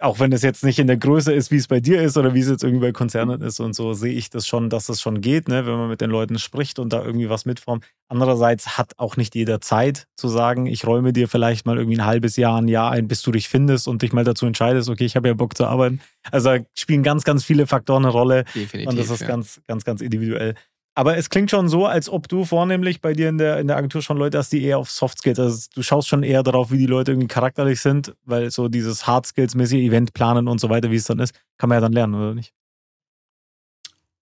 auch 0.00 0.20
wenn 0.20 0.32
es 0.32 0.42
jetzt 0.42 0.64
nicht 0.64 0.78
in 0.78 0.86
der 0.86 0.96
Größe 0.96 1.32
ist, 1.32 1.50
wie 1.50 1.56
es 1.56 1.66
bei 1.66 1.80
dir 1.80 2.00
ist 2.00 2.16
oder 2.16 2.32
wie 2.32 2.40
es 2.40 2.48
jetzt 2.48 2.62
irgendwie 2.62 2.86
bei 2.86 2.92
Konzernen 2.92 3.42
ist 3.42 3.58
und 3.58 3.74
so, 3.74 3.94
sehe 3.94 4.12
ich 4.12 4.30
das 4.30 4.46
schon, 4.46 4.70
dass 4.70 4.88
es 4.88 5.00
schon 5.00 5.20
geht, 5.20 5.48
ne, 5.48 5.66
wenn 5.66 5.74
man 5.74 5.88
mit 5.88 6.00
den 6.00 6.10
Leuten 6.10 6.38
spricht 6.38 6.78
und 6.78 6.92
da 6.92 7.04
irgendwie 7.04 7.28
was 7.28 7.46
mitformt. 7.46 7.84
Andererseits 8.08 8.78
hat 8.78 8.92
auch 8.96 9.16
nicht 9.16 9.34
jeder 9.34 9.60
Zeit 9.60 10.06
zu 10.16 10.28
sagen, 10.28 10.66
ich 10.66 10.86
räume 10.86 11.12
dir 11.12 11.28
vielleicht 11.28 11.66
mal 11.66 11.76
irgendwie 11.76 11.98
ein 11.98 12.06
halbes 12.06 12.36
Jahr, 12.36 12.60
ein 12.60 12.68
Jahr 12.68 12.92
ein, 12.92 13.08
bis 13.08 13.22
du 13.22 13.32
dich 13.32 13.48
findest 13.48 13.88
und 13.88 14.02
dich 14.02 14.12
mal 14.12 14.24
dazu 14.24 14.46
entscheidest, 14.46 14.88
okay, 14.88 15.04
ich 15.04 15.16
habe 15.16 15.28
ja 15.28 15.34
Bock 15.34 15.56
zu 15.56 15.66
arbeiten. 15.66 16.00
Also 16.30 16.50
da 16.50 16.64
spielen 16.74 17.02
ganz, 17.02 17.24
ganz 17.24 17.44
viele 17.44 17.66
Faktoren 17.66 18.04
eine 18.04 18.12
Rolle. 18.12 18.44
Definitiv, 18.54 18.88
und 18.88 18.98
das 18.98 19.10
ist 19.10 19.22
ja. 19.22 19.26
ganz, 19.26 19.60
ganz, 19.66 19.84
ganz 19.84 20.00
individuell. 20.00 20.54
Aber 20.98 21.16
es 21.16 21.30
klingt 21.30 21.48
schon 21.48 21.68
so, 21.68 21.86
als 21.86 22.10
ob 22.10 22.26
du 22.26 22.44
vornehmlich 22.44 23.00
bei 23.00 23.12
dir 23.12 23.28
in 23.28 23.38
der, 23.38 23.60
in 23.60 23.68
der 23.68 23.76
Agentur 23.76 24.02
schon 24.02 24.16
Leute 24.16 24.36
hast, 24.36 24.52
die 24.52 24.64
eher 24.64 24.78
auf 24.78 24.90
Soft 24.90 25.18
Skills, 25.18 25.38
also 25.38 25.68
du 25.72 25.84
schaust 25.84 26.08
schon 26.08 26.24
eher 26.24 26.42
darauf, 26.42 26.72
wie 26.72 26.78
die 26.78 26.86
Leute 26.86 27.12
irgendwie 27.12 27.28
charakterlich 27.28 27.80
sind, 27.80 28.16
weil 28.24 28.50
so 28.50 28.66
dieses 28.66 29.06
Hard 29.06 29.24
Skills-mäßige 29.24 29.78
Event 29.78 30.12
planen 30.12 30.48
und 30.48 30.60
so 30.60 30.70
weiter, 30.70 30.90
wie 30.90 30.96
es 30.96 31.04
dann 31.04 31.20
ist, 31.20 31.36
kann 31.56 31.68
man 31.68 31.76
ja 31.76 31.82
dann 31.82 31.92
lernen, 31.92 32.16
oder 32.16 32.34
nicht? 32.34 32.52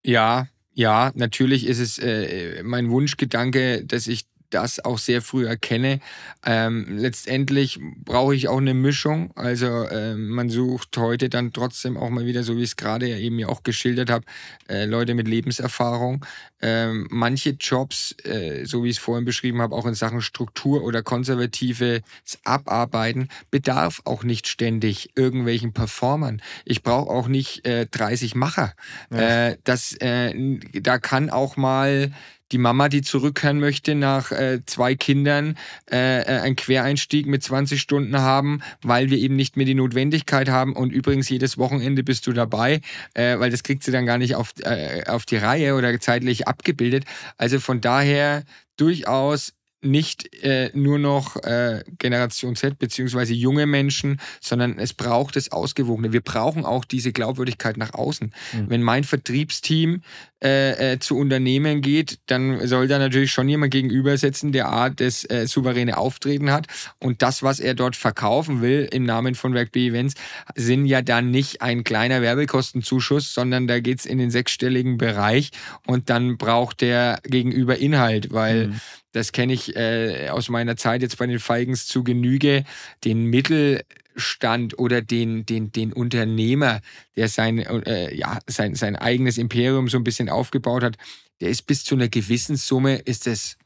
Ja, 0.05 0.49
ja, 0.75 1.13
natürlich 1.15 1.67
ist 1.67 1.79
es 1.79 1.99
äh, 1.99 2.63
mein 2.63 2.91
Wunschgedanke, 2.91 3.83
dass 3.87 4.07
ich 4.07 4.27
das 4.57 4.83
auch 4.83 4.97
sehr 4.97 5.21
früh 5.21 5.47
erkenne. 5.47 6.01
Ähm, 6.45 6.87
letztendlich 6.97 7.79
brauche 8.05 8.35
ich 8.35 8.49
auch 8.49 8.57
eine 8.57 8.73
Mischung. 8.73 9.31
Also 9.35 9.67
äh, 9.67 10.15
man 10.15 10.49
sucht 10.49 10.97
heute 10.97 11.29
dann 11.29 11.53
trotzdem 11.53 11.99
auch 11.99 12.09
mal 12.09 12.25
wieder, 12.25 12.43
so 12.43 12.57
wie 12.57 12.63
ich 12.63 12.71
es 12.71 12.77
gerade 12.77 13.07
eben 13.09 13.39
ja 13.39 13.49
auch 13.49 13.63
geschildert 13.63 14.09
habe, 14.09 14.25
äh, 14.69 14.87
Leute 14.87 15.15
mit 15.15 15.29
Lebenserfahrung. 15.29 16.25
Ähm, 16.63 17.07
manche 17.11 17.51
Jobs, 17.51 18.15
äh, 18.25 18.65
so 18.65 18.83
wie 18.83 18.89
ich 18.89 18.97
es 18.97 19.03
vorhin 19.03 19.27
beschrieben 19.27 19.61
habe, 19.61 19.75
auch 19.75 19.85
in 19.85 19.93
Sachen 19.93 20.23
Struktur 20.23 20.83
oder 20.83 21.03
konservatives 21.03 22.01
Abarbeiten, 22.45 23.29
bedarf 23.51 24.01
auch 24.05 24.25
nicht 24.25 24.49
ständig 24.49 25.11
irgendwelchen 25.17 25.75
Performern. 25.75 26.41
Ich 26.65 26.83
brauche 26.83 27.11
auch 27.11 27.29
nicht 27.29 27.63
30 27.67 28.35
äh, 28.35 28.39
Macher. 28.39 28.73
Ja. 29.11 29.49
Äh, 29.49 29.59
das, 29.65 29.93
äh, 30.01 30.33
da 30.73 30.99
kann 30.99 31.29
auch 31.29 31.59
mal 31.59 32.11
die 32.53 32.59
Mama, 32.59 32.89
die 32.89 33.03
zurückkehren 33.03 33.59
möchte 33.59 33.95
nach 33.95 34.31
äh, 34.31 34.61
zwei 34.67 34.95
Kindern, 34.95 35.57
äh, 35.91 36.23
äh 36.23 36.41
einen 36.41 36.57
Quereinstieg 36.57 37.27
mit 37.27 37.43
20 37.43 37.81
Stunden 37.81 38.19
haben, 38.19 38.61
weil 38.83 39.11
wir 39.11 39.19
eben 39.19 39.37
nicht 39.37 39.57
mehr 39.57 39.67
die 39.67 39.75
Notwendigkeit 39.75 40.49
haben. 40.49 40.75
Und 40.75 40.93
übrigens, 40.93 41.29
jedes 41.29 41.59
Wochenende 41.59 42.05
bist 42.05 42.27
du 42.27 42.33
dabei, 42.33 42.81
äh, 43.15 43.39
weil 43.39 43.51
das 43.51 43.63
kriegt 43.63 43.83
sie 43.83 43.93
dann 43.93 44.07
gar 44.07 44.19
nicht 44.19 44.35
auf, 44.37 44.53
äh, 44.63 45.05
auf 45.07 45.27
die 45.27 45.37
Reihe 45.37 45.75
oder 45.75 45.99
zeitlich 46.01 46.47
abgebildet. 46.47 47.05
Also 47.37 47.59
von 47.59 47.81
daher 47.81 48.45
durchaus 48.77 49.56
nicht 49.87 50.35
äh, 50.43 50.71
nur 50.75 50.99
noch 50.99 51.37
äh, 51.37 51.83
Generation 51.99 52.57
Z 52.57 52.79
beziehungsweise 52.79 53.33
junge 53.33 53.67
Menschen, 53.67 54.21
sondern 54.41 54.79
es 54.79 54.93
braucht 54.93 55.37
das 55.37 55.53
Ausgewogene. 55.53 56.13
Wir 56.13 56.21
brauchen 56.21 56.65
auch 56.65 56.85
diese 56.85 57.13
Glaubwürdigkeit 57.13 57.77
nach 57.77 57.95
außen. 57.95 58.33
Mhm. 58.53 58.71
Wenn 58.71 58.83
mein 58.83 59.05
Vertriebsteam 59.05 60.03
äh, 60.45 60.93
äh, 60.93 60.99
zu 60.99 61.17
Unternehmen 61.17 61.81
geht, 61.81 62.19
dann 62.27 62.67
soll 62.67 62.89
da 62.89 62.99
natürlich 62.99 63.33
schon 63.33 63.49
jemand 63.49 63.73
gegenüber 63.73 64.19
sitzen, 64.19 64.53
der 64.53 64.69
Art 64.69 65.01
des 65.01 65.25
äh, 65.31 65.47
souveräne 65.47 65.97
Auftreten 65.97 66.51
hat. 66.51 66.67
Und 66.99 67.23
das, 67.23 67.43
was 67.43 67.59
er 67.59 67.75
dort 67.75 67.97
verkaufen 67.97 68.61
will 68.61 68.87
im 68.93 69.05
Namen 69.05 69.35
von 69.35 69.57
Rugby 69.57 69.89
Events, 69.89 70.15
sind 70.55 70.85
ja 70.85 71.01
dann 71.01 71.31
nicht 71.31 71.63
ein 71.63 71.85
kleiner 71.85 72.21
Werbekostenzuschuss, 72.21 73.33
sondern 73.33 73.67
da 73.67 73.81
geht's 73.81 74.05
in 74.05 74.19
den 74.19 74.31
sechsstelligen 74.31 74.99
Bereich 74.99 75.53
und 75.87 76.11
dann 76.11 76.37
braucht 76.37 76.83
der 76.83 77.19
Gegenüber 77.25 77.79
Inhalt, 77.79 78.31
weil 78.31 78.69
mhm 78.69 78.81
das 79.17 79.33
kenne 79.33 79.55
ich 79.55 79.75
äh, 79.77 80.29
aus 80.29 80.51
meiner 80.51 80.77
Zeit 80.77 81.01
jetzt 81.01 81.17
bei 81.17 81.27
den 81.27 81.39
Feigens 81.39 81.87
zu 81.87 82.05
Genüge, 82.05 82.65
den 83.03 83.25
Mittelstand 83.25 84.79
oder 84.79 85.01
den, 85.01 85.47
den, 85.47 85.73
den 85.73 85.95
Unternehmer, 85.95 86.83
der 87.17 87.29
sein, 87.29 87.59
äh, 87.59 88.15
ja, 88.15 88.39
sein, 88.47 88.75
sein 88.75 88.95
eigenes 88.95 89.39
Imperium 89.39 89.89
so 89.89 89.97
ein 89.97 90.05
bisschen 90.05 90.29
aufgebaut 90.29 90.83
hat, 90.83 90.99
der 91.41 91.49
ist 91.49 91.63
bis 91.63 91.83
zu 91.83 91.95
einer 91.95 92.09
gewissen 92.09 92.57
Summe, 92.57 92.97
ist 92.97 93.27
es 93.27 93.57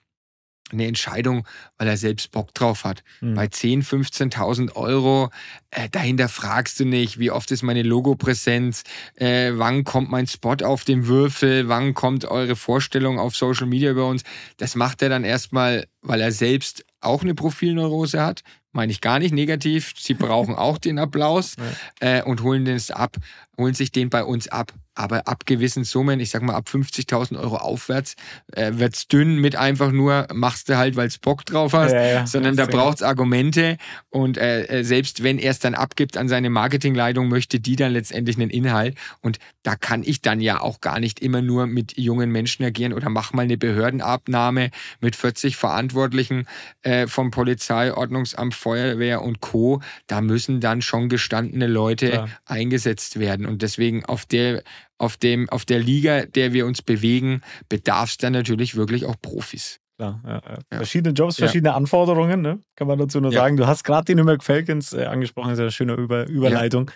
eine 0.72 0.86
Entscheidung, 0.86 1.46
weil 1.78 1.88
er 1.88 1.96
selbst 1.96 2.30
Bock 2.32 2.54
drauf 2.54 2.84
hat. 2.84 3.02
Mhm. 3.20 3.34
Bei 3.34 3.46
10.000, 3.46 4.32
15.000 4.32 4.76
Euro, 4.76 5.30
äh, 5.70 5.88
dahinter 5.88 6.28
fragst 6.28 6.80
du 6.80 6.84
nicht, 6.84 7.18
wie 7.18 7.30
oft 7.30 7.50
ist 7.50 7.62
meine 7.62 7.82
Logopräsenz, 7.82 8.84
äh, 9.16 9.52
wann 9.54 9.84
kommt 9.84 10.10
mein 10.10 10.26
Spot 10.26 10.56
auf 10.62 10.84
dem 10.84 11.06
Würfel, 11.06 11.68
wann 11.68 11.94
kommt 11.94 12.24
eure 12.24 12.56
Vorstellung 12.56 13.18
auf 13.18 13.36
Social 13.36 13.66
Media 13.66 13.90
über 13.90 14.06
uns. 14.06 14.22
Das 14.56 14.74
macht 14.74 15.02
er 15.02 15.08
dann 15.08 15.24
erstmal, 15.24 15.86
weil 16.02 16.20
er 16.20 16.32
selbst 16.32 16.84
auch 17.00 17.22
eine 17.22 17.34
Profilneurose 17.34 18.22
hat, 18.22 18.42
meine 18.72 18.92
ich 18.92 19.00
gar 19.00 19.18
nicht 19.18 19.32
negativ. 19.32 19.94
Sie 19.98 20.14
brauchen 20.14 20.54
auch 20.54 20.78
den 20.78 20.98
Applaus 20.98 21.56
ja. 22.00 22.18
äh, 22.18 22.22
und 22.22 22.42
holen 22.42 22.64
den 22.64 22.80
ab, 22.90 23.16
holen 23.56 23.74
sich 23.74 23.92
den 23.92 24.10
bei 24.10 24.24
uns 24.24 24.48
ab. 24.48 24.72
Aber 25.00 25.26
ab 25.26 25.46
gewissen 25.46 25.84
Summen, 25.84 26.20
ich 26.20 26.28
sag 26.28 26.42
mal 26.42 26.54
ab 26.54 26.68
50.000 26.70 27.40
Euro 27.40 27.56
aufwärts, 27.56 28.16
äh, 28.52 28.72
wird's 28.74 29.08
dünn 29.08 29.38
mit 29.38 29.56
einfach 29.56 29.92
nur, 29.92 30.28
machst 30.34 30.68
du 30.68 30.76
halt, 30.76 30.94
weil's 30.94 31.16
Bock 31.16 31.46
drauf 31.46 31.72
hast, 31.72 31.92
ja, 31.92 32.04
ja, 32.04 32.26
sondern 32.26 32.54
da 32.54 32.66
braucht's 32.66 33.02
Argumente. 33.02 33.78
Und 34.10 34.36
äh, 34.36 34.64
äh, 34.64 34.84
selbst 34.84 35.22
wenn 35.22 35.38
er 35.38 35.52
es 35.52 35.58
dann 35.58 35.74
abgibt 35.74 36.18
an 36.18 36.28
seine 36.28 36.50
Marketingleitung, 36.50 37.30
möchte 37.30 37.60
die 37.60 37.76
dann 37.76 37.92
letztendlich 37.92 38.36
einen 38.36 38.50
Inhalt. 38.50 38.94
Und 39.22 39.38
da 39.62 39.74
kann 39.74 40.02
ich 40.04 40.20
dann 40.20 40.38
ja 40.42 40.60
auch 40.60 40.82
gar 40.82 41.00
nicht 41.00 41.20
immer 41.20 41.40
nur 41.40 41.66
mit 41.66 41.96
jungen 41.96 42.30
Menschen 42.30 42.62
agieren 42.66 42.92
oder 42.92 43.08
mach 43.08 43.32
mal 43.32 43.42
eine 43.42 43.56
Behördenabnahme 43.56 44.70
mit 45.00 45.16
40 45.16 45.56
Verantwortlichen 45.56 46.46
äh, 46.82 47.06
vom 47.06 47.30
Polizei, 47.30 47.94
Ordnungsamt, 47.94 48.52
Feuerwehr 48.54 49.22
und 49.22 49.40
Co. 49.40 49.80
Da 50.08 50.20
müssen 50.20 50.60
dann 50.60 50.82
schon 50.82 51.08
gestandene 51.08 51.68
Leute 51.68 52.10
Klar. 52.10 52.28
eingesetzt 52.44 53.18
werden. 53.18 53.46
Und 53.46 53.62
deswegen 53.62 54.04
auf 54.04 54.26
der 54.26 54.62
auf, 55.00 55.16
dem, 55.16 55.48
auf 55.48 55.64
der 55.64 55.78
Liga, 55.78 56.26
der 56.26 56.52
wir 56.52 56.66
uns 56.66 56.82
bewegen, 56.82 57.40
bedarf 57.68 58.10
es 58.10 58.18
dann 58.18 58.34
natürlich 58.34 58.76
wirklich 58.76 59.06
auch 59.06 59.16
Profis. 59.20 59.80
Klar, 59.96 60.20
ja, 60.24 60.42
ja. 60.46 60.76
Verschiedene 60.76 61.14
Jobs, 61.14 61.36
verschiedene 61.36 61.74
Anforderungen, 61.74 62.40
ne? 62.40 62.60
kann 62.76 62.86
man 62.86 62.98
dazu 62.98 63.20
nur 63.20 63.32
sagen. 63.32 63.56
Du 63.56 63.66
hast 63.66 63.84
gerade 63.84 64.04
die 64.06 64.14
Nürnberg 64.14 64.42
Falcons 64.42 64.92
äh, 64.92 65.04
angesprochen, 65.04 65.52
ist 65.52 65.58
eine 65.58 65.70
schöne 65.70 65.94
Über 65.94 66.26
Überleitung. 66.26 66.90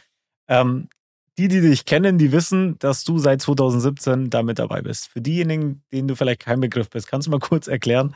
Ähm, 0.49 0.89
die, 1.37 1.49
die 1.49 1.61
dich 1.61 1.85
kennen, 1.85 2.17
die 2.17 2.33
wissen, 2.33 2.79
dass 2.79 3.05
du 3.05 3.19
seit 3.19 3.43
2017 3.43 4.31
da 4.31 4.43
mit 4.43 4.59
dabei 4.59 4.83
bist. 4.83 5.09
Für 5.09 5.21
diejenigen, 5.21 5.83
denen 5.93 6.07
du 6.07 6.15
vielleicht 6.15 6.41
kein 6.41 6.61
Begriff 6.61 6.91
bist, 6.91 7.09
kannst 7.09 7.27
du 7.27 7.31
mal 7.31 7.41
kurz 7.41 7.67
erklären, 7.67 8.15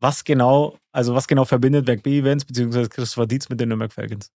was 0.00 0.24
genau, 0.24 0.76
also 0.92 1.14
was 1.14 1.28
genau 1.28 1.44
verbindet 1.44 1.86
Werk 1.86 2.02
B-Events 2.02 2.44
bzw. 2.44 2.88
Christopher 2.88 3.26
Dietz 3.26 3.48
mit 3.48 3.60
den 3.60 3.68
Nürnberg 3.68 3.92
Falcons? 3.92 4.30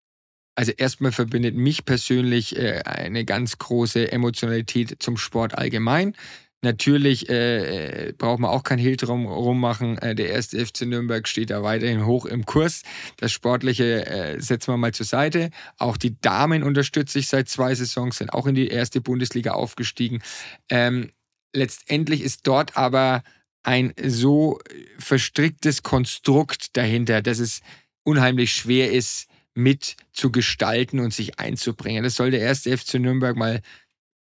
Also 0.54 0.72
erstmal 0.72 1.12
verbindet 1.12 1.54
mich 1.54 1.84
persönlich 1.84 2.56
äh, 2.56 2.82
eine 2.84 3.24
ganz 3.24 3.58
große 3.58 4.10
Emotionalität 4.12 4.96
zum 5.00 5.16
Sport 5.16 5.56
allgemein. 5.56 6.14
Natürlich 6.62 7.30
äh, 7.30 8.08
äh 8.08 8.12
braucht 8.12 8.40
man 8.40 8.50
auch 8.50 8.62
kein 8.62 8.78
Hehl 8.78 8.96
drum 8.96 9.26
rummachen. 9.26 9.96
Äh, 9.98 10.14
der 10.14 10.28
erste 10.28 10.64
FC 10.64 10.82
Nürnberg 10.82 11.26
steht 11.26 11.50
da 11.50 11.62
weiterhin 11.62 12.04
hoch 12.04 12.26
im 12.26 12.44
Kurs. 12.44 12.82
Das 13.16 13.32
Sportliche 13.32 14.06
äh, 14.06 14.40
setzen 14.40 14.72
wir 14.72 14.76
mal 14.76 14.92
zur 14.92 15.06
Seite. 15.06 15.50
Auch 15.78 15.96
die 15.96 16.20
Damen 16.20 16.62
unterstütze 16.62 17.18
ich 17.18 17.28
seit 17.28 17.48
zwei 17.48 17.74
Saisons, 17.74 18.18
sind 18.18 18.34
auch 18.34 18.46
in 18.46 18.54
die 18.54 18.68
erste 18.68 19.00
Bundesliga 19.00 19.52
aufgestiegen. 19.52 20.20
Ähm, 20.68 21.12
letztendlich 21.54 22.20
ist 22.20 22.46
dort 22.46 22.76
aber 22.76 23.22
ein 23.62 23.94
so 24.02 24.58
verstricktes 24.98 25.82
Konstrukt 25.82 26.76
dahinter, 26.76 27.22
dass 27.22 27.38
es 27.38 27.60
unheimlich 28.04 28.52
schwer 28.52 28.92
ist, 28.92 29.29
mit 29.54 29.96
zu 30.12 30.30
gestalten 30.30 31.00
und 31.00 31.12
sich 31.12 31.38
einzubringen. 31.38 32.04
Das 32.04 32.14
soll 32.14 32.30
der 32.30 32.40
erste 32.40 32.76
FC 32.76 32.94
Nürnberg 32.94 33.36
mal 33.36 33.60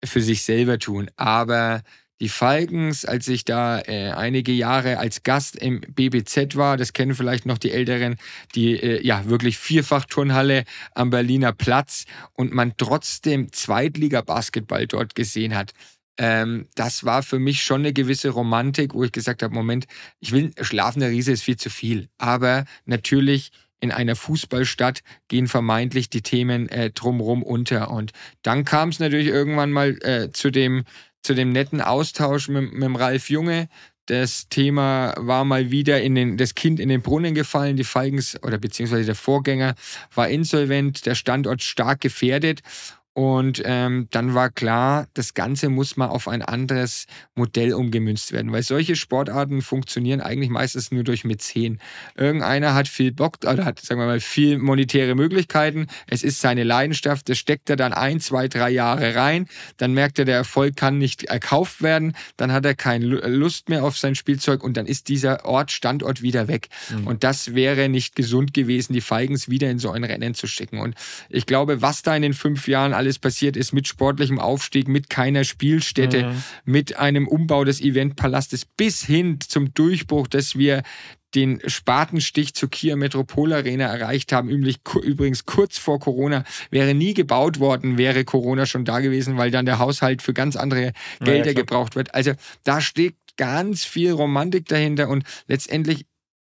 für 0.04 0.20
sich 0.20 0.42
selber 0.42 0.78
tun. 0.78 1.10
Aber 1.16 1.82
die 2.20 2.28
Falkens, 2.28 3.06
als 3.06 3.28
ich 3.28 3.46
da 3.46 3.80
äh, 3.80 4.10
einige 4.10 4.52
Jahre 4.52 4.98
als 4.98 5.22
Gast 5.22 5.56
im 5.56 5.80
BBZ 5.80 6.54
war, 6.54 6.76
das 6.76 6.92
kennen 6.92 7.14
vielleicht 7.14 7.46
noch 7.46 7.56
die 7.56 7.70
Älteren, 7.70 8.16
die 8.54 8.74
äh, 8.74 9.04
ja 9.04 9.26
wirklich 9.26 9.56
vierfach 9.56 10.04
Turnhalle 10.04 10.64
am 10.94 11.08
Berliner 11.08 11.52
Platz 11.52 12.04
und 12.34 12.52
man 12.52 12.74
trotzdem 12.76 13.52
Zweitliga-Basketball 13.52 14.86
dort 14.86 15.14
gesehen 15.14 15.54
hat. 15.54 15.72
Ähm, 16.18 16.68
das 16.74 17.04
war 17.04 17.22
für 17.22 17.38
mich 17.38 17.62
schon 17.62 17.80
eine 17.80 17.94
gewisse 17.94 18.28
Romantik, 18.28 18.92
wo 18.92 19.02
ich 19.02 19.12
gesagt 19.12 19.42
habe, 19.42 19.54
Moment, 19.54 19.86
ich 20.18 20.32
will, 20.32 20.52
schlafender 20.60 21.08
Riese 21.08 21.32
ist 21.32 21.42
viel 21.42 21.56
zu 21.56 21.70
viel. 21.70 22.10
Aber 22.18 22.66
natürlich 22.84 23.50
in 23.80 23.92
einer 23.92 24.16
Fußballstadt 24.16 25.00
gehen 25.28 25.48
vermeintlich 25.48 26.10
die 26.10 26.22
Themen 26.22 26.68
äh, 26.68 26.90
drumherum 26.90 27.42
unter. 27.42 27.90
Und 27.90 28.12
dann 28.42 28.64
kam 28.64 28.90
es 28.90 28.98
natürlich 28.98 29.28
irgendwann 29.28 29.72
mal 29.72 29.98
äh, 30.02 30.30
zu 30.32 30.50
dem 30.50 30.84
zu 31.22 31.34
dem 31.34 31.52
netten 31.52 31.80
Austausch 31.80 32.48
mit, 32.48 32.72
mit 32.72 32.82
dem 32.82 32.96
Ralf 32.96 33.28
Junge. 33.28 33.68
Das 34.06 34.48
Thema 34.48 35.14
war 35.18 35.44
mal 35.44 35.70
wieder 35.70 36.00
in 36.00 36.14
den, 36.14 36.36
das 36.36 36.54
Kind 36.54 36.80
in 36.80 36.88
den 36.88 37.02
Brunnen 37.02 37.34
gefallen. 37.34 37.76
Die 37.76 37.84
Falkens 37.84 38.42
oder 38.42 38.58
beziehungsweise 38.58 39.04
der 39.04 39.14
Vorgänger 39.14 39.74
war 40.14 40.28
insolvent, 40.28 41.06
der 41.06 41.14
Standort 41.14 41.62
stark 41.62 42.00
gefährdet. 42.00 42.60
Und 43.12 43.60
ähm, 43.64 44.06
dann 44.12 44.34
war 44.34 44.50
klar, 44.50 45.08
das 45.14 45.34
Ganze 45.34 45.68
muss 45.68 45.96
mal 45.96 46.06
auf 46.06 46.28
ein 46.28 46.42
anderes 46.42 47.06
Modell 47.34 47.74
umgemünzt 47.74 48.30
werden, 48.32 48.52
weil 48.52 48.62
solche 48.62 48.94
Sportarten 48.94 49.62
funktionieren 49.62 50.20
eigentlich 50.20 50.48
meistens 50.48 50.92
nur 50.92 51.02
durch 51.02 51.24
Mäzen. 51.24 51.80
Irgendeiner 52.16 52.74
hat 52.74 52.86
viel 52.86 53.10
Bock 53.10 53.38
oder 53.44 53.64
hat, 53.64 53.80
sagen 53.80 54.00
wir 54.00 54.06
mal, 54.06 54.20
viel 54.20 54.58
monetäre 54.58 55.16
Möglichkeiten. 55.16 55.88
Es 56.06 56.22
ist 56.22 56.40
seine 56.40 56.62
Leidenschaft, 56.62 57.28
das 57.28 57.38
steckt 57.38 57.68
er 57.68 57.74
dann 57.74 57.92
ein, 57.92 58.20
zwei, 58.20 58.46
drei 58.46 58.70
Jahre 58.70 59.16
rein. 59.16 59.48
Dann 59.76 59.92
merkt 59.92 60.20
er, 60.20 60.24
der 60.24 60.36
Erfolg 60.36 60.76
kann 60.76 60.98
nicht 60.98 61.24
erkauft 61.24 61.82
werden. 61.82 62.14
Dann 62.36 62.52
hat 62.52 62.64
er 62.64 62.76
keine 62.76 63.06
Lust 63.06 63.68
mehr 63.68 63.82
auf 63.82 63.98
sein 63.98 64.14
Spielzeug 64.14 64.62
und 64.62 64.76
dann 64.76 64.86
ist 64.86 65.08
dieser 65.08 65.44
Ort, 65.44 65.72
Standort 65.72 66.22
wieder 66.22 66.46
weg. 66.46 66.68
Mhm. 66.90 67.08
Und 67.08 67.24
das 67.24 67.56
wäre 67.56 67.88
nicht 67.88 68.14
gesund 68.14 68.54
gewesen, 68.54 68.92
die 68.92 69.00
Feigens 69.00 69.48
wieder 69.48 69.68
in 69.68 69.80
so 69.80 69.90
ein 69.90 70.04
Rennen 70.04 70.34
zu 70.34 70.46
schicken. 70.46 70.78
Und 70.78 70.94
ich 71.28 71.46
glaube, 71.46 71.82
was 71.82 72.02
da 72.02 72.14
in 72.14 72.22
den 72.22 72.34
fünf 72.34 72.68
Jahren 72.68 72.99
alles 73.00 73.18
passiert 73.18 73.56
ist 73.56 73.72
mit 73.72 73.88
sportlichem 73.88 74.38
Aufstieg, 74.38 74.86
mit 74.86 75.08
keiner 75.08 75.44
Spielstätte, 75.44 76.24
mhm. 76.24 76.42
mit 76.64 76.98
einem 76.98 77.26
Umbau 77.26 77.64
des 77.64 77.80
Eventpalastes 77.80 78.66
bis 78.66 79.02
hin 79.02 79.38
zum 79.40 79.72
Durchbruch, 79.72 80.28
dass 80.28 80.58
wir 80.58 80.82
den 81.34 81.62
Spatenstich 81.64 82.52
zur 82.52 82.68
Kia 82.68 82.96
Metropol 82.96 83.54
Arena 83.54 83.86
erreicht 83.86 84.32
haben. 84.32 84.50
Übrigens 84.50 85.46
kurz 85.46 85.78
vor 85.78 85.98
Corona 85.98 86.44
wäre 86.70 86.92
nie 86.92 87.14
gebaut 87.14 87.58
worden, 87.58 87.96
wäre 87.96 88.24
Corona 88.24 88.66
schon 88.66 88.84
da 88.84 89.00
gewesen, 89.00 89.38
weil 89.38 89.50
dann 89.50 89.64
der 89.64 89.78
Haushalt 89.78 90.20
für 90.20 90.34
ganz 90.34 90.56
andere 90.56 90.92
Gelder 91.20 91.46
ja, 91.46 91.52
gebraucht 91.54 91.96
wird. 91.96 92.14
Also 92.14 92.32
da 92.64 92.82
steckt 92.82 93.38
ganz 93.38 93.84
viel 93.84 94.12
Romantik 94.12 94.66
dahinter 94.66 95.08
und 95.08 95.24
letztendlich 95.46 96.04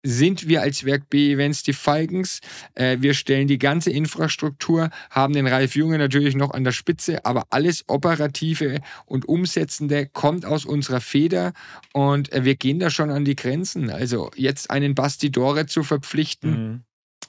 sind 0.03 0.49
wir 0.49 0.63
als 0.63 0.85
Werk 0.85 1.09
B 1.11 1.33
Events 1.33 1.63
die 1.63 1.73
Falkens. 1.73 2.41
Äh, 2.75 2.99
wir 3.01 3.15
stellen 3.15 3.49
die 3.49 3.59
ganze 3.59 3.91
Infrastruktur, 3.91 4.91
haben 5.11 5.35
den 5.35 5.47
Ralf 5.47 5.77
Junge 5.77 5.99
natürlich 5.99 6.35
noch 6.35 6.51
an 6.51 6.65
der 6.65 6.73
Spitze, 6.73 7.25
aber 7.25 7.45
alles 7.51 7.85
Operative 7.89 8.81
und 9.07 9.27
Umsetzende 9.29 10.07
kommt 10.07 10.45
aus 10.45 10.65
unserer 10.65 11.01
Feder 11.01 11.53
und 11.93 12.33
äh, 12.33 12.45
wir 12.45 12.57
gehen 12.57 12.79
da 12.79 12.91
schon 12.91 13.11
an 13.11 13.25
die 13.25 13.37
Grenzen. 13.37 13.91
Also 13.91 14.31
jetzt 14.37 14.71
einen 14.71 14.95
Bastidore 14.95 15.67
zu 15.67 15.83
verpflichten. 15.83 16.51
Mhm 16.51 16.85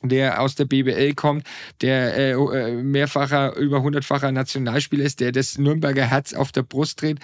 der 0.10 0.41
aus 0.41 0.56
der 0.56 0.66
BBL 0.66 1.14
kommt, 1.14 1.45
der 1.82 2.16
äh, 2.16 2.32
äh, 2.32 2.82
mehrfacher, 2.82 3.56
über 3.56 3.82
hundertfacher 3.82 4.32
Nationalspieler 4.32 5.06
ist, 5.06 5.20
der 5.20 5.32
das 5.32 5.58
Nürnberger 5.58 6.06
Herz 6.06 6.34
auf 6.34 6.51
der 6.51 6.64
Brust 6.64 7.01
dreht. 7.01 7.20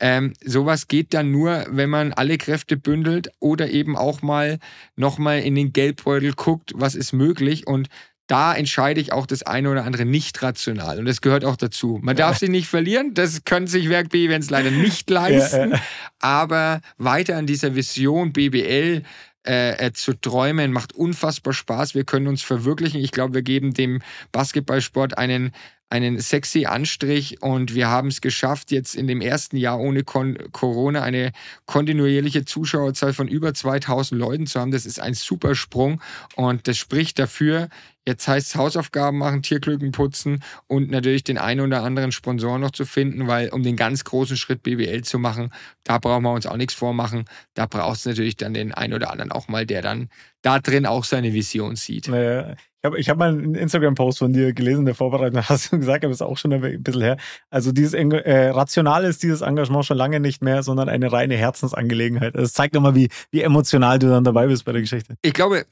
Ähm, 0.00 0.32
sowas 0.44 0.88
geht 0.88 1.14
dann 1.14 1.30
nur, 1.30 1.66
wenn 1.70 1.90
man 1.90 2.12
alle 2.12 2.38
Kräfte 2.38 2.76
bündelt 2.76 3.30
oder 3.40 3.70
eben 3.70 3.96
auch 3.96 4.22
mal 4.22 4.58
nochmal 4.96 5.40
in 5.40 5.54
den 5.54 5.72
Geldbeutel 5.72 6.32
guckt, 6.32 6.72
was 6.74 6.94
ist 6.94 7.12
möglich 7.12 7.66
und 7.66 7.88
da 8.26 8.54
entscheide 8.54 9.00
ich 9.00 9.12
auch 9.12 9.26
das 9.26 9.42
eine 9.42 9.70
oder 9.70 9.84
andere 9.84 10.06
nicht 10.06 10.40
rational. 10.42 10.98
Und 10.98 11.04
das 11.04 11.20
gehört 11.20 11.44
auch 11.44 11.56
dazu. 11.56 11.98
Man 12.02 12.16
darf 12.16 12.38
sie 12.38 12.48
nicht 12.48 12.68
verlieren. 12.68 13.12
Das 13.12 13.44
können 13.44 13.66
sich 13.66 13.90
Werk 13.90 14.08
B-Events 14.08 14.48
leider 14.48 14.70
nicht 14.70 15.10
leisten. 15.10 15.74
Aber 16.20 16.80
weiter 16.96 17.36
an 17.36 17.46
dieser 17.46 17.74
Vision 17.74 18.32
BBL 18.32 19.02
äh, 19.46 19.86
äh, 19.86 19.92
zu 19.92 20.14
träumen, 20.14 20.72
macht 20.72 20.94
unfassbar 20.94 21.52
Spaß. 21.52 21.94
Wir 21.94 22.04
können 22.04 22.28
uns 22.28 22.42
verwirklichen. 22.42 23.00
Ich 23.00 23.12
glaube, 23.12 23.34
wir 23.34 23.42
geben 23.42 23.74
dem 23.74 24.00
Basketballsport 24.32 25.18
einen 25.18 25.52
einen 25.90 26.18
sexy 26.18 26.66
Anstrich 26.66 27.40
und 27.42 27.74
wir 27.74 27.88
haben 27.88 28.08
es 28.08 28.20
geschafft, 28.20 28.70
jetzt 28.72 28.94
in 28.94 29.06
dem 29.06 29.20
ersten 29.20 29.56
Jahr 29.56 29.78
ohne 29.78 30.02
Kon 30.02 30.38
Corona 30.52 31.02
eine 31.02 31.32
kontinuierliche 31.66 32.44
Zuschauerzahl 32.44 33.12
von 33.12 33.28
über 33.28 33.54
2000 33.54 34.20
Leuten 34.20 34.46
zu 34.46 34.60
haben. 34.60 34.72
Das 34.72 34.86
ist 34.86 35.00
ein 35.00 35.14
super 35.14 35.54
Sprung 35.54 36.00
und 36.34 36.66
das 36.66 36.78
spricht 36.78 37.18
dafür, 37.18 37.68
Jetzt 38.06 38.28
heißt 38.28 38.48
es 38.48 38.56
Hausaufgaben 38.56 39.16
machen, 39.16 39.42
Tierklücken 39.42 39.90
putzen 39.92 40.42
und 40.66 40.90
natürlich 40.90 41.24
den 41.24 41.38
einen 41.38 41.60
oder 41.60 41.82
anderen 41.82 42.12
Sponsor 42.12 42.58
noch 42.58 42.72
zu 42.72 42.84
finden, 42.84 43.26
weil 43.28 43.48
um 43.48 43.62
den 43.62 43.76
ganz 43.76 44.04
großen 44.04 44.36
Schritt 44.36 44.62
BBL 44.62 45.02
zu 45.02 45.18
machen, 45.18 45.50
da 45.84 45.98
brauchen 45.98 46.22
wir 46.22 46.32
uns 46.32 46.46
auch 46.46 46.58
nichts 46.58 46.74
vormachen. 46.74 47.24
Da 47.54 47.64
braucht 47.64 47.96
es 47.96 48.04
natürlich 48.04 48.36
dann 48.36 48.52
den 48.52 48.74
einen 48.74 48.92
oder 48.92 49.10
anderen 49.10 49.32
auch 49.32 49.48
mal, 49.48 49.64
der 49.64 49.80
dann 49.80 50.10
da 50.42 50.58
drin 50.58 50.84
auch 50.84 51.04
seine 51.04 51.32
Vision 51.32 51.76
sieht. 51.76 52.08
Naja, 52.08 52.56
ich 52.84 52.86
habe 52.86 53.00
ich 53.00 53.08
hab 53.08 53.16
mal 53.16 53.30
einen 53.30 53.54
Instagram-Post 53.54 54.18
von 54.18 54.34
dir 54.34 54.52
gelesen, 54.52 54.84
der 54.84 54.94
Vorbereitung, 54.94 55.42
hast 55.48 55.72
du 55.72 55.78
gesagt, 55.78 56.04
aber 56.04 56.12
ist 56.12 56.20
auch 56.20 56.36
schon 56.36 56.52
ein 56.52 56.82
bisschen 56.82 57.00
her. 57.00 57.16
Also 57.48 57.72
dieses 57.72 57.94
äh, 57.94 58.48
Rational 58.48 59.04
ist 59.04 59.22
dieses 59.22 59.40
Engagement 59.40 59.86
schon 59.86 59.96
lange 59.96 60.20
nicht 60.20 60.42
mehr, 60.42 60.62
sondern 60.62 60.90
eine 60.90 61.10
reine 61.10 61.34
Herzensangelegenheit. 61.34 62.34
Das 62.34 62.52
zeigt 62.52 62.74
nochmal, 62.74 62.94
wie, 62.94 63.08
wie 63.30 63.40
emotional 63.40 63.98
du 63.98 64.08
dann 64.08 64.22
dabei 64.22 64.48
bist 64.48 64.66
bei 64.66 64.72
der 64.72 64.82
Geschichte. 64.82 65.14
Ich 65.22 65.32
glaube, 65.32 65.64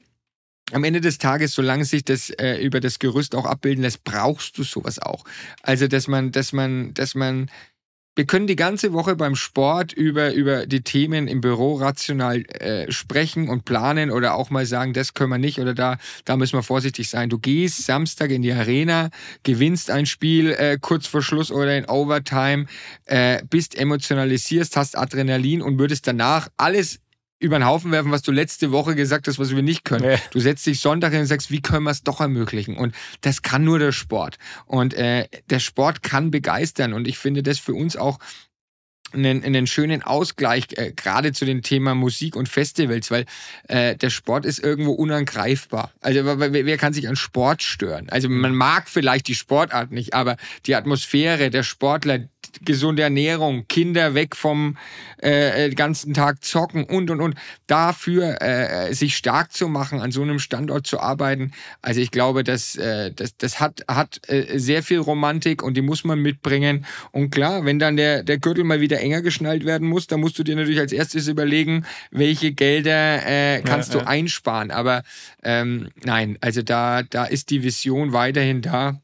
am 0.71 0.83
Ende 0.83 1.01
des 1.01 1.19
Tages, 1.19 1.53
solange 1.53 1.85
sich 1.85 2.03
das 2.03 2.31
äh, 2.31 2.55
über 2.63 2.79
das 2.79 2.97
Gerüst 2.97 3.35
auch 3.35 3.45
abbilden 3.45 3.83
lässt, 3.83 4.03
brauchst 4.03 4.57
du 4.57 4.63
sowas 4.63 4.97
auch. 4.97 5.23
Also, 5.61 5.87
dass 5.87 6.07
man, 6.07 6.31
dass 6.31 6.51
man, 6.51 6.95
dass 6.95 7.13
man, 7.13 7.51
wir 8.15 8.25
können 8.25 8.47
die 8.47 8.55
ganze 8.55 8.93
Woche 8.93 9.15
beim 9.15 9.35
Sport 9.35 9.93
über, 9.93 10.33
über 10.33 10.67
die 10.67 10.81
Themen 10.81 11.27
im 11.27 11.41
Büro 11.41 11.75
rational 11.75 12.43
äh, 12.59 12.91
sprechen 12.91 13.49
und 13.49 13.65
planen 13.65 14.11
oder 14.11 14.35
auch 14.35 14.49
mal 14.49 14.65
sagen, 14.65 14.93
das 14.93 15.13
können 15.13 15.31
wir 15.31 15.37
nicht 15.39 15.59
oder 15.59 15.73
da, 15.73 15.97
da 16.25 16.37
müssen 16.37 16.57
wir 16.57 16.63
vorsichtig 16.63 17.09
sein. 17.09 17.29
Du 17.29 17.39
gehst 17.39 17.85
Samstag 17.85 18.31
in 18.31 18.41
die 18.41 18.53
Arena, 18.53 19.09
gewinnst 19.43 19.89
ein 19.89 20.05
Spiel 20.05 20.51
äh, 20.51 20.77
kurz 20.79 21.07
vor 21.07 21.21
Schluss 21.21 21.51
oder 21.51 21.75
in 21.75 21.85
Overtime, 21.85 22.67
äh, 23.05 23.41
bist 23.49 23.75
emotionalisierst, 23.75 24.77
hast 24.77 24.97
Adrenalin 24.97 25.61
und 25.61 25.79
würdest 25.79 26.05
danach 26.05 26.49
alles 26.57 26.99
über 27.43 27.59
den 27.59 27.65
Haufen 27.65 27.91
werfen, 27.91 28.11
was 28.11 28.21
du 28.21 28.31
letzte 28.31 28.71
Woche 28.71 28.95
gesagt 28.95 29.27
hast, 29.27 29.37
was 29.37 29.53
wir 29.53 29.61
nicht 29.61 29.83
können. 29.83 30.05
Ja. 30.05 30.17
Du 30.31 30.39
setzt 30.39 30.65
dich 30.65 30.79
Sonntag 30.79 31.11
hin 31.11 31.21
und 31.21 31.27
sagst, 31.27 31.51
wie 31.51 31.61
können 31.61 31.83
wir 31.83 31.91
es 31.91 32.03
doch 32.03 32.21
ermöglichen? 32.21 32.77
Und 32.77 32.95
das 33.21 33.41
kann 33.41 33.63
nur 33.65 33.79
der 33.79 33.91
Sport. 33.91 34.37
Und 34.65 34.93
äh, 34.93 35.27
der 35.49 35.59
Sport 35.59 36.03
kann 36.03 36.31
begeistern. 36.31 36.93
Und 36.93 37.07
ich 37.07 37.17
finde 37.17 37.43
das 37.43 37.59
für 37.59 37.73
uns 37.73 37.97
auch 37.97 38.19
einen, 39.13 39.43
einen 39.43 39.67
schönen 39.67 40.01
Ausgleich, 40.01 40.67
äh, 40.77 40.93
gerade 40.95 41.33
zu 41.33 41.45
dem 41.45 41.61
Thema 41.61 41.95
Musik 41.95 42.35
und 42.35 42.49
Festivals, 42.49 43.11
weil 43.11 43.25
äh, 43.67 43.95
der 43.95 44.09
Sport 44.09 44.45
ist 44.45 44.59
irgendwo 44.59 44.93
unangreifbar. 44.93 45.91
Also 46.01 46.25
wer, 46.25 46.53
wer 46.53 46.77
kann 46.77 46.93
sich 46.93 47.07
an 47.07 47.15
Sport 47.15 47.61
stören? 47.61 48.09
Also 48.09 48.29
man 48.29 48.55
mag 48.55 48.89
vielleicht 48.89 49.27
die 49.27 49.35
Sportart 49.35 49.91
nicht, 49.91 50.13
aber 50.13 50.37
die 50.65 50.75
Atmosphäre, 50.75 51.49
der 51.49 51.63
Sportler, 51.63 52.19
gesunde 52.65 53.03
Ernährung, 53.03 53.65
Kinder 53.67 54.13
weg 54.13 54.35
vom 54.35 54.77
äh, 55.21 55.67
äh, 55.67 55.69
ganzen 55.69 56.13
Tag 56.13 56.43
zocken 56.43 56.83
und 56.83 57.09
und 57.09 57.21
und 57.21 57.35
dafür 57.67 58.41
äh, 58.41 58.93
sich 58.93 59.15
stark 59.15 59.53
zu 59.53 59.67
machen, 59.67 60.01
an 60.01 60.11
so 60.11 60.21
einem 60.21 60.39
Standort 60.39 60.85
zu 60.85 60.99
arbeiten. 60.99 61.53
Also 61.81 62.01
ich 62.01 62.11
glaube, 62.11 62.43
das, 62.43 62.75
äh, 62.75 63.11
das, 63.11 63.37
das 63.37 63.59
hat, 63.59 63.83
hat 63.87 64.21
äh, 64.27 64.59
sehr 64.59 64.83
viel 64.83 64.99
Romantik 64.99 65.63
und 65.63 65.75
die 65.75 65.81
muss 65.81 66.03
man 66.03 66.19
mitbringen. 66.19 66.85
Und 67.11 67.29
klar, 67.29 67.65
wenn 67.65 67.79
dann 67.79 67.95
der, 67.95 68.23
der 68.23 68.37
Gürtel 68.37 68.63
mal 68.63 68.81
wieder 68.81 68.99
enger 68.99 69.21
geschnallt 69.21 69.65
werden 69.65 69.87
muss, 69.87 70.07
dann 70.07 70.19
musst 70.19 70.37
du 70.37 70.43
dir 70.43 70.55
natürlich 70.55 70.79
als 70.79 70.91
erstes 70.91 71.27
überlegen, 71.27 71.85
welche 72.11 72.51
Gelder 72.51 73.25
äh, 73.25 73.61
kannst 73.61 73.93
ja, 73.93 74.01
du 74.01 74.07
einsparen. 74.07 74.71
Aber 74.71 75.03
ähm, 75.43 75.89
nein, 76.03 76.37
also 76.41 76.61
da, 76.61 77.03
da 77.03 77.25
ist 77.25 77.49
die 77.49 77.63
Vision 77.63 78.13
weiterhin 78.13 78.61
da 78.61 79.02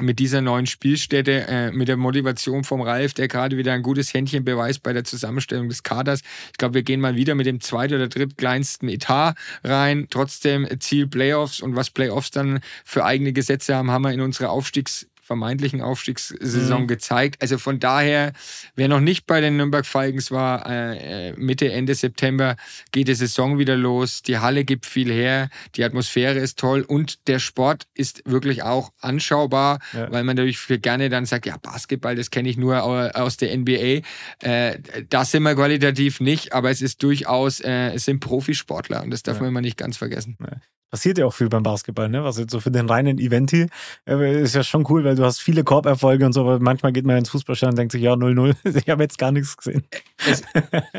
mit 0.00 0.18
dieser 0.18 0.40
neuen 0.40 0.66
Spielstätte, 0.66 1.46
äh, 1.46 1.70
mit 1.70 1.88
der 1.88 1.96
Motivation 1.96 2.64
vom 2.64 2.80
Ralf, 2.80 3.14
der 3.14 3.28
gerade 3.28 3.56
wieder 3.56 3.72
ein 3.72 3.82
gutes 3.82 4.12
Händchen 4.12 4.44
beweist 4.44 4.82
bei 4.82 4.92
der 4.92 5.04
Zusammenstellung 5.04 5.68
des 5.68 5.82
Kaders. 5.82 6.20
Ich 6.52 6.58
glaube, 6.58 6.74
wir 6.74 6.82
gehen 6.82 7.00
mal 7.00 7.16
wieder 7.16 7.34
mit 7.34 7.46
dem 7.46 7.60
zweit- 7.60 7.92
oder 7.92 8.08
drittkleinsten 8.08 8.88
Etat 8.88 9.34
rein. 9.62 10.06
Trotzdem 10.10 10.66
Ziel 10.80 11.06
Playoffs 11.06 11.60
und 11.60 11.76
was 11.76 11.90
Playoffs 11.90 12.30
dann 12.30 12.60
für 12.84 13.04
eigene 13.04 13.32
Gesetze 13.32 13.74
haben, 13.74 13.90
haben 13.90 14.02
wir 14.02 14.12
in 14.12 14.20
unserer 14.20 14.50
Aufstiegs 14.50 15.06
vermeintlichen 15.24 15.80
Aufstiegssaison 15.80 16.82
mhm. 16.82 16.86
gezeigt. 16.86 17.40
Also 17.40 17.58
von 17.58 17.80
daher, 17.80 18.32
wer 18.76 18.88
noch 18.88 19.00
nicht 19.00 19.26
bei 19.26 19.40
den 19.40 19.56
Nürnberg 19.56 19.86
Falcons 19.86 20.30
war, 20.30 20.66
äh, 20.66 21.32
Mitte, 21.32 21.72
Ende 21.72 21.94
September 21.94 22.56
geht 22.92 23.08
die 23.08 23.14
Saison 23.14 23.58
wieder 23.58 23.76
los. 23.76 24.22
Die 24.22 24.38
Halle 24.38 24.64
gibt 24.64 24.84
viel 24.86 25.10
her, 25.10 25.48
die 25.76 25.84
Atmosphäre 25.84 26.38
ist 26.38 26.58
toll 26.58 26.82
und 26.82 27.26
der 27.26 27.38
Sport 27.38 27.86
ist 27.94 28.22
wirklich 28.26 28.62
auch 28.62 28.92
anschaubar, 29.00 29.78
ja. 29.94 30.12
weil 30.12 30.24
man 30.24 30.36
natürlich 30.36 30.58
gerne 30.82 31.08
dann 31.08 31.24
sagt, 31.24 31.46
ja, 31.46 31.56
Basketball, 31.56 32.16
das 32.16 32.30
kenne 32.30 32.50
ich 32.50 32.58
nur 32.58 32.84
aus 32.84 33.36
der 33.38 33.56
NBA. 33.56 34.02
Äh, 34.40 34.78
das 35.08 35.30
sind 35.30 35.42
wir 35.42 35.54
qualitativ 35.54 36.20
nicht, 36.20 36.52
aber 36.52 36.70
es 36.70 36.82
ist 36.82 37.02
durchaus, 37.02 37.60
äh, 37.60 37.92
es 37.94 38.04
sind 38.04 38.20
Profisportler 38.20 39.02
und 39.02 39.10
das 39.10 39.22
darf 39.22 39.36
ja. 39.36 39.42
man 39.42 39.48
immer 39.48 39.60
nicht 39.62 39.78
ganz 39.78 39.96
vergessen. 39.96 40.36
Ja 40.40 40.58
passiert 40.90 41.18
ja 41.18 41.26
auch 41.26 41.34
viel 41.34 41.48
beim 41.48 41.62
Basketball, 41.62 42.08
ne? 42.08 42.24
Was 42.24 42.38
jetzt 42.38 42.52
so 42.52 42.60
für 42.60 42.70
den 42.70 42.88
reinen 42.88 43.18
Event 43.18 43.50
hier 43.50 43.68
äh, 44.08 44.42
ist 44.42 44.54
ja 44.54 44.62
schon 44.62 44.86
cool, 44.88 45.04
weil 45.04 45.16
du 45.16 45.24
hast 45.24 45.40
viele 45.40 45.64
Korberfolge 45.64 46.24
und 46.24 46.32
so, 46.32 46.42
aber 46.42 46.60
manchmal 46.60 46.92
geht 46.92 47.06
man 47.06 47.16
ins 47.16 47.30
Fußballstadion 47.30 47.72
und 47.72 47.78
denkt 47.78 47.92
sich, 47.92 48.02
ja, 48.02 48.12
0-0, 48.12 48.54
ich 48.78 48.88
habe 48.88 49.02
jetzt 49.02 49.18
gar 49.18 49.32
nichts 49.32 49.56
gesehen. 49.56 49.84
Es, 50.26 50.42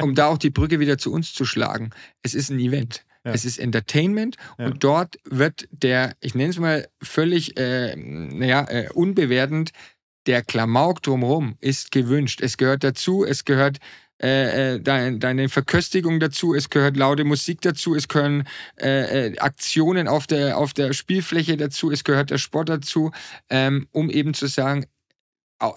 um 0.02 0.16
da 0.16 0.28
auch 0.28 0.38
die 0.38 0.50
Brücke 0.50 0.80
wieder 0.80 0.98
zu 0.98 1.12
uns 1.12 1.34
zu 1.34 1.46
schlagen, 1.46 1.92
es 2.24 2.34
ist 2.34 2.50
ein 2.50 2.60
Event. 2.60 3.06
Ja. 3.24 3.32
Es 3.32 3.44
ist 3.44 3.58
Entertainment 3.58 4.36
ja. 4.60 4.68
und 4.68 4.84
dort 4.84 5.18
wird 5.24 5.68
der, 5.72 6.16
ich 6.22 6.36
nenne 6.36 6.52
es 6.52 6.60
mal 6.60 6.88
völlig, 7.02 7.58
äh, 7.58 7.96
naja, 7.96 8.68
äh, 8.70 8.90
unbewertend, 8.94 9.72
der 10.28 10.44
Klamauk 10.44 11.02
drumherum 11.02 11.56
ist 11.60 11.92
gewünscht. 11.92 12.42
Es 12.42 12.58
gehört 12.58 12.84
dazu, 12.84 13.26
es 13.26 13.46
gehört 13.46 13.78
äh, 14.22 14.76
äh, 14.76 14.80
dein, 14.80 15.20
deine 15.20 15.50
Verköstigung 15.50 16.20
dazu, 16.22 16.54
es 16.54 16.70
gehört 16.70 16.96
laute 16.96 17.26
Musik 17.26 17.60
dazu, 17.62 17.96
es 17.96 18.08
gehören 18.08 18.48
äh, 18.80 19.28
äh, 19.28 19.38
Aktionen 19.40 20.08
auf 20.08 20.26
der, 20.26 20.58
auf 20.58 20.74
der 20.74 20.94
Spielfläche 20.94 21.58
dazu, 21.58 21.92
es 21.92 22.04
gehört 22.06 22.30
der 22.30 22.38
Sport 22.38 22.70
dazu, 22.70 23.12
ähm, 23.50 23.88
um 23.92 24.10
eben 24.10 24.34
zu 24.34 24.48
sagen, 24.48 24.86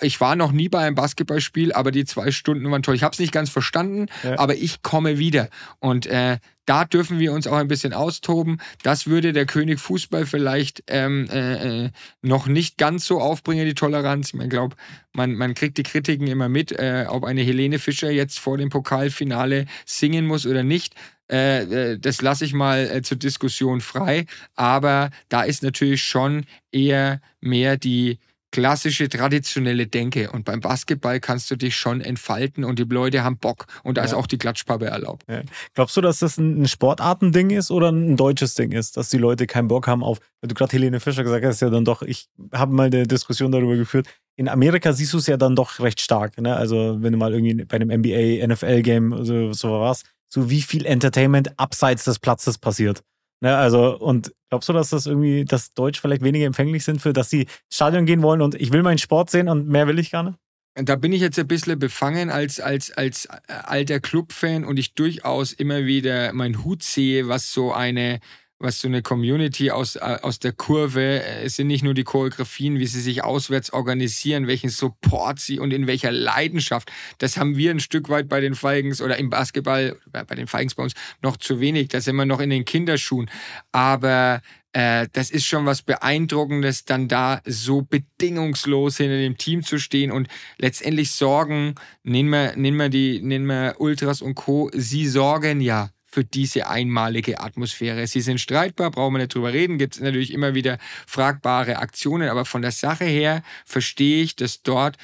ich 0.00 0.20
war 0.20 0.34
noch 0.34 0.52
nie 0.52 0.68
bei 0.68 0.80
einem 0.80 0.96
Basketballspiel, 0.96 1.72
aber 1.72 1.90
die 1.90 2.04
zwei 2.04 2.30
Stunden 2.30 2.68
waren 2.70 2.82
toll. 2.82 2.96
Ich 2.96 3.02
habe 3.04 3.12
es 3.12 3.18
nicht 3.18 3.32
ganz 3.32 3.48
verstanden, 3.48 4.06
ja. 4.24 4.38
aber 4.38 4.56
ich 4.56 4.82
komme 4.82 5.18
wieder. 5.18 5.48
Und 5.78 6.06
äh, 6.06 6.38
da 6.66 6.84
dürfen 6.84 7.18
wir 7.18 7.32
uns 7.32 7.46
auch 7.46 7.56
ein 7.56 7.68
bisschen 7.68 7.92
austoben. 7.92 8.60
Das 8.82 9.06
würde 9.06 9.32
der 9.32 9.46
König 9.46 9.78
Fußball 9.78 10.26
vielleicht 10.26 10.82
ähm, 10.88 11.28
äh, 11.30 11.84
äh 11.84 11.90
noch 12.22 12.46
nicht 12.46 12.76
ganz 12.76 13.06
so 13.06 13.20
aufbringen, 13.20 13.66
die 13.66 13.74
Toleranz. 13.74 14.34
Ich 14.34 14.50
glaube, 14.50 14.76
man, 15.12 15.34
man 15.34 15.54
kriegt 15.54 15.78
die 15.78 15.84
Kritiken 15.84 16.26
immer 16.26 16.48
mit, 16.48 16.72
äh, 16.72 17.06
ob 17.08 17.24
eine 17.24 17.42
Helene 17.42 17.78
Fischer 17.78 18.10
jetzt 18.10 18.38
vor 18.38 18.58
dem 18.58 18.68
Pokalfinale 18.70 19.66
singen 19.86 20.26
muss 20.26 20.44
oder 20.44 20.64
nicht. 20.64 20.94
Äh, 21.30 21.92
äh 21.92 21.98
das 21.98 22.20
lasse 22.20 22.44
ich 22.44 22.52
mal 22.52 22.90
äh, 22.90 23.02
zur 23.02 23.16
Diskussion 23.16 23.80
frei. 23.80 24.26
Aber 24.56 25.10
da 25.28 25.44
ist 25.44 25.62
natürlich 25.62 26.02
schon 26.02 26.44
eher 26.72 27.20
mehr 27.40 27.76
die 27.76 28.18
klassische, 28.51 29.09
traditionelle 29.09 29.86
Denke. 29.86 30.30
Und 30.30 30.44
beim 30.44 30.61
Basketball 30.61 31.20
kannst 31.20 31.51
du 31.51 31.57
dich 31.57 31.76
schon 31.76 32.01
entfalten 32.01 32.64
und 32.64 32.78
die 32.78 32.84
Leute 32.84 33.24
haben 33.24 33.38
Bock. 33.38 33.66
Und 33.82 33.99
da 33.99 34.03
ja. 34.03 34.07
ist 34.07 34.14
auch 34.14 34.26
die 34.26 34.38
Klatschpappe 34.38 34.86
erlaubt. 34.86 35.24
Ja. 35.28 35.42
Glaubst 35.74 35.96
du, 35.96 36.01
dass 36.01 36.18
das 36.20 36.38
ein 36.38 36.66
Sportartending 36.66 37.51
ist 37.51 37.70
oder 37.70 37.90
ein 37.90 38.16
deutsches 38.16 38.55
Ding 38.55 38.72
ist, 38.72 38.96
dass 38.96 39.11
die 39.11 39.18
Leute 39.18 39.46
keinen 39.46 39.68
Bock 39.68 39.86
haben 39.86 40.03
auf, 40.03 40.18
weil 40.40 40.49
du 40.49 40.55
gerade 40.55 40.72
Helene 40.72 41.01
Fischer 41.01 41.24
gesagt 41.24 41.44
hast, 41.44 41.61
ja 41.61 41.70
dann 41.70 41.84
doch, 41.84 42.03
ich 42.03 42.28
habe 42.53 42.72
mal 42.72 42.86
eine 42.86 43.07
Diskussion 43.07 43.53
darüber 43.53 43.76
geführt. 43.76 44.09
In 44.36 44.49
Amerika 44.49 44.92
siehst 44.92 45.12
du 45.12 45.18
es 45.18 45.26
ja 45.26 45.36
dann 45.36 45.57
doch 45.57 45.80
recht 45.80 46.01
stark. 46.01 46.40
Ne? 46.40 46.55
Also 46.57 46.99
wenn 47.01 47.12
du 47.12 47.18
mal 47.18 47.34
irgendwie 47.34 47.64
bei 47.64 47.76
einem 47.76 47.90
NBA, 47.90 48.46
NFL-Game 48.46 49.24
so, 49.24 49.53
so 49.53 49.70
warst, 49.72 50.07
so 50.28 50.51
wie 50.51 50.62
viel 50.62 50.86
Entertainment 50.86 51.59
abseits 51.59 52.05
des 52.05 52.18
Platzes 52.18 52.59
passiert. 52.59 53.03
Ne, 53.41 53.57
also, 53.57 53.97
und 53.99 54.32
glaubst 54.49 54.68
du, 54.68 54.72
dass 54.72 54.91
das 54.91 55.07
irgendwie, 55.07 55.45
dass 55.45 55.72
Deutsch 55.72 56.01
vielleicht 56.01 56.22
weniger 56.22 56.47
empfänglich 56.47 56.84
sind 56.84 57.01
für, 57.01 57.12
dass 57.12 57.30
sie 57.30 57.43
ins 57.43 57.74
Stadion 57.74 58.05
gehen 58.05 58.22
wollen 58.22 58.43
und 58.43 58.57
ich 58.57 58.72
will 58.72 58.82
meinen 58.82 58.99
Sport 58.99 59.30
sehen 59.30 59.49
und 59.49 59.68
mehr 59.68 59.86
will 59.86 59.99
ich 59.99 60.12
nicht? 60.12 60.34
Da 60.74 60.97
bin 60.97 61.12
ich 61.12 61.20
jetzt 61.20 61.39
ein 61.39 61.49
bisschen 61.49 61.78
befangen 61.78 62.30
als, 62.30 62.61
als, 62.61 62.91
als 62.93 63.26
äh, 63.26 63.53
alter 63.64 64.01
Clubfan 64.01 64.64
und 64.64 64.78
ich 64.78 64.95
durchaus 64.95 65.53
immer 65.53 65.86
wieder 65.86 66.32
meinen 66.32 66.64
Hut 66.64 66.82
sehe, 66.82 67.28
was 67.28 67.53
so 67.53 67.72
eine 67.72 68.20
was 68.59 68.80
so 68.80 68.88
eine 68.88 69.02
Community 69.02 69.70
aus, 69.70 69.96
äh, 69.96 70.18
aus 70.22 70.38
der 70.40 70.52
Kurve, 70.52 71.22
äh, 71.22 71.44
es 71.44 71.56
sind 71.56 71.68
nicht 71.68 71.84
nur 71.84 71.94
die 71.94 72.04
Choreografien, 72.04 72.78
wie 72.78 72.86
sie 72.86 73.00
sich 73.00 73.22
auswärts 73.22 73.72
organisieren, 73.72 74.46
welchen 74.46 74.70
Support 74.70 75.38
sie 75.38 75.61
und 75.61 75.72
in 75.72 75.86
welcher 75.86 76.11
Leidenschaft. 76.11 76.90
Das 77.18 77.36
haben 77.36 77.56
wir 77.56 77.70
ein 77.70 77.80
Stück 77.80 78.09
weit 78.09 78.28
bei 78.28 78.40
den 78.40 78.54
Falcons 78.54 79.00
oder 79.00 79.16
im 79.16 79.30
Basketball, 79.30 79.96
bei 80.11 80.34
den 80.34 80.46
Falcons 80.46 80.74
bei 80.74 80.82
uns 80.82 80.94
noch 81.22 81.36
zu 81.36 81.61
wenig. 81.61 81.88
Da 81.88 82.00
sind 82.00 82.16
wir 82.16 82.26
noch 82.26 82.40
in 82.40 82.50
den 82.50 82.64
Kinderschuhen. 82.64 83.30
Aber 83.70 84.42
äh, 84.72 85.06
das 85.12 85.30
ist 85.30 85.46
schon 85.46 85.64
was 85.64 85.82
Beeindruckendes, 85.82 86.84
dann 86.84 87.09
da 87.09 87.40
so 87.46 87.82
bedingungslos 87.82 88.96
hinter 88.96 89.18
dem 89.18 89.38
Team 89.38 89.62
zu 89.62 89.78
stehen 89.78 90.11
und 90.11 90.28
letztendlich 90.59 91.12
sorgen, 91.12 91.76
nehmen 92.02 92.30
wir, 92.30 92.56
nehmen 92.56 92.76
wir 92.76 92.88
die, 92.88 93.20
nehmen 93.22 93.46
wir 93.46 93.76
Ultras 93.78 94.20
und 94.20 94.34
Co., 94.34 94.70
sie 94.74 95.06
sorgen 95.06 95.61
ja 95.61 95.90
für 96.11 96.24
diese 96.24 96.68
einmalige 96.68 97.40
Atmosphäre. 97.40 98.06
Sie 98.06 98.22
sind 98.22 98.40
streitbar, 98.40 98.90
brauchen 98.90 99.14
wir 99.14 99.18
nicht 99.18 99.34
drüber 99.34 99.52
reden, 99.52 99.78
gibt 99.78 99.94
es 99.94 100.00
natürlich 100.00 100.32
immer 100.32 100.54
wieder 100.54 100.78
fragbare 101.06 101.76
Aktionen, 101.76 102.30
aber 102.30 102.44
von 102.44 102.62
der 102.62 102.72
Sache 102.72 103.04
her 103.04 103.42
verstehe 103.66 104.22
ich, 104.22 104.34
dass 104.34 104.62
dort 104.62 104.96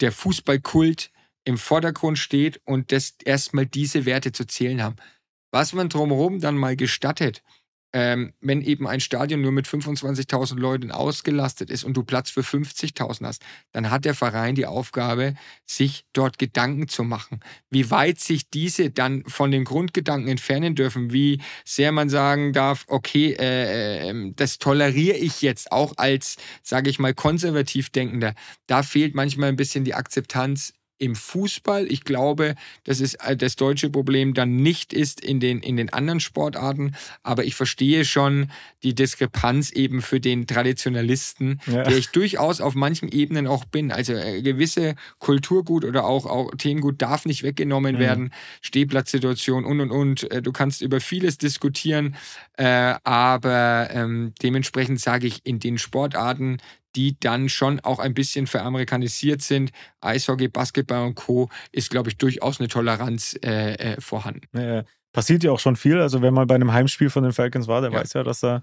der 0.00 0.12
Fußballkult 0.12 1.10
im 1.44 1.58
Vordergrund 1.58 2.18
steht 2.18 2.60
und 2.64 2.92
dass 2.92 3.14
erstmal 3.24 3.66
diese 3.66 4.04
Werte 4.04 4.32
zu 4.32 4.46
zählen 4.46 4.82
haben. 4.82 4.96
Was 5.50 5.72
man 5.72 5.88
drumherum 5.88 6.40
dann 6.40 6.56
mal 6.56 6.76
gestattet, 6.76 7.42
ähm, 7.92 8.32
wenn 8.40 8.62
eben 8.62 8.86
ein 8.86 9.00
Stadion 9.00 9.40
nur 9.40 9.52
mit 9.52 9.66
25.000 9.66 10.58
Leuten 10.58 10.90
ausgelastet 10.90 11.70
ist 11.70 11.84
und 11.84 11.96
du 11.96 12.04
Platz 12.04 12.30
für 12.30 12.40
50.000 12.40 13.26
hast, 13.26 13.42
dann 13.72 13.90
hat 13.90 14.04
der 14.04 14.14
Verein 14.14 14.54
die 14.54 14.66
Aufgabe, 14.66 15.34
sich 15.66 16.04
dort 16.12 16.38
Gedanken 16.38 16.88
zu 16.88 17.04
machen. 17.04 17.40
Wie 17.70 17.90
weit 17.90 18.20
sich 18.20 18.48
diese 18.50 18.90
dann 18.90 19.24
von 19.26 19.50
den 19.50 19.64
Grundgedanken 19.64 20.28
entfernen 20.28 20.74
dürfen, 20.74 21.12
wie 21.12 21.40
sehr 21.64 21.92
man 21.92 22.08
sagen 22.08 22.52
darf, 22.52 22.84
okay, 22.88 23.36
äh, 23.38 24.08
ähm, 24.08 24.34
das 24.36 24.58
toleriere 24.58 25.16
ich 25.16 25.42
jetzt 25.42 25.72
auch 25.72 25.94
als, 25.96 26.36
sage 26.62 26.90
ich 26.90 26.98
mal, 26.98 27.14
konservativ 27.14 27.90
Denkender. 27.90 28.34
Da 28.66 28.82
fehlt 28.82 29.14
manchmal 29.14 29.50
ein 29.50 29.56
bisschen 29.56 29.84
die 29.84 29.94
Akzeptanz 29.94 30.72
im 31.02 31.16
Fußball. 31.16 31.90
Ich 31.90 32.04
glaube, 32.04 32.54
dass 32.84 33.00
es 33.00 33.14
äh, 33.14 33.36
das 33.36 33.56
deutsche 33.56 33.90
Problem 33.90 34.34
dann 34.34 34.54
nicht 34.54 34.92
ist 34.92 35.20
in 35.20 35.40
den, 35.40 35.58
in 35.58 35.76
den 35.76 35.92
anderen 35.92 36.20
Sportarten. 36.20 36.94
Aber 37.24 37.44
ich 37.44 37.56
verstehe 37.56 38.04
schon 38.04 38.52
die 38.84 38.94
Diskrepanz 38.94 39.72
eben 39.72 40.00
für 40.00 40.20
den 40.20 40.46
Traditionalisten, 40.46 41.60
ja. 41.66 41.82
der 41.82 41.96
ich 41.96 42.10
durchaus 42.10 42.60
auf 42.60 42.76
manchen 42.76 43.08
Ebenen 43.08 43.48
auch 43.48 43.64
bin. 43.64 43.90
Also 43.90 44.12
äh, 44.12 44.42
gewisse 44.42 44.94
Kulturgut 45.18 45.84
oder 45.84 46.04
auch, 46.04 46.24
auch 46.24 46.52
Themengut 46.56 47.02
darf 47.02 47.26
nicht 47.26 47.42
weggenommen 47.42 47.96
mhm. 47.96 48.00
werden. 48.00 48.32
Stehplatzsituation 48.60 49.64
und 49.64 49.80
und 49.80 49.90
und. 49.90 50.30
Äh, 50.30 50.40
du 50.40 50.52
kannst 50.52 50.82
über 50.82 51.00
vieles 51.00 51.36
diskutieren. 51.36 52.14
Aber 52.54 53.88
ähm, 53.90 54.34
dementsprechend 54.42 55.00
sage 55.00 55.26
ich, 55.26 55.40
in 55.44 55.58
den 55.58 55.78
Sportarten, 55.78 56.58
die 56.96 57.18
dann 57.18 57.48
schon 57.48 57.80
auch 57.80 57.98
ein 57.98 58.14
bisschen 58.14 58.46
veramerikanisiert 58.46 59.42
sind. 59.42 59.72
Eishockey, 60.00 60.48
Basketball 60.48 61.06
und 61.06 61.14
Co. 61.14 61.48
ist, 61.72 61.90
glaube 61.90 62.10
ich, 62.10 62.16
durchaus 62.16 62.60
eine 62.60 62.68
Toleranz 62.68 63.38
äh, 63.42 63.74
äh, 63.74 64.00
vorhanden. 64.00 64.46
Ja, 64.52 64.84
passiert 65.12 65.44
ja 65.44 65.52
auch 65.52 65.60
schon 65.60 65.76
viel. 65.76 66.00
Also, 66.00 66.22
wenn 66.22 66.34
man 66.34 66.46
bei 66.46 66.54
einem 66.54 66.72
Heimspiel 66.72 67.10
von 67.10 67.22
den 67.22 67.32
Falcons 67.32 67.68
war, 67.68 67.80
der 67.80 67.90
ja. 67.90 68.00
weiß 68.00 68.12
ja, 68.14 68.22
dass 68.22 68.40
da 68.40 68.62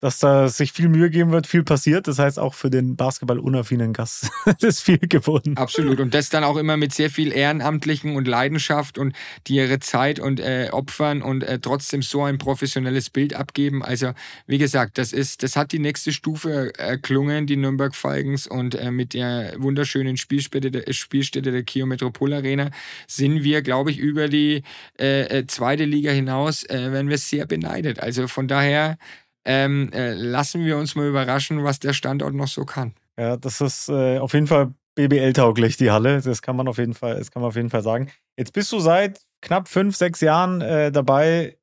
dass 0.00 0.20
da 0.20 0.48
sich 0.48 0.72
viel 0.72 0.88
Mühe 0.88 1.10
geben 1.10 1.32
wird, 1.32 1.46
viel 1.46 1.64
passiert. 1.64 2.06
Das 2.06 2.18
heißt, 2.18 2.38
auch 2.38 2.54
für 2.54 2.70
den 2.70 2.96
Basketball 2.96 3.38
unaffinen 3.38 3.92
Gast 3.92 4.30
ist 4.60 4.80
viel 4.82 4.98
geboten. 4.98 5.56
Absolut. 5.56 5.98
Und 5.98 6.14
das 6.14 6.28
dann 6.28 6.44
auch 6.44 6.56
immer 6.56 6.76
mit 6.76 6.94
sehr 6.94 7.10
viel 7.10 7.32
Ehrenamtlichen 7.32 8.14
und 8.14 8.28
Leidenschaft 8.28 8.96
und 8.96 9.14
die 9.46 9.56
ihre 9.56 9.80
Zeit 9.80 10.20
und 10.20 10.38
äh, 10.38 10.68
opfern 10.70 11.20
und 11.20 11.42
äh, 11.42 11.58
trotzdem 11.58 12.02
so 12.02 12.22
ein 12.22 12.38
professionelles 12.38 13.10
Bild 13.10 13.34
abgeben. 13.34 13.82
Also, 13.82 14.12
wie 14.46 14.58
gesagt, 14.58 14.98
das 14.98 15.12
ist, 15.12 15.42
das 15.42 15.56
hat 15.56 15.72
die 15.72 15.80
nächste 15.80 16.12
Stufe 16.12 16.72
erklungen, 16.78 17.46
die 17.46 17.56
Nürnberg 17.56 17.94
Falcons 17.94 18.46
und 18.46 18.76
äh, 18.76 18.92
mit 18.92 19.14
der 19.14 19.54
wunderschönen 19.58 20.16
Spielstätte 20.16 20.70
der, 20.70 20.92
Spielstätte 20.92 21.50
der 21.50 21.64
Kio 21.64 21.86
Metropol 21.86 22.32
Arena 22.32 22.70
sind 23.08 23.42
wir, 23.42 23.62
glaube 23.62 23.90
ich, 23.90 23.98
über 23.98 24.28
die 24.28 24.62
äh, 24.98 25.22
äh, 25.22 25.46
zweite 25.46 25.84
Liga 25.84 26.12
hinaus, 26.12 26.62
äh, 26.64 26.92
werden 26.92 27.08
wir 27.08 27.18
sehr 27.18 27.46
beneidet. 27.46 28.00
Also 28.00 28.28
von 28.28 28.46
daher, 28.46 28.96
ähm, 29.48 29.90
äh, 29.94 30.12
lassen 30.12 30.66
wir 30.66 30.76
uns 30.76 30.94
mal 30.94 31.08
überraschen, 31.08 31.64
was 31.64 31.80
der 31.80 31.94
Standort 31.94 32.34
noch 32.34 32.48
so 32.48 32.66
kann. 32.66 32.92
Ja, 33.18 33.38
das 33.38 33.62
ist 33.62 33.88
äh, 33.88 34.18
auf 34.18 34.34
jeden 34.34 34.46
Fall 34.46 34.74
BBL-tauglich, 34.94 35.78
die 35.78 35.90
Halle. 35.90 36.20
Das 36.20 36.42
kann 36.42 36.54
man 36.54 36.68
auf 36.68 36.76
jeden 36.76 36.92
Fall, 36.92 37.16
das 37.16 37.30
kann 37.30 37.40
man 37.40 37.48
auf 37.48 37.56
jeden 37.56 37.70
Fall 37.70 37.82
sagen. 37.82 38.10
Jetzt 38.36 38.52
bist 38.52 38.70
du 38.72 38.78
seit 38.78 39.22
knapp 39.40 39.68
fünf, 39.68 39.96
sechs 39.96 40.20
Jahren 40.20 40.60
äh, 40.60 40.92
dabei. 40.92 41.56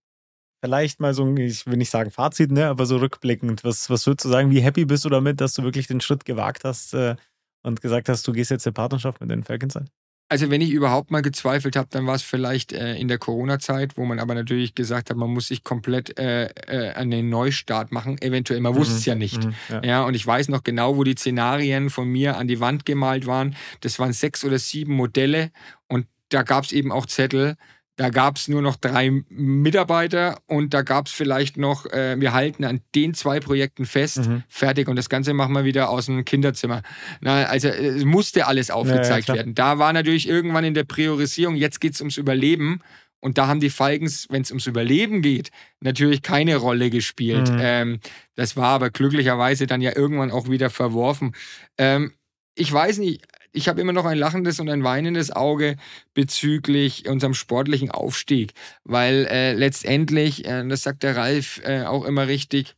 Vielleicht 0.63 0.99
mal 0.99 1.13
so 1.13 1.25
ein, 1.25 1.37
ich 1.37 1.67
will 1.67 1.77
nicht 1.77 1.91
sagen 1.91 2.09
Fazit, 2.09 2.51
ne, 2.51 2.65
aber 2.65 2.87
so 2.87 2.97
rückblickend. 2.97 3.63
Was, 3.63 3.87
was 3.91 4.07
würdest 4.07 4.25
du 4.25 4.29
sagen? 4.29 4.49
Wie 4.49 4.61
happy 4.61 4.85
bist 4.85 5.05
du 5.05 5.09
damit, 5.09 5.39
dass 5.39 5.53
du 5.53 5.61
wirklich 5.61 5.85
den 5.85 6.01
Schritt 6.01 6.25
gewagt 6.25 6.63
hast 6.63 6.95
äh, 6.95 7.15
und 7.61 7.81
gesagt 7.81 8.09
hast, 8.09 8.27
du 8.27 8.31
gehst 8.31 8.49
jetzt 8.49 8.65
in 8.65 8.73
Partnerschaft 8.73 9.21
mit 9.21 9.29
den 9.29 9.43
Falcons 9.43 9.77
ein? 9.77 9.91
Also 10.27 10.49
wenn 10.49 10.61
ich 10.61 10.71
überhaupt 10.71 11.11
mal 11.11 11.21
gezweifelt 11.21 11.75
habe, 11.75 11.87
dann 11.91 12.07
war 12.07 12.15
es 12.15 12.23
vielleicht 12.23 12.73
äh, 12.73 12.95
in 12.95 13.07
der 13.07 13.19
Corona-Zeit, 13.19 13.95
wo 13.95 14.05
man 14.05 14.19
aber 14.19 14.33
natürlich 14.33 14.73
gesagt 14.73 15.09
hat, 15.09 15.17
man 15.17 15.29
muss 15.29 15.47
sich 15.47 15.63
komplett 15.63 16.17
äh, 16.17 16.45
äh, 16.45 16.93
an 16.93 17.11
den 17.11 17.29
Neustart 17.29 17.91
machen. 17.91 18.19
Eventuell, 18.21 18.59
man 18.59 18.75
wusste 18.75 18.95
es 18.95 19.05
mhm. 19.05 19.09
ja 19.09 19.15
nicht. 19.15 19.43
Mhm, 19.43 19.53
ja. 19.69 19.83
ja. 19.83 20.03
und 20.03 20.15
ich 20.15 20.25
weiß 20.25 20.49
noch 20.49 20.63
genau, 20.63 20.97
wo 20.97 21.03
die 21.03 21.15
Szenarien 21.15 21.89
von 21.89 22.07
mir 22.07 22.37
an 22.37 22.47
die 22.47 22.59
Wand 22.59 22.85
gemalt 22.85 23.27
waren. 23.27 23.55
Das 23.81 23.99
waren 23.99 24.13
sechs 24.13 24.43
oder 24.43 24.57
sieben 24.57 24.93
Modelle 24.95 25.51
und 25.87 26.07
da 26.29 26.41
gab 26.41 26.63
es 26.63 26.71
eben 26.71 26.91
auch 26.91 27.05
Zettel, 27.05 27.55
da 27.95 28.09
gab 28.09 28.37
es 28.37 28.47
nur 28.47 28.61
noch 28.61 28.75
drei 28.75 29.23
Mitarbeiter 29.29 30.39
und 30.47 30.73
da 30.73 30.81
gab 30.81 31.07
es 31.07 31.13
vielleicht 31.13 31.57
noch, 31.57 31.85
äh, 31.85 32.19
wir 32.19 32.33
halten 32.33 32.65
an 32.65 32.81
den 32.93 33.13
zwei 33.13 33.39
Projekten 33.39 33.85
fest, 33.85 34.27
mhm. 34.27 34.43
fertig 34.49 34.87
und 34.87 34.97
das 34.97 35.09
Ganze 35.09 35.33
machen 35.33 35.53
wir 35.53 35.63
wieder 35.63 35.89
aus 35.89 36.07
dem 36.07 36.25
Kinderzimmer. 36.25 36.81
Na, 37.21 37.45
also 37.45 37.69
es 37.69 38.03
musste 38.03 38.47
alles 38.47 38.69
aufgezeigt 38.69 39.29
ja, 39.29 39.35
ja, 39.35 39.39
werden. 39.39 39.55
Da 39.55 39.79
war 39.79 39.93
natürlich 39.93 40.27
irgendwann 40.27 40.65
in 40.65 40.73
der 40.73 40.83
Priorisierung, 40.83 41.55
jetzt 41.55 41.79
geht 41.79 41.93
es 41.93 42.01
ums 42.01 42.17
Überleben. 42.17 42.81
Und 43.21 43.39
da 43.39 43.47
haben 43.47 43.59
die 43.59 43.71
Falkens, 43.71 44.27
wenn 44.29 44.43
es 44.43 44.51
ums 44.51 44.67
Überleben 44.67 45.23
geht, 45.23 45.49
natürlich 45.79 46.21
keine 46.21 46.57
Rolle 46.57 46.91
gespielt. 46.91 47.49
Mhm. 47.49 47.59
Ähm, 47.59 47.99
das 48.35 48.55
war 48.55 48.67
aber 48.67 48.91
glücklicherweise 48.91 49.65
dann 49.65 49.81
ja 49.81 49.95
irgendwann 49.95 50.29
auch 50.29 50.47
wieder 50.47 50.69
verworfen. 50.69 51.33
Ähm, 51.79 52.13
ich 52.53 52.71
weiß 52.71 52.99
nicht, 52.99 53.23
ich 53.55 53.67
habe 53.67 53.81
immer 53.81 53.93
noch 53.93 54.05
ein 54.05 54.17
lachendes 54.17 54.59
und 54.59 54.69
ein 54.69 54.83
weinendes 54.83 55.31
Auge 55.31 55.77
bezüglich 56.13 57.07
unserem 57.07 57.33
sportlichen 57.33 57.89
Aufstieg, 57.89 58.53
weil 58.83 59.25
äh, 59.25 59.53
letztendlich, 59.53 60.45
äh, 60.45 60.67
das 60.67 60.83
sagt 60.83 61.03
der 61.03 61.15
Ralf 61.15 61.61
äh, 61.63 61.83
auch 61.83 62.05
immer 62.05 62.27
richtig, 62.27 62.75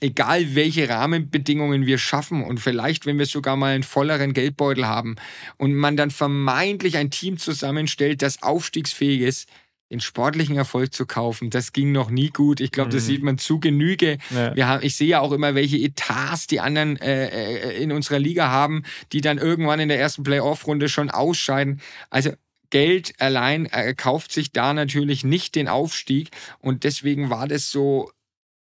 egal 0.00 0.54
welche 0.54 0.88
Rahmenbedingungen 0.88 1.86
wir 1.86 1.98
schaffen 1.98 2.42
und 2.42 2.58
vielleicht, 2.58 3.06
wenn 3.06 3.18
wir 3.18 3.26
sogar 3.26 3.56
mal 3.56 3.74
einen 3.74 3.84
volleren 3.84 4.32
Geldbeutel 4.32 4.86
haben 4.86 5.16
und 5.58 5.74
man 5.74 5.96
dann 5.96 6.10
vermeintlich 6.10 6.96
ein 6.96 7.10
Team 7.10 7.36
zusammenstellt, 7.36 8.22
das 8.22 8.42
aufstiegsfähig 8.42 9.20
ist, 9.20 9.48
den 9.92 10.00
sportlichen 10.00 10.56
Erfolg 10.56 10.94
zu 10.94 11.04
kaufen, 11.04 11.50
das 11.50 11.72
ging 11.72 11.92
noch 11.92 12.10
nie 12.10 12.30
gut. 12.30 12.60
Ich 12.60 12.72
glaube, 12.72 12.90
das 12.90 13.02
mhm. 13.04 13.06
sieht 13.06 13.22
man 13.22 13.38
zu 13.38 13.60
Genüge. 13.60 14.16
Ja. 14.30 14.56
Wir 14.56 14.66
haben, 14.66 14.82
ich 14.82 14.96
sehe 14.96 15.08
ja 15.08 15.20
auch 15.20 15.32
immer, 15.32 15.54
welche 15.54 15.76
Etats 15.76 16.46
die 16.46 16.60
anderen 16.60 16.96
äh, 16.96 17.26
äh, 17.26 17.82
in 17.82 17.92
unserer 17.92 18.18
Liga 18.18 18.48
haben, 18.48 18.84
die 19.12 19.20
dann 19.20 19.36
irgendwann 19.36 19.80
in 19.80 19.88
der 19.88 20.00
ersten 20.00 20.22
Playoff-Runde 20.22 20.88
schon 20.88 21.10
ausscheiden. 21.10 21.82
Also 22.08 22.32
Geld 22.70 23.12
allein 23.18 23.66
äh, 23.66 23.94
kauft 23.94 24.32
sich 24.32 24.50
da 24.50 24.72
natürlich 24.72 25.24
nicht 25.24 25.54
den 25.54 25.68
Aufstieg 25.68 26.30
und 26.58 26.84
deswegen 26.84 27.28
war 27.28 27.46
das 27.46 27.70
so 27.70 28.10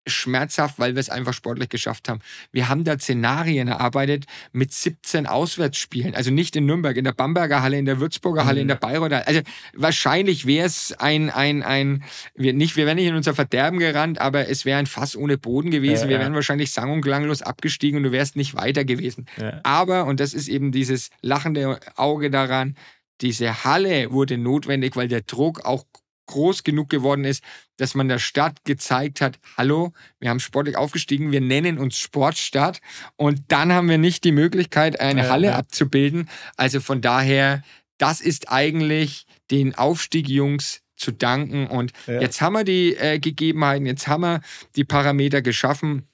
schmerzhaft, 0.06 0.78
weil 0.78 0.94
wir 0.94 1.00
es 1.00 1.10
einfach 1.10 1.34
sportlich 1.34 1.68
geschafft 1.68 2.08
haben. 2.08 2.20
Wir 2.52 2.68
haben 2.68 2.84
da 2.84 2.98
Szenarien 2.98 3.68
erarbeitet 3.68 4.24
mit 4.52 4.72
17 4.72 5.26
Auswärtsspielen. 5.26 6.14
Also 6.14 6.30
nicht 6.30 6.56
in 6.56 6.66
Nürnberg, 6.66 6.96
in 6.96 7.04
der 7.04 7.12
Bamberger 7.12 7.62
Halle, 7.62 7.78
in 7.78 7.84
der 7.84 8.00
Würzburger 8.00 8.46
Halle, 8.46 8.56
mhm. 8.56 8.62
in 8.62 8.68
der 8.68 8.74
Bayreuther. 8.76 9.26
Also 9.26 9.40
wahrscheinlich 9.74 10.46
wäre 10.46 10.66
es 10.66 10.92
ein, 10.98 11.30
ein, 11.30 11.62
ein, 11.62 12.02
wir, 12.34 12.52
nicht, 12.52 12.76
wir 12.76 12.86
wären 12.86 12.96
nicht 12.96 13.06
in 13.06 13.14
unser 13.14 13.34
Verderben 13.34 13.78
gerannt, 13.78 14.20
aber 14.20 14.48
es 14.48 14.64
wäre 14.64 14.78
ein 14.78 14.86
Fass 14.86 15.16
ohne 15.16 15.38
Boden 15.38 15.70
gewesen. 15.70 16.04
Ja, 16.04 16.10
wir 16.10 16.18
wären 16.20 16.34
wahrscheinlich 16.34 16.72
sang- 16.72 16.90
und 16.90 17.02
klanglos 17.02 17.42
abgestiegen 17.42 17.98
und 17.98 18.04
du 18.04 18.12
wärst 18.12 18.36
nicht 18.36 18.54
weiter 18.54 18.84
gewesen. 18.84 19.26
Ja. 19.38 19.60
Aber, 19.62 20.06
und 20.06 20.20
das 20.20 20.34
ist 20.34 20.48
eben 20.48 20.72
dieses 20.72 21.10
lachende 21.20 21.78
Auge 21.96 22.30
daran, 22.30 22.74
diese 23.20 23.64
Halle 23.64 24.10
wurde 24.12 24.38
notwendig, 24.38 24.96
weil 24.96 25.08
der 25.08 25.20
Druck 25.20 25.64
auch 25.64 25.84
groß 26.30 26.64
genug 26.64 26.88
geworden 26.88 27.24
ist, 27.24 27.42
dass 27.76 27.94
man 27.94 28.08
der 28.08 28.18
Stadt 28.18 28.64
gezeigt 28.64 29.20
hat, 29.20 29.38
hallo, 29.56 29.92
wir 30.18 30.30
haben 30.30 30.40
sportlich 30.40 30.76
aufgestiegen, 30.76 31.32
wir 31.32 31.40
nennen 31.40 31.78
uns 31.78 31.98
Sportstadt 31.98 32.80
und 33.16 33.42
dann 33.48 33.72
haben 33.72 33.88
wir 33.88 33.98
nicht 33.98 34.24
die 34.24 34.32
Möglichkeit, 34.32 35.00
eine 35.00 35.28
Halle 35.28 35.48
ja. 35.48 35.56
abzubilden. 35.56 36.28
Also 36.56 36.80
von 36.80 37.00
daher, 37.00 37.62
das 37.98 38.20
ist 38.20 38.50
eigentlich 38.50 39.26
den 39.50 39.74
Aufstieg-Jungs 39.74 40.82
zu 40.96 41.12
danken 41.12 41.66
und 41.66 41.92
ja. 42.06 42.20
jetzt 42.20 42.40
haben 42.40 42.52
wir 42.52 42.64
die 42.64 42.94
äh, 42.94 43.18
Gegebenheiten, 43.18 43.86
jetzt 43.86 44.06
haben 44.06 44.22
wir 44.22 44.40
die 44.76 44.84
Parameter 44.84 45.42
geschaffen 45.42 46.06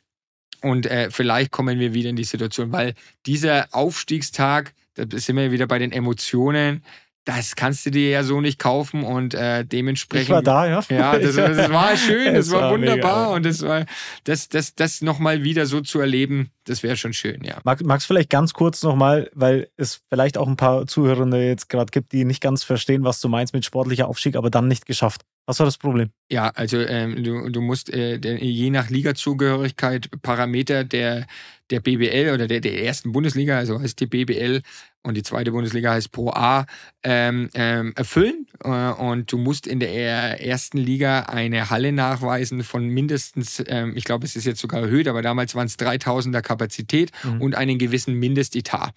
und 0.63 0.87
äh, 0.87 1.11
vielleicht 1.11 1.51
kommen 1.51 1.79
wir 1.79 1.93
wieder 1.93 2.11
in 2.11 2.17
die 2.17 2.25
Situation, 2.25 2.73
weil 2.73 2.95
dieser 3.27 3.69
Aufstiegstag, 3.73 4.73
da 4.95 5.05
sind 5.19 5.37
wir 5.37 5.53
wieder 5.53 5.67
bei 5.67 5.79
den 5.79 5.93
Emotionen, 5.93 6.83
das 7.27 7.57
kannst 7.57 7.85
du 7.85 7.91
dir 7.91 8.09
ja 8.09 8.23
so 8.23 8.41
nicht 8.41 8.59
kaufen 8.59 9.03
und 9.03 9.35
äh, 9.35 9.65
dementsprechend. 9.65 10.29
Ich 10.29 10.31
war 10.31 10.43
da, 10.43 10.67
ja. 10.67 10.81
Ja, 10.89 11.19
das, 11.19 11.35
das 11.35 11.71
war 11.71 11.97
schön, 11.97 12.35
das 12.35 12.51
war, 12.53 12.63
war, 12.63 12.71
wunderbar 12.73 13.25
mega. 13.25 13.35
und 13.35 13.45
das 13.45 13.63
war, 13.63 13.85
das, 14.25 14.49
das, 14.49 14.77
das 14.77 15.03
nochmal 15.03 15.43
wieder 15.43 15.67
so 15.67 15.81
zu 15.81 15.99
erleben, 16.01 16.51
das 16.65 16.85
wäre 16.85 16.97
schon 16.97 17.13
schön, 17.13 17.43
ja. 17.43 17.59
Mag, 17.65 17.85
magst 17.85 18.07
du 18.07 18.15
vielleicht 18.15 18.31
ganz 18.31 18.53
kurz 18.53 18.83
nochmal, 18.85 19.29
weil 19.35 19.69
es 19.77 20.03
vielleicht 20.09 20.39
auch 20.39 20.47
ein 20.47 20.57
paar 20.57 20.87
Zuhörende 20.87 21.45
jetzt 21.45 21.69
gerade 21.69 21.91
gibt, 21.91 22.13
die 22.13 22.25
nicht 22.25 22.41
ganz 22.41 22.63
verstehen, 22.63 23.03
was 23.03 23.21
du 23.21 23.29
meinst 23.29 23.53
mit 23.53 23.65
sportlicher 23.65 24.07
Aufstieg, 24.07 24.37
aber 24.37 24.49
dann 24.49 24.69
nicht 24.69 24.87
geschafft. 24.87 25.23
Was 25.47 25.61
war 25.61 25.67
das 25.67 25.79
Problem? 25.79 26.11
Ja, 26.31 26.51
also 26.55 26.79
ähm, 26.79 27.23
du, 27.23 27.49
du 27.51 27.61
musst 27.61 27.93
äh, 27.93 28.17
je 28.17 28.71
nach 28.71 28.91
Ligazugehörigkeit 28.91 30.11
Parameter 30.21 30.83
der, 30.83 31.27
der 31.71 31.79
BBL 31.79 32.33
oder 32.35 32.49
der, 32.49 32.61
der 32.61 32.83
ersten 32.83 33.13
Bundesliga, 33.13 33.57
also 33.57 33.81
heißt 33.81 34.01
die 34.01 34.07
BBL 34.07 34.63
und 35.05 35.17
die 35.17 35.23
zweite 35.23 35.53
Bundesliga 35.53 35.93
heißt 35.93 36.11
Pro 36.11 36.31
A, 36.31 36.67
ähm, 37.05 37.49
ähm, 37.55 37.93
erfüllen. 37.95 38.49
Äh, 38.65 38.69
und 38.69 39.31
du 39.31 39.39
musst 39.39 39.69
in 39.69 39.79
der 39.79 40.45
ersten 40.45 40.79
Liga 40.79 41.21
eine 41.21 41.71
Halle 41.71 41.93
nachweisen 41.93 42.65
von 42.65 42.89
mindestens, 42.89 43.63
ähm, 43.69 43.93
ich 43.95 44.03
glaube, 44.03 44.27
es 44.27 44.35
ist 44.35 44.47
jetzt 44.47 44.61
sogar 44.61 44.81
erhöht, 44.81 45.07
aber 45.07 45.23
damals 45.23 45.55
waren 45.55 45.67
es 45.67 45.79
3000er 45.79 46.43
Kapazität 46.43 47.13
mhm. 47.23 47.41
und 47.41 47.55
einen 47.55 47.79
gewissen 47.79 48.15
Mindestetat. 48.15 48.93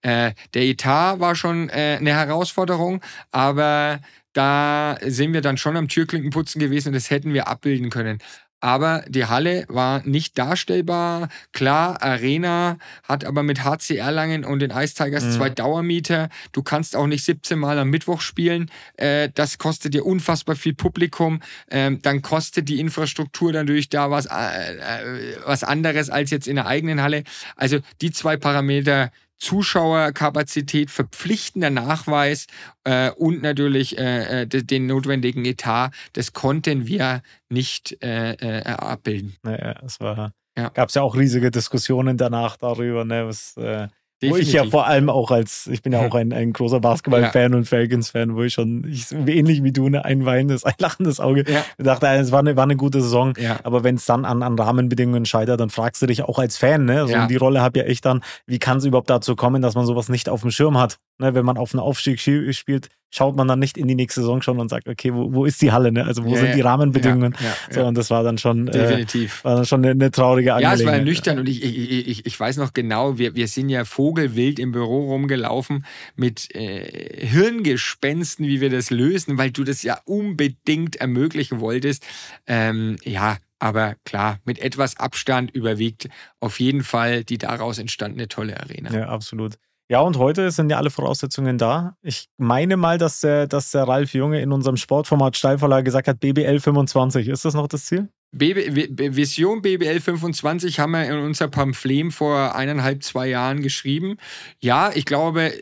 Äh, 0.00 0.32
der 0.54 0.62
Etat 0.62 1.20
war 1.20 1.34
schon 1.34 1.68
äh, 1.68 1.98
eine 2.00 2.14
Herausforderung, 2.14 3.02
aber 3.30 4.00
da 4.32 4.96
sind 5.04 5.32
wir 5.32 5.40
dann 5.40 5.56
schon 5.56 5.76
am 5.76 5.88
Türklinkenputzen 5.88 6.60
gewesen 6.60 6.88
und 6.88 6.94
das 6.94 7.10
hätten 7.10 7.34
wir 7.34 7.48
abbilden 7.48 7.90
können. 7.90 8.18
Aber 8.60 9.02
die 9.08 9.24
Halle 9.24 9.64
war 9.68 10.06
nicht 10.06 10.38
darstellbar. 10.38 11.28
Klar, 11.52 12.02
Arena 12.02 12.76
hat 13.04 13.24
aber 13.24 13.42
mit 13.42 13.64
HC 13.64 13.96
Erlangen 13.96 14.44
und 14.44 14.60
den 14.60 14.70
Ice 14.70 14.94
Tigers 14.94 15.24
mhm. 15.24 15.32
zwei 15.32 15.48
Dauermieter. 15.48 16.28
Du 16.52 16.62
kannst 16.62 16.94
auch 16.94 17.06
nicht 17.06 17.24
17 17.24 17.58
Mal 17.58 17.78
am 17.78 17.88
Mittwoch 17.88 18.20
spielen. 18.20 18.70
Äh, 18.96 19.30
das 19.34 19.56
kostet 19.56 19.94
dir 19.94 20.04
unfassbar 20.04 20.56
viel 20.56 20.74
Publikum. 20.74 21.40
Ähm, 21.70 22.02
dann 22.02 22.20
kostet 22.20 22.68
die 22.68 22.80
Infrastruktur 22.80 23.50
natürlich 23.52 23.88
da 23.88 24.10
was, 24.10 24.26
äh, 24.26 24.76
äh, 24.76 25.36
was 25.46 25.64
anderes 25.64 26.10
als 26.10 26.30
jetzt 26.30 26.46
in 26.46 26.56
der 26.56 26.66
eigenen 26.66 27.00
Halle. 27.00 27.24
Also 27.56 27.78
die 28.02 28.12
zwei 28.12 28.36
Parameter 28.36 29.10
Zuschauerkapazität, 29.40 30.90
verpflichtender 30.90 31.70
Nachweis 31.70 32.46
äh, 32.84 33.10
und 33.10 33.42
natürlich 33.42 33.98
äh, 33.98 34.42
äh 34.42 34.46
den 34.46 34.86
notwendigen 34.86 35.44
Etat, 35.44 35.90
das 36.12 36.32
konnten 36.32 36.86
wir 36.86 37.22
nicht 37.48 37.96
äh, 38.02 38.32
äh, 38.34 38.62
abbilden. 38.64 39.36
Naja, 39.42 39.80
es 39.84 39.98
war, 39.98 40.32
ja. 40.56 40.68
gab 40.68 40.90
es 40.90 40.94
ja 40.94 41.02
auch 41.02 41.16
riesige 41.16 41.50
Diskussionen 41.50 42.16
danach 42.16 42.56
darüber, 42.56 43.04
ne, 43.04 43.26
was 43.26 43.56
äh, 43.56 43.88
Definitiv. 44.22 44.46
Wo 44.46 44.48
ich 44.48 44.52
ja 44.52 44.64
vor 44.66 44.86
allem 44.86 45.08
auch 45.08 45.30
als, 45.30 45.66
ich 45.66 45.82
bin 45.82 45.92
ja 45.92 46.06
auch 46.06 46.14
ein, 46.14 46.32
ein 46.32 46.52
großer 46.52 46.80
Basketball-Fan 46.80 47.52
ja. 47.52 47.56
und 47.56 47.66
Falcons-Fan, 47.66 48.36
wo 48.36 48.42
ich 48.42 48.52
schon, 48.52 48.84
ich, 48.84 49.10
ähnlich 49.12 49.62
wie 49.62 49.72
du, 49.72 49.88
ne, 49.88 50.04
ein 50.04 50.26
weinendes, 50.26 50.64
ein 50.64 50.74
lachendes 50.78 51.20
Auge, 51.20 51.44
ja. 51.50 51.64
dachte, 51.78 52.06
es 52.06 52.30
war 52.30 52.40
eine, 52.40 52.56
war 52.56 52.64
eine 52.64 52.76
gute 52.76 53.00
Saison. 53.00 53.32
Ja. 53.38 53.60
Aber 53.64 53.82
wenn 53.82 53.94
es 53.94 54.04
dann 54.04 54.24
an, 54.24 54.42
an 54.42 54.58
Rahmenbedingungen 54.58 55.24
scheitert, 55.24 55.60
dann 55.60 55.70
fragst 55.70 56.02
du 56.02 56.06
dich 56.06 56.22
auch 56.22 56.38
als 56.38 56.58
Fan, 56.58 56.84
ne? 56.84 57.00
Also 57.00 57.14
ja. 57.14 57.26
die 57.26 57.36
Rolle 57.36 57.62
habe 57.62 57.78
ja 57.78 57.86
ich 57.86 58.00
dann, 58.00 58.22
wie 58.46 58.58
kann 58.58 58.78
es 58.78 58.84
überhaupt 58.84 59.10
dazu 59.10 59.36
kommen, 59.36 59.62
dass 59.62 59.74
man 59.74 59.86
sowas 59.86 60.08
nicht 60.08 60.28
auf 60.28 60.42
dem 60.42 60.50
Schirm 60.50 60.78
hat? 60.78 60.98
Ne? 61.20 61.34
Wenn 61.34 61.44
man 61.44 61.56
auf 61.56 61.74
einen 61.74 61.80
Aufstieg 61.80 62.20
spielt, 62.20 62.88
schaut 63.10 63.36
man 63.36 63.48
dann 63.48 63.58
nicht 63.58 63.76
in 63.76 63.88
die 63.88 63.94
nächste 63.94 64.20
Saison 64.20 64.40
schon 64.40 64.58
und 64.58 64.68
sagt, 64.68 64.88
okay, 64.88 65.12
wo, 65.12 65.32
wo 65.32 65.44
ist 65.44 65.60
die 65.60 65.72
Halle? 65.72 65.92
Ne? 65.92 66.04
Also 66.04 66.24
wo 66.24 66.34
ja, 66.34 66.40
sind 66.40 66.54
die 66.54 66.60
Rahmenbedingungen? 66.60 67.34
Ja, 67.40 67.46
ja, 67.46 67.74
so, 67.74 67.86
und 67.86 67.98
das 67.98 68.10
war 68.10 68.22
dann 68.22 68.38
schon, 68.38 68.68
äh, 68.68 68.72
Definitiv. 68.72 69.40
Äh, 69.40 69.44
war 69.44 69.56
dann 69.56 69.66
schon 69.66 69.84
eine, 69.84 69.90
eine 69.90 70.10
traurige 70.10 70.54
Angelegenheit. 70.54 70.86
Ja, 70.86 70.92
es 70.92 70.98
war 70.98 71.04
nüchtern 71.04 71.38
und 71.38 71.48
ich, 71.48 71.62
ich, 71.62 72.08
ich, 72.08 72.26
ich 72.26 72.40
weiß 72.40 72.56
noch 72.58 72.72
genau, 72.72 73.18
wir, 73.18 73.34
wir 73.34 73.48
sind 73.48 73.68
ja 73.68 73.84
vogelwild 73.84 74.58
im 74.58 74.72
Büro 74.72 75.10
rumgelaufen 75.10 75.84
mit 76.14 76.54
äh, 76.54 77.26
Hirngespensten, 77.26 78.46
wie 78.46 78.60
wir 78.60 78.70
das 78.70 78.90
lösen, 78.90 79.38
weil 79.38 79.50
du 79.50 79.64
das 79.64 79.82
ja 79.82 79.98
unbedingt 80.04 80.96
ermöglichen 80.96 81.60
wolltest. 81.60 82.06
Ähm, 82.46 82.96
ja, 83.04 83.38
aber 83.58 83.96
klar, 84.04 84.38
mit 84.44 84.58
etwas 84.60 84.98
Abstand 84.98 85.50
überwiegt 85.50 86.08
auf 86.38 86.60
jeden 86.60 86.82
Fall 86.82 87.24
die 87.24 87.38
daraus 87.38 87.78
entstandene 87.78 88.28
tolle 88.28 88.58
Arena. 88.58 88.92
Ja, 88.92 89.08
absolut. 89.08 89.58
Ja, 89.90 90.02
und 90.02 90.18
heute 90.18 90.52
sind 90.52 90.70
ja 90.70 90.76
alle 90.76 90.88
Voraussetzungen 90.88 91.58
da. 91.58 91.96
Ich 92.00 92.28
meine 92.36 92.76
mal, 92.76 92.96
dass 92.96 93.22
der, 93.22 93.48
dass 93.48 93.72
der 93.72 93.88
Ralf 93.88 94.14
Junge 94.14 94.40
in 94.40 94.52
unserem 94.52 94.76
Sportformat 94.76 95.36
Steilverlag 95.36 95.84
gesagt 95.84 96.06
hat, 96.06 96.20
BBL 96.20 96.60
25. 96.60 97.26
Ist 97.26 97.44
das 97.44 97.54
noch 97.54 97.66
das 97.66 97.86
Ziel? 97.86 98.08
BB, 98.30 99.16
Vision 99.16 99.62
BBL 99.62 99.98
25 99.98 100.78
haben 100.78 100.92
wir 100.92 101.04
in 101.06 101.18
unser 101.18 101.48
Pamphlet 101.48 102.12
vor 102.12 102.54
eineinhalb, 102.54 103.02
zwei 103.02 103.26
Jahren 103.26 103.62
geschrieben. 103.62 104.18
Ja, 104.60 104.92
ich 104.94 105.06
glaube, 105.06 105.54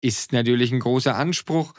ist 0.00 0.32
natürlich 0.32 0.70
ein 0.70 0.78
großer 0.78 1.16
Anspruch. 1.16 1.74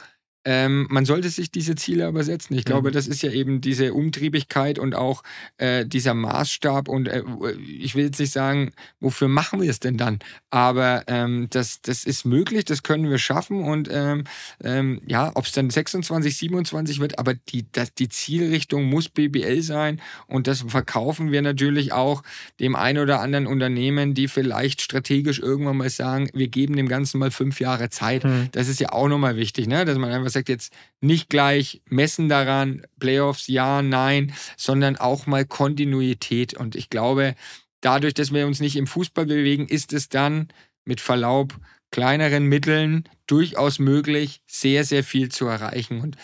Ähm, 0.46 0.86
man 0.90 1.06
sollte 1.06 1.30
sich 1.30 1.52
diese 1.52 1.76
Ziele 1.76 2.06
aber 2.08 2.24
setzen. 2.24 2.54
Ich 2.56 2.66
glaube, 2.66 2.90
Mhm. 2.90 2.94
das 2.94 3.08
ist 3.08 3.24
ja 3.24 3.32
eben 3.32 3.62
diese 3.62 3.94
Umtriebigkeit 3.94 4.78
und 4.80 4.96
auch 4.96 5.24
äh, 5.58 5.86
dieser 5.86 6.14
Maßstab. 6.14 6.88
Und 6.88 7.08
äh, 7.08 7.24
ich 7.68 7.96
will 7.96 8.06
jetzt 8.06 8.20
nicht 8.20 8.32
sagen, 8.32 8.72
wofür 9.00 9.28
machen 9.28 9.60
wir 9.62 9.70
es 9.70 9.80
denn 9.80 9.98
dann? 9.98 10.20
Aber 10.52 11.04
ähm, 11.08 11.48
das, 11.50 11.82
das 11.82 12.04
ist 12.06 12.26
möglich, 12.26 12.66
das 12.66 12.84
können 12.84 13.10
wir 13.10 13.18
schaffen. 13.18 13.64
Und 13.64 13.90
ähm, 13.92 14.26
ähm, 14.64 15.02
ja, 15.08 15.32
ob 15.34 15.46
es 15.46 15.52
dann 15.52 15.70
26, 15.70 16.38
27 16.38 17.00
wird, 17.00 17.18
aber 17.20 17.34
die, 17.34 17.66
das, 17.72 17.94
die 17.94 18.10
Zielrichtung 18.10 18.84
muss 18.86 19.10
BBL 19.10 19.62
sein. 19.62 20.02
Und 20.28 20.48
das 20.48 20.62
verkaufen 20.68 21.32
wir 21.32 21.42
natürlich 21.42 21.92
auch 21.92 22.22
dem 22.60 22.76
ein 22.76 22.98
oder 23.00 23.20
anderen 23.20 23.48
Unternehmen, 23.48 24.14
die 24.14 24.28
vielleicht 24.28 24.82
strategisch 24.82 25.40
irgendwann 25.40 25.78
mal 25.78 25.90
sagen, 25.90 26.30
wir 26.34 26.48
geben 26.50 26.76
dem 26.76 26.88
Ganzen 26.88 27.18
mal 27.18 27.32
fünf 27.32 27.60
Jahre 27.60 27.90
Zeit. 27.90 28.24
Hm. 28.24 28.50
Das 28.52 28.68
ist 28.68 28.80
ja 28.80 28.92
auch 28.94 29.08
nochmal 29.08 29.38
wichtig, 29.38 29.68
ne? 29.68 29.86
dass 29.86 29.98
man 29.98 30.12
einfach 30.12 30.30
sagt, 30.36 30.50
jetzt 30.50 30.72
nicht 31.02 31.30
gleich 31.30 31.82
messen 31.90 32.30
daran, 32.30 32.86
Playoffs 33.00 33.48
ja, 33.48 33.82
nein, 33.82 34.34
sondern 34.56 34.96
auch 34.96 35.26
mal 35.26 35.46
Kontinuität. 35.46 36.54
Und 36.54 36.76
ich 36.76 36.90
glaube, 36.90 37.36
dadurch, 37.82 38.14
dass 38.14 38.34
wir 38.34 38.48
uns 38.48 38.60
nicht 38.60 38.76
im 38.76 38.88
Fußball 38.88 39.26
bewegen, 39.26 39.68
ist 39.68 39.94
es 39.94 40.10
dann 40.10 40.50
mit 40.86 41.02
Verlaub 41.02 41.56
kleineren 41.92 42.46
Mitteln 42.46 43.08
durchaus 43.28 43.80
möglich, 43.80 44.42
sehr, 44.46 44.84
sehr 44.84 45.04
viel 45.04 45.30
zu 45.30 45.46
erreichen. 45.46 46.02
Und 46.02 46.18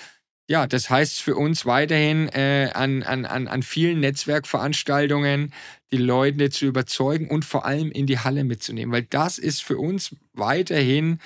ja, 0.51 0.68
das 0.68 0.89
heißt 0.89 1.22
für 1.22 1.36
uns 1.36 1.66
weiterhin 1.66 2.28
äh, 2.30 2.72
an, 2.74 3.03
an, 3.03 3.26
an, 3.26 3.47
an 3.47 3.64
vielen 3.64 4.01
Netzwerkveranstaltungen 4.01 5.53
die 5.93 5.97
Leute 5.97 6.49
zu 6.49 6.66
überzeugen 6.66 7.30
und 7.30 7.45
vor 7.45 7.66
allem 7.66 7.89
in 7.89 8.05
die 8.05 8.20
Halle 8.20 8.43
mitzunehmen, 8.43 8.91
weil 8.91 9.03
das 9.03 9.38
ist 9.38 9.64
für 9.64 9.78
uns 9.78 10.16
weiterhin 10.34 11.20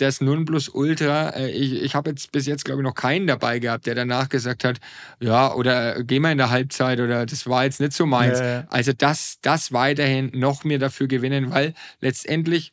das 0.00 0.20
Nonplusultra. 0.20 1.30
Äh, 1.30 1.50
ich 1.50 1.82
ich 1.82 1.94
habe 1.94 2.10
jetzt 2.10 2.32
bis 2.32 2.46
jetzt, 2.46 2.64
glaube 2.64 2.80
ich, 2.80 2.84
noch 2.84 2.94
keinen 2.94 3.26
dabei 3.26 3.58
gehabt, 3.58 3.86
der 3.86 3.94
danach 3.94 4.28
gesagt 4.28 4.64
hat, 4.64 4.78
ja, 5.20 5.52
oder 5.54 5.96
äh, 5.96 6.04
geh 6.04 6.20
mal 6.20 6.32
in 6.32 6.38
der 6.38 6.50
Halbzeit 6.50 7.00
oder 7.00 7.26
das 7.26 7.46
war 7.46 7.64
jetzt 7.64 7.80
nicht 7.80 7.92
so 7.92 8.06
meins. 8.06 8.40
Ja. 8.40 8.66
Also 8.68 8.92
das, 8.92 9.38
das 9.42 9.72
weiterhin 9.72 10.30
noch 10.34 10.64
mehr 10.64 10.78
dafür 10.78 11.08
gewinnen, 11.08 11.50
weil 11.50 11.74
letztendlich 12.00 12.72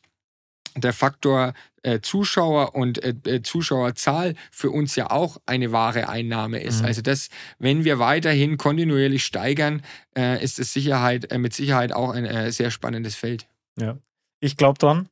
der 0.76 0.92
Faktor 0.92 1.54
äh, 1.82 2.00
Zuschauer 2.00 2.74
und 2.74 3.02
äh, 3.02 3.14
äh, 3.24 3.42
Zuschauerzahl 3.42 4.34
für 4.50 4.70
uns 4.70 4.96
ja 4.96 5.10
auch 5.10 5.38
eine 5.46 5.72
wahre 5.72 6.08
Einnahme 6.08 6.60
ist. 6.60 6.80
Mhm. 6.80 6.86
Also 6.86 7.02
das, 7.02 7.28
wenn 7.58 7.84
wir 7.84 7.98
weiterhin 7.98 8.56
kontinuierlich 8.58 9.24
steigern, 9.24 9.82
äh, 10.16 10.42
ist 10.42 10.58
es 10.58 10.72
Sicherheit, 10.72 11.30
äh, 11.30 11.38
mit 11.38 11.54
Sicherheit 11.54 11.92
auch 11.92 12.10
ein 12.10 12.52
sehr 12.52 12.70
spannendes 12.70 13.14
Feld. 13.14 13.46
Ja. 13.78 13.98
Ich 14.40 14.56
glaube 14.56 14.78
dran. 14.78 15.08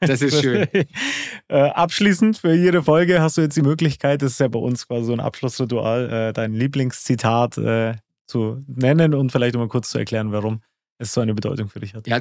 Das 0.00 0.22
ist 0.22 0.40
schön. 0.40 0.66
äh, 1.48 1.54
abschließend 1.54 2.38
für 2.38 2.54
jede 2.54 2.82
Folge 2.82 3.20
hast 3.20 3.36
du 3.36 3.42
jetzt 3.42 3.56
die 3.56 3.62
Möglichkeit, 3.62 4.22
das 4.22 4.32
ist 4.32 4.40
ja 4.40 4.48
bei 4.48 4.58
uns 4.58 4.88
quasi 4.88 5.04
so 5.04 5.12
ein 5.12 5.20
Abschlussritual, 5.20 6.10
äh, 6.10 6.32
dein 6.32 6.54
Lieblingszitat 6.54 7.58
äh, 7.58 7.94
zu 8.26 8.64
nennen 8.66 9.14
und 9.14 9.32
vielleicht 9.32 9.54
mal 9.56 9.68
kurz 9.68 9.90
zu 9.90 9.98
erklären, 9.98 10.32
warum 10.32 10.62
es 11.00 11.14
so 11.14 11.20
eine 11.20 11.34
Bedeutung 11.34 11.68
für 11.68 11.80
dich 11.80 11.94
hat. 11.94 12.06
Ja, 12.06 12.20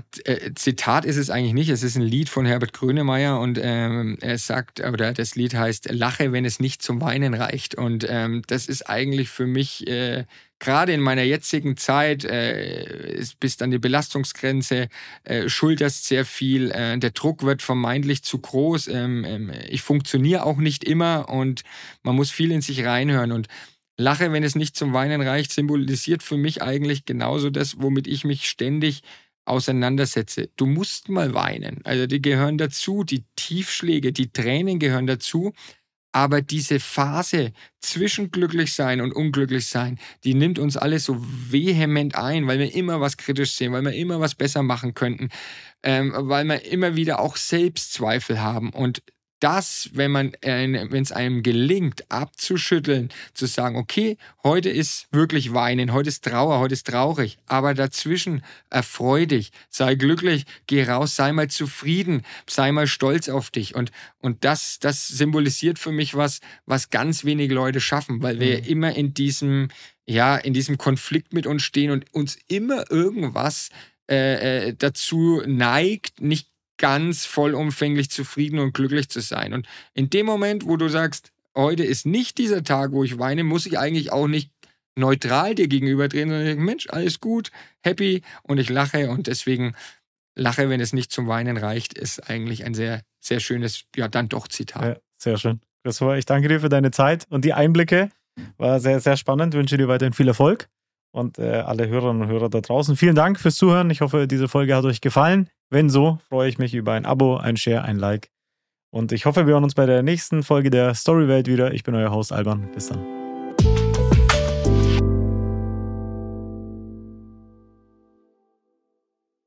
Zitat 0.56 1.04
ist 1.04 1.18
es 1.18 1.30
eigentlich 1.30 1.54
nicht. 1.54 1.70
Es 1.70 1.84
ist 1.84 1.98
ein 1.98 2.02
Lied 2.02 2.30
von 2.30 2.46
Herbert 2.46 2.72
Grönemeyer 2.72 3.40
und 3.40 3.60
ähm, 3.62 4.18
er 4.22 4.38
sagt, 4.38 4.80
oder 4.80 5.12
das 5.12 5.36
Lied 5.36 5.54
heißt 5.54 5.92
Lache, 5.92 6.32
wenn 6.32 6.46
es 6.46 6.62
nicht 6.62 6.82
zum 6.82 7.02
Weinen 7.02 7.34
reicht. 7.34 7.76
Und 7.76 8.06
ähm, 8.10 8.42
das 8.48 8.68
ist 8.68 8.90
eigentlich 8.90 9.30
für 9.30 9.46
mich 9.46 9.86
gerade 10.60 10.94
in 10.94 11.02
meiner 11.02 11.24
jetzigen 11.24 11.78
Zeit 11.78 12.24
äh, 12.26 13.14
ist 13.14 13.40
bis 13.40 13.62
an 13.62 13.72
die 13.72 13.80
Belastungsgrenze, 13.80 14.90
äh, 15.24 15.50
schulterst 15.50 16.06
sehr 16.06 16.26
viel, 16.26 16.72
äh, 16.72 16.98
der 16.98 17.12
Druck 17.12 17.44
wird 17.44 17.62
vermeintlich 17.62 18.24
zu 18.24 18.40
groß. 18.40 18.88
Ähm, 18.90 19.26
ähm, 19.26 19.52
ich 19.70 19.82
funktioniere 19.82 20.46
auch 20.46 20.58
nicht 20.58 20.84
immer 20.84 21.30
und 21.30 21.64
man 22.04 22.16
muss 22.16 22.32
viel 22.32 22.52
in 22.52 22.62
sich 22.62 22.86
reinhören 22.86 23.32
und 23.32 23.48
Lache, 23.98 24.32
wenn 24.32 24.44
es 24.44 24.56
nicht 24.56 24.78
zum 24.78 24.94
Weinen 24.94 25.22
reicht, 25.22 25.52
symbolisiert 25.52 26.24
für 26.24 26.38
mich 26.38 26.62
eigentlich 26.62 27.04
genauso 27.04 27.50
das, 27.50 27.82
womit 27.82 28.08
ich 28.08 28.24
mich 28.24 28.48
ständig 28.48 29.02
auseinandersetze. 29.44 30.50
Du 30.56 30.68
musst 30.68 31.10
mal 31.10 31.34
weinen. 31.34 31.82
Also 31.84 32.08
die 32.08 32.22
gehören 32.22 32.58
dazu, 32.58 33.04
die 33.04 33.26
Tiefschläge, 33.36 34.14
die 34.14 34.32
Tränen 34.32 34.80
gehören 34.80 35.06
dazu. 35.06 35.52
Aber 36.12 36.42
diese 36.42 36.80
Phase 36.80 37.54
zwischen 37.80 38.32
glücklich 38.32 38.74
sein 38.74 39.00
und 39.00 39.14
unglücklich 39.14 39.68
sein, 39.68 40.00
die 40.24 40.34
nimmt 40.34 40.58
uns 40.58 40.76
alle 40.76 41.00
so 41.00 41.18
vehement 41.20 42.16
ein, 42.16 42.48
weil 42.48 42.60
wir 42.60 42.74
immer 42.74 43.00
was 43.00 43.18
kritisch 43.18 43.54
sehen, 43.54 43.74
weil 43.74 43.84
wir 43.86 43.94
immer 43.94 44.20
was 44.20 44.34
besser 44.34 44.64
machen 44.64 44.96
könnten, 44.96 45.30
ähm, 45.84 46.14
weil 46.16 46.46
wir 46.46 46.66
immer 46.66 46.96
wieder 46.96 47.20
auch 47.20 47.38
Selbstzweifel 47.38 48.42
haben. 48.42 48.72
Und 48.72 49.04
das, 49.40 49.90
wenn 49.94 50.12
man, 50.12 50.34
äh, 50.42 50.88
wenn 50.90 51.04
es 51.04 51.12
einem 51.12 51.44
gelingt, 51.44 52.12
abzuschütteln, 52.12 53.10
zu 53.34 53.46
sagen, 53.46 53.76
okay, 53.78 54.18
heute 54.44 54.70
ist 54.70 55.08
wirklich 55.12 55.54
Weinen, 55.54 55.94
heute 55.94 56.10
ist 56.10 56.24
Trauer, 56.26 56.60
heute 56.60 56.74
ist 56.74 56.88
traurig, 56.88 57.38
aber 57.46 57.74
dazwischen 57.74 58.44
erfreu 58.70 59.26
dich, 59.26 59.52
sei 59.70 59.96
glücklich, 59.96 60.46
geh 60.68 60.84
raus, 60.84 61.16
sei 61.16 61.32
mal 61.32 61.50
zufrieden, 61.50 62.24
sei 62.48 62.72
mal 62.72 62.88
stolz 62.88 63.30
auf 63.30 63.50
dich. 63.52 63.76
Und, 63.76 63.92
und 64.20 64.44
das, 64.44 64.80
das 64.80 65.08
symbolisiert 65.08 65.80
für 65.80 65.92
mich 65.92 66.16
was, 66.16 66.40
was 66.66 66.90
ganz 66.90 67.24
wenige 67.26 67.54
Leute 67.54 67.82
schaffen, 67.82 68.22
weil 68.22 68.40
wir 68.40 68.60
Mhm. 68.60 68.66
immer 68.66 68.96
in 68.96 69.14
diesem, 69.14 69.70
ja, 70.06 70.36
in 70.38 70.54
diesem 70.54 70.78
Konflikt 70.78 71.34
mit 71.34 71.48
uns 71.48 71.64
stehen 71.64 71.92
und 71.92 72.14
uns 72.14 72.38
immer 72.48 72.90
irgendwas 72.92 73.70
äh, 74.10 74.70
äh, 74.70 74.76
dazu 74.78 75.44
neigt, 75.46 76.20
nicht 76.20 76.49
ganz 76.80 77.26
vollumfänglich 77.26 78.10
zufrieden 78.10 78.58
und 78.58 78.74
glücklich 78.74 79.10
zu 79.10 79.22
sein. 79.22 79.54
Und 79.54 79.68
in 79.94 80.10
dem 80.10 80.26
Moment, 80.26 80.66
wo 80.66 80.78
du 80.78 80.90
sagst, 80.90 81.32
heute 81.56 81.84
ist 81.84 82.08
nicht 82.08 82.40
dieser 82.40 82.64
Tag, 82.64 82.92
wo 82.92 83.04
ich 83.04 83.20
weine, 83.20 83.44
muss 83.44 83.68
ich 83.68 83.78
eigentlich 83.78 84.12
auch 84.12 84.28
nicht 84.28 84.52
neutral 84.96 85.54
dir 85.54 85.68
gegenüberdrehen, 85.68 86.30
sondern 86.30 86.48
denken, 86.48 86.66
Mensch, 86.66 86.88
alles 86.90 87.20
gut, 87.20 87.52
happy 87.82 88.24
und 88.42 88.58
ich 88.58 88.70
lache 88.70 89.10
und 89.12 89.28
deswegen 89.28 89.76
lache, 90.36 90.70
wenn 90.70 90.82
es 90.82 90.94
nicht 90.94 91.12
zum 91.12 91.28
Weinen 91.28 91.58
reicht, 91.58 91.94
ist 91.94 92.30
eigentlich 92.30 92.66
ein 92.66 92.74
sehr, 92.74 93.02
sehr 93.20 93.40
schönes, 93.40 93.84
ja, 93.96 94.08
dann 94.08 94.30
doch 94.30 94.48
Zitat. 94.48 94.84
Ja, 94.84 94.96
sehr 95.18 95.38
schön. 95.38 95.62
Christopher, 95.84 96.18
ich 96.18 96.26
danke 96.26 96.48
dir 96.48 96.60
für 96.60 96.70
deine 96.70 96.92
Zeit 96.92 97.26
und 97.30 97.46
die 97.46 97.54
Einblicke. 97.54 98.10
War 98.58 98.80
sehr, 98.80 99.00
sehr 99.00 99.18
spannend. 99.18 99.54
Wünsche 99.54 99.78
dir 99.78 99.88
weiterhin 99.88 100.14
viel 100.14 100.28
Erfolg. 100.28 100.70
Und 101.12 101.40
äh, 101.40 101.62
alle 101.62 101.88
Hörerinnen 101.88 102.22
und 102.22 102.28
Hörer 102.30 102.50
da 102.50 102.62
draußen, 102.62 102.96
vielen 102.96 103.16
Dank 103.16 103.40
fürs 103.40 103.56
Zuhören. 103.56 103.90
Ich 103.90 104.02
hoffe, 104.02 104.28
diese 104.28 104.48
Folge 104.48 104.76
hat 104.76 104.86
euch 104.86 105.02
gefallen. 105.02 105.50
Wenn 105.70 105.90
so, 105.90 106.20
freue 106.30 106.50
ich 106.50 106.58
mich 106.58 106.74
über 106.74 106.94
ein 106.94 107.06
Abo, 107.06 107.38
ein 107.38 107.58
Share, 107.58 107.84
ein 107.84 107.98
Like. 107.98 108.32
Und 108.92 109.12
ich 109.12 109.26
hoffe, 109.26 109.46
wir 109.46 109.54
hören 109.54 109.64
uns 109.64 109.76
bei 109.76 109.86
der 109.86 110.02
nächsten 110.02 110.42
Folge 110.42 110.72
der 110.72 110.96
Storywelt 110.96 111.48
wieder. 111.48 111.74
Ich 111.74 111.84
bin 111.84 111.94
euer 111.94 112.12
Host 112.12 112.34
Alban. 112.34 112.72
Bis 112.74 112.88
dann. 112.88 113.19